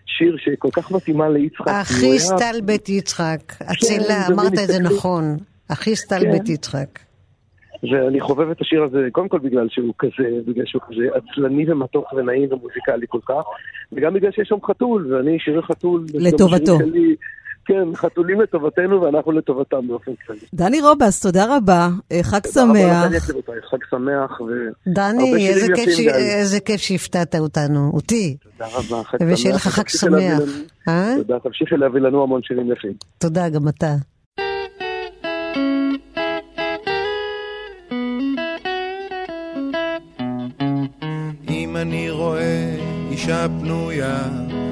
[0.07, 1.68] השיר שכל כך מתאימה ליצחק.
[2.01, 3.38] היה- סטלבט יצחק.
[3.47, 4.80] כן, אצילה, זה אמרת את זה.
[4.80, 5.38] נכון.
[5.69, 6.51] הכי סטלבט כן.
[6.53, 6.99] יצחק.
[7.84, 12.14] ואני חובב את השיר הזה, קודם כל בגלל שהוא כזה, בגלל שהוא כזה עצלני ומתוק
[12.14, 13.44] ונעים ומוזיקלי כל כך,
[13.91, 16.06] וגם בגלל שיש שם חתול, ואני שירי חתול...
[16.14, 16.78] לטובתו.
[17.66, 20.40] כן, חתולים לטובתנו ואנחנו לטובתם באופן כללי.
[20.53, 23.41] דני רובס, תודה רבה, אה, חג תודה רבה שמח.
[23.70, 24.41] חג שמח.
[24.41, 25.48] ו- דני,
[26.40, 28.38] איזה כיף שהפתעת אותנו, אותי.
[28.58, 29.30] תודה רבה, חג שמח.
[29.34, 30.41] ושיהיה לך חג שמח.
[30.88, 31.14] אה?
[31.18, 32.94] תודה, תמשיכי להביא לנו המון שירים יפים.
[33.18, 34.11] תודה, גם אתה.
[43.22, 44.19] אישה פנויה,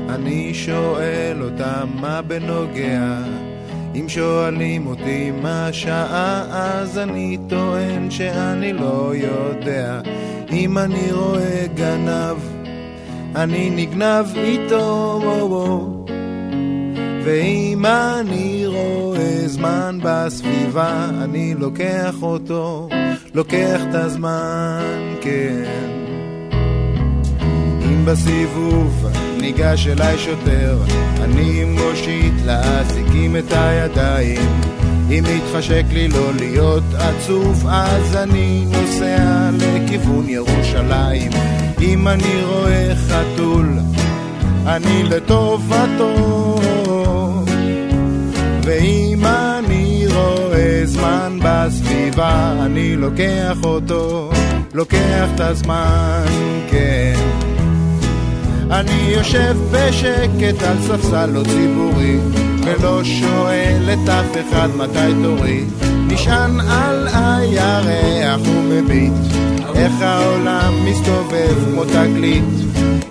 [0.10, 3.18] אני שואל אותה מה בנוגע.
[3.96, 10.02] אם שואלים אותי מה השעה, אז אני טוען שאני לא יודע.
[10.52, 12.38] אם אני רואה גנב,
[13.36, 15.22] אני נגנב איתו.
[17.24, 22.90] ואם אני רואה זמן בסביבה, אני לוקח אותו,
[23.34, 25.99] לוקח את הזמן, כן.
[28.00, 29.08] אם בסיבוב
[29.38, 30.78] ניגש אליי שוטר,
[31.24, 34.62] אני מושיט לאזיקים את הידיים.
[35.10, 41.32] אם מתחשק לי לא להיות עצוב, אז אני נוסע לכיוון ירושלים.
[41.82, 43.80] אם אני רואה חתול,
[44.66, 46.60] אני לטובתו.
[48.64, 54.32] ואם אני רואה זמן בסביבה, אני לוקח אותו,
[54.74, 56.26] לוקח את הזמן,
[56.72, 57.49] כן.
[58.72, 62.18] אני יושב בשקט על ספסל לא ציבורי,
[62.64, 65.66] ולא שואל את אף אחד מתי תורי.
[66.08, 69.14] נשען על הירח ומביט,
[69.76, 72.44] איך העולם מסתובב כמו תגלית.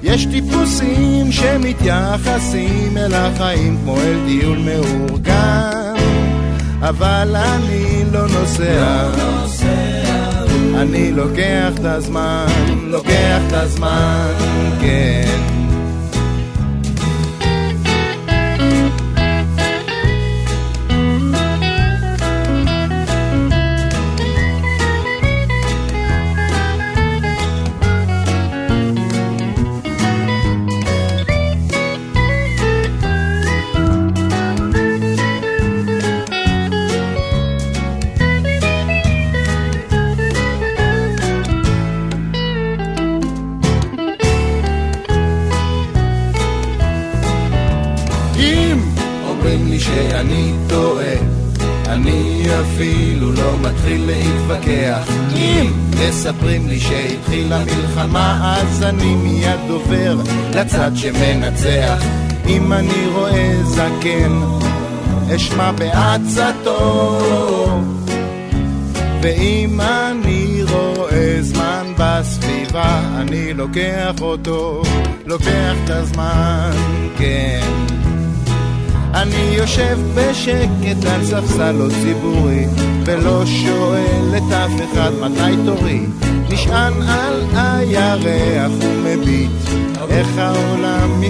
[0.03, 5.95] יש טיפוסים שמתייחסים אל החיים כמו אל טיול מאורגן,
[6.81, 9.09] אבל אני לא נוסע.
[10.75, 12.47] אני לוקח את הזמן,
[12.85, 14.33] לוקח את הזמן,
[14.81, 15.48] כן.
[54.49, 55.09] להתווכח.
[55.37, 60.17] אם מספרים לי שהתחילה מלחמה, אז אני מיד עובר
[60.55, 62.03] לצד שמנצח.
[62.47, 64.41] אם אני רואה זקן,
[65.37, 67.19] אשמע בעצתו.
[69.23, 74.83] ואם אני רואה זמן בסביבה, אני לוקח אותו,
[75.27, 76.71] לוקח את הזמן,
[77.19, 77.61] כן.
[79.15, 82.67] אני יושב בשקט על ספסל לא ציבורי,
[83.05, 86.01] ולא שואל את אף אחד מתי תורי.
[86.51, 89.51] נשען על הירח ומביט,
[90.11, 91.21] איך העולם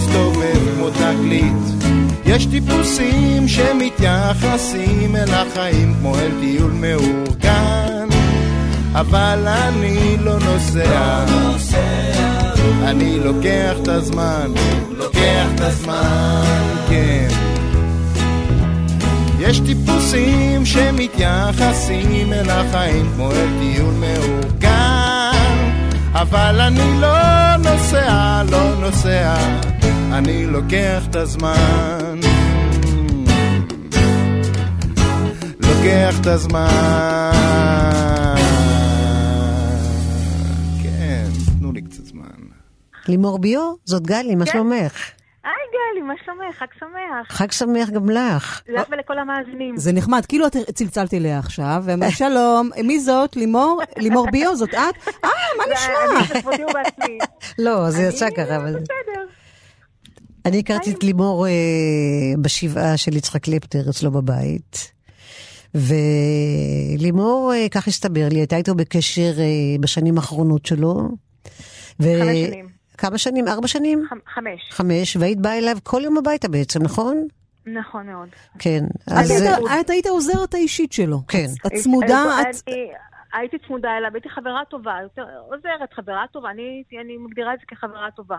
[0.99, 1.89] תגלית.
[2.27, 8.09] יש טיפוסים שמתייחסים אל החיים כמו אל טיול מאורגן,
[8.93, 11.25] אבל אני לא נוסע.
[12.85, 14.53] אני לוקח את הזמן,
[14.99, 16.43] לוקח את הזמן,
[16.89, 17.48] כן.
[19.41, 25.33] יש טיפוסים שמתייחסים אל החיים כמו אל טיול מאורגן,
[26.13, 29.37] אבל אני לא נוסע, לא נוסע,
[30.13, 32.21] אני לוקח את הזמן.
[35.61, 36.71] לוקח את הזמן.
[40.83, 41.29] כן,
[41.59, 42.25] תנו לי קצת זמן.
[43.09, 44.53] לימור ביו, זאת גלי, מה כן.
[44.53, 45.18] שלומך?
[45.89, 46.57] היי גלי, מה שלומך?
[46.59, 47.37] חג שמח.
[47.37, 48.63] חג שמח גם לך.
[48.69, 49.77] לך ולכל המאזינים.
[49.77, 53.37] זה נחמד, כאילו את צלצלת אליה עכשיו, ואמרת, שלום, מי זאת?
[53.37, 53.83] לימור?
[53.97, 55.09] לימור ביו, זאת את?
[55.25, 56.19] אה, מה נשמע?
[56.19, 57.19] אני בכבודי ובעצמי.
[57.65, 58.75] לא, זה יצא ככה, אבל...
[58.75, 59.27] בסדר.
[60.47, 61.53] אני הכרתי את לימור אה,
[62.43, 64.93] בשבעה של יצחק קלפטר אצלו בבית.
[65.75, 69.45] ולימור, אה, כך הסתבר לי, הייתה איתו בקשר אה,
[69.81, 71.09] בשנים האחרונות שלו.
[72.01, 72.09] ו...
[72.21, 72.78] חמש שנים.
[72.99, 73.49] כמה שנים?
[73.49, 74.03] ארבע שנים?
[74.35, 74.61] חמש.
[74.71, 77.27] חמש, והיית באה אליו כל יום הביתה בעצם, נכון?
[77.67, 78.29] נכון מאוד.
[78.59, 78.85] כן.
[79.05, 79.31] את אז...
[79.31, 81.19] היית- את היית העוזרת האישית שלו.
[81.29, 81.47] כן.
[81.67, 82.47] את צמודה, את...
[82.69, 82.91] אני-
[83.33, 84.95] הייתי צמודה אליו, הייתי חברה טובה,
[85.49, 88.37] עוזרת, חברה טובה, אני אני מגדירה את זה כחברה טובה.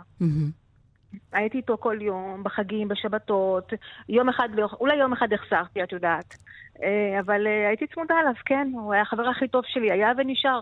[1.33, 3.73] הייתי איתו כל יום, בחגים, בשבתות,
[4.09, 6.35] יום אחד, לא- אולי יום אחד החסרתי, את יודעת.
[6.83, 10.59] אה, אבל אה, הייתי צמודה אליו, כן, הוא היה החבר הכי טוב שלי, היה ונשאר.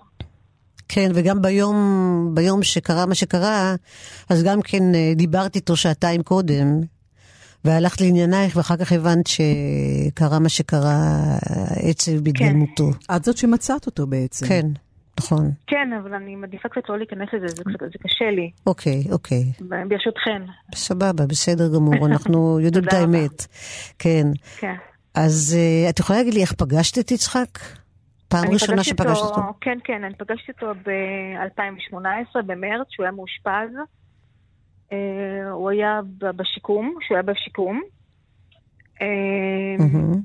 [0.90, 1.76] כן, וגם ביום,
[2.34, 3.76] ביום שקרה מה שקרה,
[4.30, 6.82] אז גם כן אה, דיברת איתו שעתיים קודם,
[7.66, 10.98] והלכת לעניינייך, ואחר כך הבנת שקרה מה שקרה,
[11.76, 12.90] עצב בהתגלמותו.
[13.16, 14.48] את זאת שמצאת אותו בעצם.
[14.48, 14.66] כן,
[15.20, 15.52] נכון.
[15.68, 19.44] כן, אבל אני מעדיפה קצת לא להיכנס לזה, זה, זה קשה לי, אוקיי, אוקיי.
[19.60, 20.42] ברשותכן.
[20.76, 22.94] סבבה, בסדר גמור, אנחנו יודעים את.
[22.94, 23.46] האמת.
[24.00, 24.28] כן.
[24.60, 24.76] כן.
[25.14, 27.60] אז אה, את יכולה להגיד לי איך פגשת את יצחק?
[28.28, 29.42] פעם ראשונה שפגשת אותו?
[29.62, 33.76] כן, כן, אני פגשתי אותו ב-2018, במרץ, שהוא היה מאושפז.
[34.92, 34.98] אה,
[35.52, 36.00] הוא היה
[36.36, 37.82] בשיקום, שהוא היה בשיקום.
[39.02, 39.08] אה.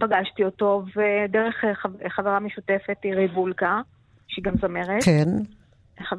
[0.01, 3.81] פגשתי אותו, ודרך חב- חברה משותפת, עירי וולקה,
[4.29, 5.05] שהיא גם זמרת.
[5.05, 5.29] כן.
[6.01, 6.13] אה,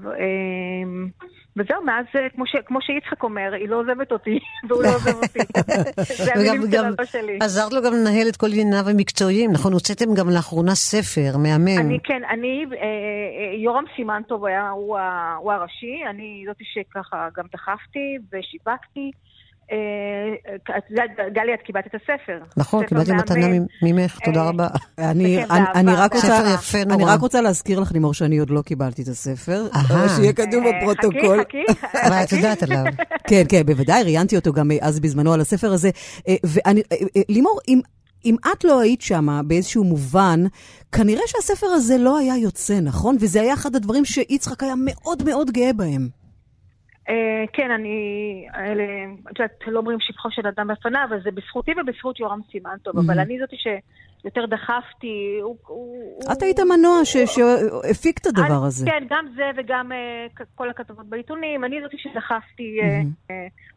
[1.57, 4.39] וזהו, מאז, אה, כמו ש- כמו שיצחק אומר, היא לא עוזבת אותי,
[4.69, 5.39] והוא לא עוזב אותי.
[6.25, 7.37] זה המילים של אבא שלי.
[7.41, 9.73] עזרת לו גם לנהל את כל ענייניו המקצועיים, נכון?
[9.73, 11.79] הוצאתם גם לאחרונה ספר מהמם.
[11.79, 12.85] אני כן, אני, אה, אה,
[13.63, 19.11] יורם סימנטוב היה, הוא, ה- הוא הראשי, אני זאתי שככה גם דחפתי ושיווקתי.
[19.71, 19.77] אה,
[20.77, 22.39] את יודעת, גלי, את קיבלת את הספר.
[22.57, 23.47] נכון, קיבלתי מתנה
[23.83, 24.67] ממך, תודה רבה.
[24.97, 27.13] אני, אני, אני רק רוצה, ספר יפה אני נורא.
[27.13, 30.09] רק רוצה להזכיר לך, לימור, שאני עוד לא קיבלתי את הספר, אהה.
[30.09, 31.43] שיהיה כתוב אה, בפרוטוקול.
[31.43, 31.97] חכי, חכי.
[32.07, 32.83] אבל את יודעת עליו.
[33.27, 35.89] כן, כן, בוודאי, ראיינתי אותו גם אז בזמנו על הספר הזה.
[36.27, 36.35] אה,
[36.67, 37.81] אה, אה, לימור, אם,
[38.25, 40.43] אם את לא היית שם באיזשהו מובן,
[40.91, 43.17] כנראה שהספר הזה לא היה יוצא, נכון?
[43.19, 46.22] וזה היה אחד הדברים שיצחק היה מאוד מאוד גאה בהם.
[47.09, 47.97] אה, כן, אני,
[48.55, 48.83] אלה,
[49.31, 53.19] את יודעת, לא אומרים שבחו של אדם בפניו, אבל זה בזכותי ובזכות יורם סימנטוב, אבל
[53.19, 55.39] אני זאתי שיותר דחפתי,
[56.31, 58.85] את היית המנוע שהפיק את הדבר הזה.
[58.85, 62.77] כן, גם זה וגם אה, כל הכתבות בעיתונים, אני זאתי שדחפתי
[63.31, 63.35] אה,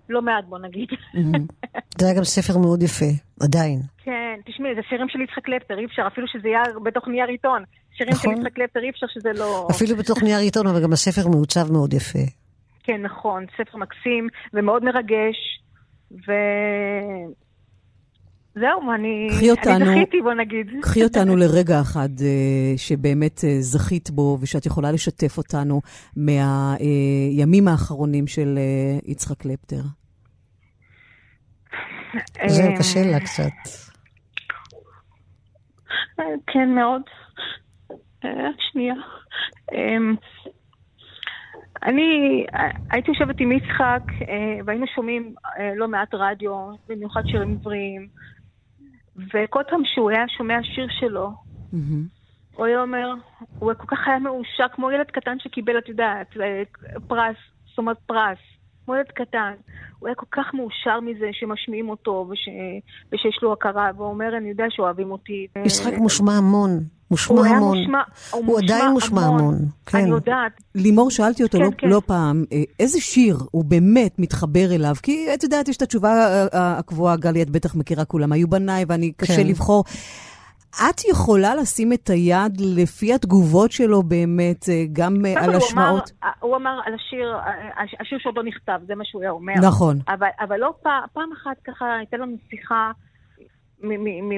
[0.09, 0.89] לא מעט, בוא נגיד.
[1.99, 3.81] זה היה גם ספר מאוד יפה, עדיין.
[4.05, 7.65] כן, תשמעי, זה שירים של יצחק קלפטר, אי אפשר, אפילו שזה יהיה בתוך נייר עיתון.
[7.97, 8.41] שירים של נכון.
[8.41, 9.69] יצחק קלפטר, אי אפשר שזה לא...
[9.71, 12.46] אפילו בתוך נייר עיתון, אבל גם הספר מעוצב מאוד יפה.
[12.87, 15.37] כן, נכון, ספר מקסים ומאוד מרגש,
[16.13, 16.33] ו...
[18.55, 20.67] זהו, אני, אותנו- אני זכיתי, בוא נגיד.
[20.83, 25.81] קחי אותנו לרגע אחד אה, שבאמת אה, זכית בו, ושאת יכולה לשתף אותנו
[26.17, 29.81] מהימים האחרונים של אה, יצחק קלפטר.
[32.47, 33.53] זהו, אה, קשה לה קצת.
[36.47, 37.03] כן, מאוד.
[38.73, 38.95] שנייה.
[41.87, 42.45] אני
[42.91, 48.09] הייתי יושבת עם יצחק, אה, והיינו שומעים אה, לא מעט רדיו, במיוחד שירים עבריים,
[49.35, 51.31] וכל פעם שהוא היה שומע שיר שלו,
[52.57, 53.15] הוא היה אומר,
[53.59, 56.63] הוא כל כך היה מאושר, כמו ילד קטן שקיבל, את יודעת, אה,
[57.07, 57.37] פרס,
[57.69, 58.39] זאת אומרת פרס,
[58.87, 59.53] כמו ילד קטן.
[59.99, 62.49] הוא היה כל כך מאושר מזה שמשמיעים אותו וש...
[63.13, 65.47] ושיש לו הכרה, והוא אומר, אני יודע שאוהבים אותי.
[65.67, 66.81] יצחק מושמע המון,
[67.11, 67.79] מושמע הוא המון.
[67.79, 68.03] מושמע,
[68.33, 69.55] הוא עדיין מושמע המון.
[69.87, 69.99] כן.
[69.99, 70.53] אני יודעת.
[70.75, 71.89] לימור, שאלתי אותו כן, לא, כן.
[71.89, 74.95] לא פעם, אה, איזה שיר הוא באמת מתחבר אליו?
[75.03, 78.49] כי את יודעת, יש את התשובה אה, אה, הקבועה, גלי, את בטח מכירה כולם, היו
[78.49, 79.47] בניי, ואני קשה כן.
[79.47, 79.85] לבחור.
[80.75, 85.57] את יכולה לשים את היד לפי התגובות שלו באמת, אה, גם אה, על כל, הוא
[85.57, 86.11] השמעות?
[86.25, 87.51] אמר- הוא אמר על השיר, אה,
[88.01, 89.53] השיר שעוד לא נכתב, זה מה שהוא היה אומר.
[89.63, 89.99] נכון.
[90.09, 92.91] אבל, אבל לא פעם, פעם אחת ככה הייתה לנו שיחה,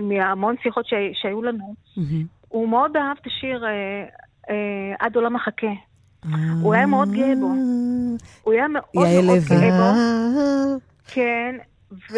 [0.02, 1.74] מהמון שיחות ש- שהיו לנו.
[2.48, 3.70] הוא מאוד אהב את השיר אה,
[4.50, 4.54] אה,
[4.98, 5.66] עד עולם מחכה.
[6.62, 7.46] הוא היה מאוד גאה בו.
[8.42, 9.06] הוא היה מאוד מאוד.
[9.48, 10.78] גאה בו.
[11.06, 11.54] כן,
[11.92, 12.14] ו...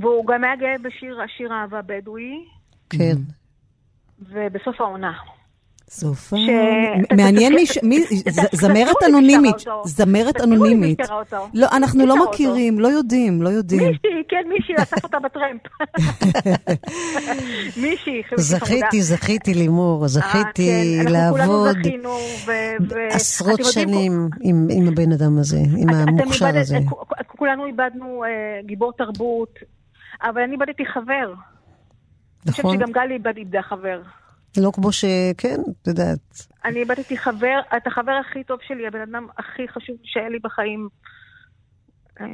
[0.00, 2.44] והוא גם היה גאה בשיר השיר אהבה בדואי,
[2.90, 3.16] כן.
[4.32, 5.12] ובסוף העונה.
[5.88, 6.36] סופה.
[6.36, 7.66] ש- מעניין מי...
[7.66, 7.78] ש-
[8.52, 9.54] זמרת אנונימית.
[9.84, 10.98] זמרת אנונימית.
[11.54, 12.14] לא, אנחנו לא?
[12.30, 13.82] מכירים, לא יודעים, לא יודעים.
[13.82, 13.98] מישהי,
[14.28, 15.60] כן, מישהי אסף אותה בטרמפ.
[17.82, 18.42] מישהי, חמודה.
[18.42, 21.76] זכיתי, זכיתי, לימור, זכיתי אה, כן, אנחנו כולנו לעבוד
[23.10, 24.28] עשרות שנים
[24.70, 26.78] עם הבן אדם הזה, עם המוכשר הזה.
[27.26, 28.28] כולנו איבדנו אה,
[28.66, 29.58] גיבור תרבות,
[30.22, 31.34] אבל אני איבדתי חבר.
[32.44, 32.78] אני חושבת נכון.
[32.78, 34.02] שגם גלי איבד איבדה חבר.
[34.56, 35.04] לא כמו ש...
[35.38, 36.46] כן, את יודעת.
[36.64, 40.88] אני איבדתי חבר, את החבר הכי טוב שלי, הבן אדם הכי חשוב שהיה לי בחיים.
[42.20, 42.26] אה,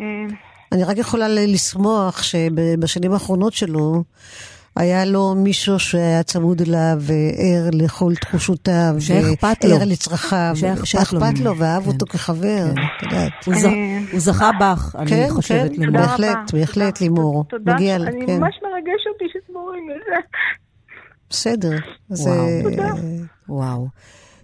[0.73, 4.05] אני רק יכולה לשמוח שבשנים האחרונות שלו,
[4.79, 8.95] היה לו מישהו שהיה צמוד אליו וער לכל תחושותיו.
[8.99, 9.71] שאכפת לו.
[9.71, 10.53] וער לצרכיו.
[10.85, 11.89] שאכפת לו ואהב כן.
[11.91, 13.33] אותו כחבר, את יודעת.
[13.47, 13.65] הוא ז-
[14.13, 16.01] הוא זכה בך, אני כן, חושבת, כן, לימור.
[16.01, 17.45] בהחלט, בהחלט, לימור.
[17.49, 18.37] תודה, אני כן.
[18.41, 20.17] ממש מרגש אותי שתמורים לזה.
[21.31, 21.77] בסדר.
[23.49, 23.89] וואו.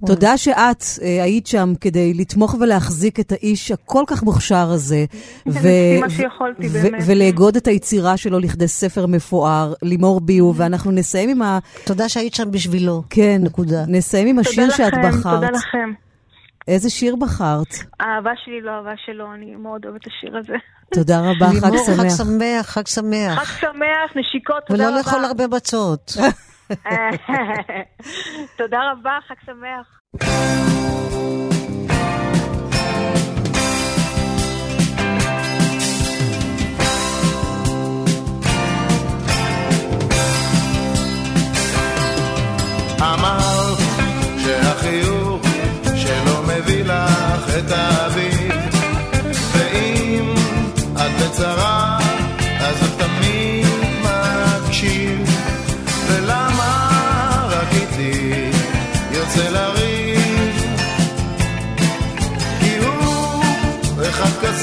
[0.05, 0.21] אה, תודה.
[0.21, 5.05] תודה שאת אה, היית שם כדי לתמוך ולהחזיק את האיש הכל כך מוכשר הזה.
[5.47, 7.03] ו- עשיתי מה שיכולתי, ו- באמת.
[7.07, 11.59] ולאגוד את היצירה שלו לכדי ספר מפואר, לימור ביו, ואנחנו נסיים עם ה...
[11.85, 13.03] תודה שהיית שם בשבילו.
[13.11, 13.41] כן.
[13.45, 13.85] נקודה.
[13.89, 15.35] נסיים עם השיר תודה שאת לכם, בחרת.
[15.35, 15.93] תודה לכם.
[16.69, 17.75] איזה שיר בחרת?
[18.01, 20.57] האהבה שלי לא אהבה שלו, אני מאוד אוהבת את השיר הזה.
[20.95, 22.17] תודה רבה, חג לימור, חג שמח.
[22.17, 23.39] שמח, חג שמח.
[23.39, 24.99] חג שמח, נשיקות, תודה ולא רבה.
[24.99, 26.13] לאכול הרבה מצות.
[28.59, 30.01] תודה רבה, חג שמח.
[43.01, 43.79] אמרת
[44.39, 45.43] שהחיוך
[45.97, 48.53] שלא מביא לך את האביב
[49.53, 50.35] ואם
[50.93, 51.84] את בצרה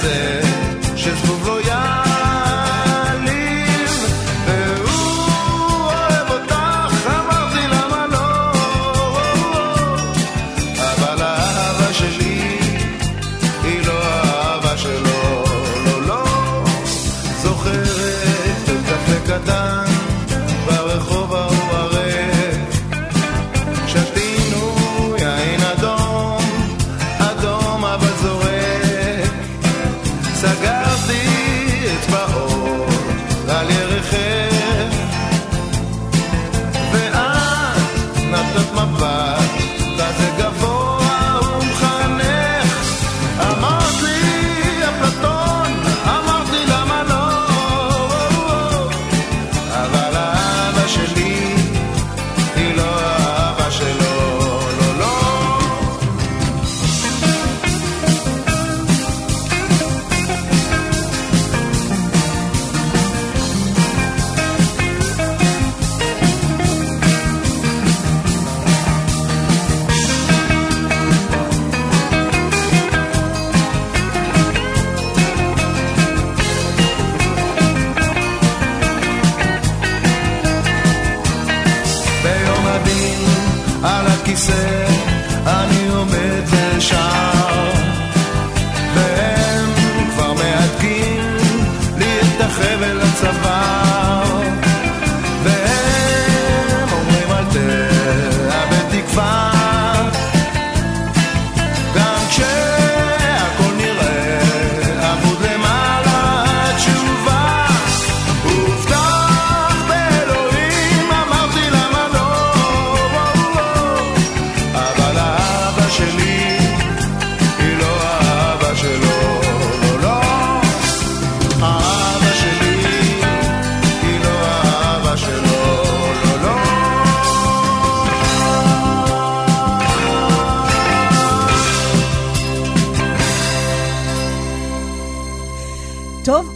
[0.03, 0.40] אחד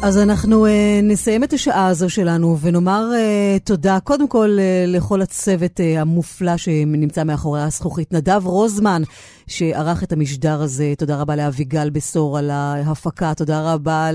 [0.06, 0.70] אז אנחנו uh,
[1.04, 6.58] נסיים את השעה הזו שלנו ונאמר uh, תודה קודם כל uh, לכל הצוות uh, המופלא
[6.58, 8.14] שנמצא מאחורי הזכוכית.
[8.14, 9.02] נדב רוזמן,
[9.48, 14.10] שערך את המשדר הזה, תודה רבה לאביגל בשור על ההפקה, תודה רבה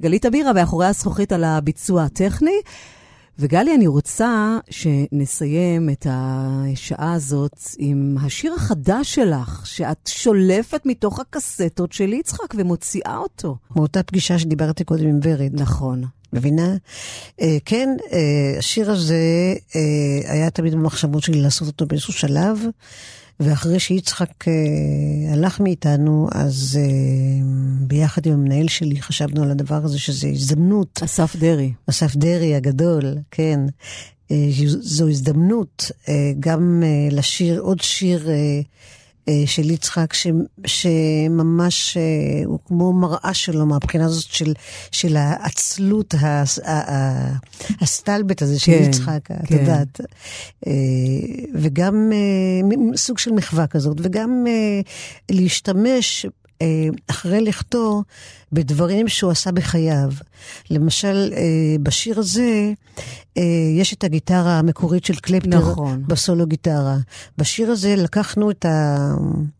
[0.00, 2.60] לגלית אבירה מאחורי הזכוכית על הביצוע הטכני.
[3.40, 11.92] וגלי, אני רוצה שנסיים את השעה הזאת עם השיר החדש שלך, שאת שולפת מתוך הקסטות
[11.92, 13.56] של יצחק ומוציאה אותו.
[13.76, 15.60] מאותה פגישה שדיברתי קודם עם ורד.
[15.60, 16.02] נכון.
[16.32, 16.74] מבינה?
[17.40, 18.12] Uh, כן, uh,
[18.58, 19.74] השיר הזה uh,
[20.30, 22.58] היה תמיד במחשבות שלי לעשות אותו באיזשהו שלב.
[23.40, 27.46] ואחרי שיצחק אה, הלך מאיתנו, אז אה,
[27.80, 31.00] ביחד עם המנהל שלי חשבנו על הדבר הזה, שזה הזדמנות.
[31.04, 31.72] אסף דרעי.
[31.90, 33.60] אסף דרעי הגדול, כן.
[34.30, 38.60] אה, זו הזדמנות אה, גם אה, לשיר עוד שיר אה, אה,
[39.46, 40.26] של יצחק, ש,
[40.66, 42.02] שממש אה,
[42.44, 44.52] הוא כמו מראה שלו מהבחינה הזאת של,
[44.90, 46.14] של העצלות,
[47.80, 49.34] הסטלבט הזה של כן, יצחק, כן.
[49.44, 50.00] את יודעת.
[50.66, 50.72] אה,
[51.54, 52.12] וגם
[52.96, 54.44] סוג של מחווה כזאת, וגם
[55.30, 56.26] להשתמש
[57.10, 58.02] אחרי לכתו
[58.52, 60.10] בדברים שהוא עשה בחייו.
[60.70, 61.32] למשל,
[61.82, 62.72] בשיר הזה,
[63.38, 63.42] אה,
[63.80, 66.02] יש את הגיטרה המקורית של קלפטר נכון.
[66.06, 66.96] בסולו גיטרה.
[67.38, 68.96] בשיר הזה לקחנו את ה...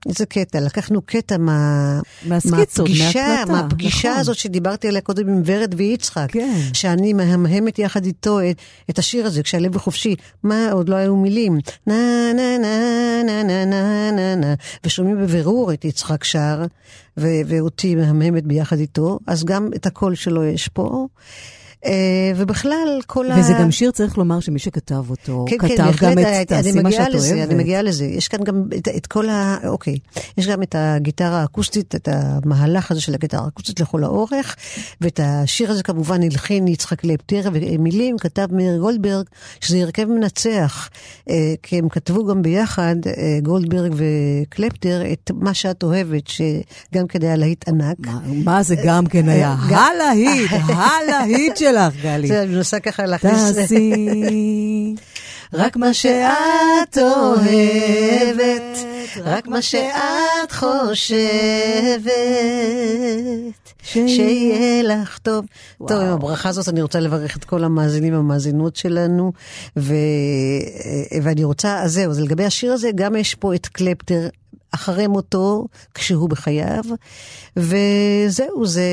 [0.08, 0.60] איזה קטע?
[0.60, 2.00] לקחנו קטע מה...
[2.26, 4.20] מהסקיצות, מהפגישה, מהפגישה נכון.
[4.20, 6.28] הזאת שדיברתי עליה קודם עם ורד ויצחק.
[6.32, 6.60] כן.
[6.72, 8.56] שאני מהמהמת יחד איתו את,
[8.90, 10.14] את השיר הזה, כשהלב חופשי.
[10.42, 11.58] מה, עוד לא היו מילים.
[11.86, 14.54] נה נה נה נה נה נה נה נה
[14.84, 16.64] ושומעים בבירור את יצחק שר,
[17.20, 21.06] ואותי מהמהמת ביחד איתו, אז גם את הקול שלו יש פה.
[21.84, 23.38] אה, ובכלל, כל ה...
[23.38, 26.92] וזה גם שיר, צריך לומר, שמי שכתב אותו, כן, כתב כן, גם את תעשי מה
[26.92, 27.50] שאת לזה, אוהבת.
[27.50, 28.04] אני מגיעה לזה.
[28.04, 29.56] יש כאן גם את, את כל ה...
[29.68, 29.98] אוקיי.
[30.38, 34.56] יש גם את הגיטרה האקוסטית, את המהלך הזה של הגיטרה האקוסטית לכל האורך,
[35.00, 39.26] ואת השיר הזה כמובן הלחין יצחק לפטר, ומילים כתב מאיר גולדברג,
[39.60, 40.88] שזה הרכב מנצח,
[41.30, 47.28] אה, כי הם כתבו גם ביחד, אה, גולדברג וקלפטר, את מה שאת אוהבת, שגם כדי
[47.28, 47.96] הלהיט ענק.
[47.98, 49.56] מה, מה זה גם כן היה?
[49.68, 51.69] הלהיט, הלהיט של...
[51.70, 52.40] שלך, גלי.
[52.40, 53.52] אני מנסה ככה להכניס...
[53.54, 54.94] תעשי
[55.52, 58.78] רק מה שאת אוהבת,
[59.24, 61.30] רק מה שאת חושבת,
[63.82, 65.44] שיהיה לך טוב.
[65.78, 69.32] טוב, עם הברכה הזאת אני רוצה לברך את כל המאזינים והמאזינות שלנו,
[69.76, 74.28] ואני רוצה, אז זהו, אז לגבי השיר הזה, גם יש פה את קלפטר
[74.70, 76.84] אחרי מותו, כשהוא בחייו,
[77.56, 78.84] וזהו, זה,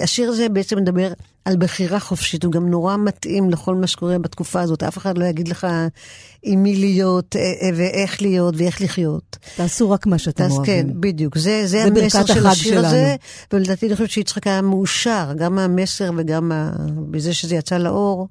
[0.00, 1.12] השיר הזה בעצם מדבר
[1.44, 5.24] על בחירה חופשית, הוא גם נורא מתאים לכל מה שקורה בתקופה הזאת, אף אחד לא
[5.24, 5.66] יגיד לך
[6.42, 9.38] עם מי להיות, אה, אה, ואיך להיות, ואיך לחיות.
[9.56, 10.64] תעשו רק מה שאתם אוהבים.
[10.64, 12.86] כן, בדיוק, זה, זה, המסר של השיר שלנו.
[12.86, 13.16] הזה,
[13.52, 16.52] ולדעתי אני חושבת שיצחק היה מאושר, גם מהמסר וגם
[17.10, 18.28] בזה שזה יצא לאור.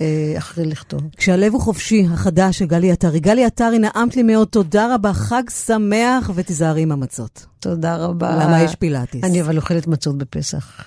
[0.00, 1.00] אה, אחרי לכתוב.
[1.16, 3.20] כשהלב הוא חופשי, החדש של גלי עטרי.
[3.20, 7.46] גלי עטרי, נעמת לי מאוד, תודה רבה, חג שמח, ותיזהרי עם המצות.
[7.60, 8.44] תודה רבה.
[8.44, 9.24] למה יש פילאטיס?
[9.24, 10.84] אני אבל אוכלת מצות בפסח,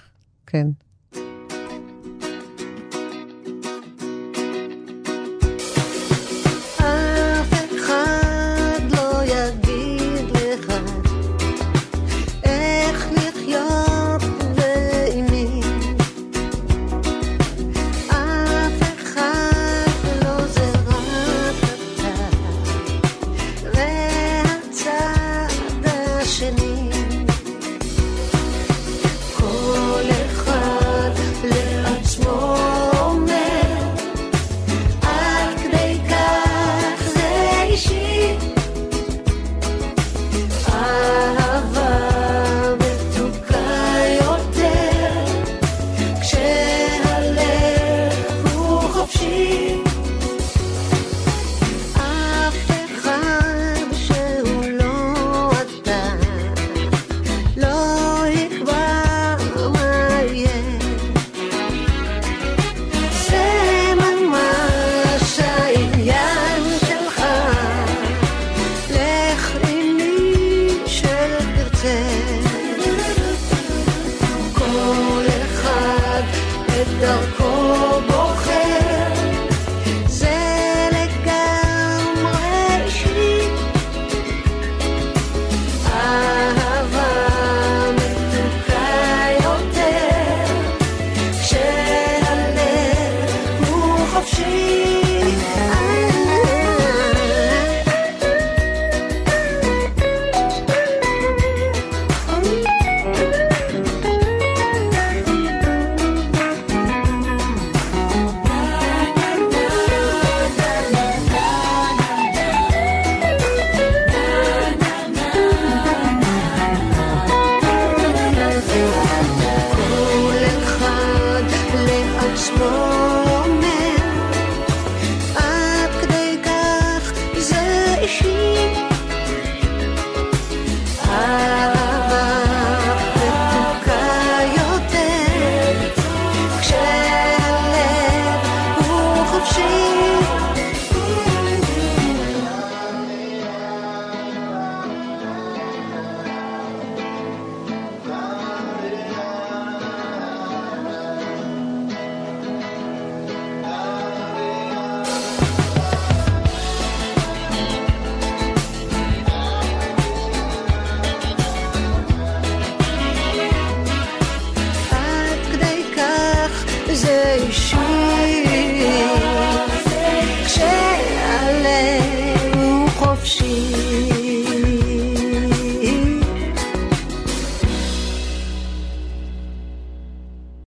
[0.48, 0.68] כן.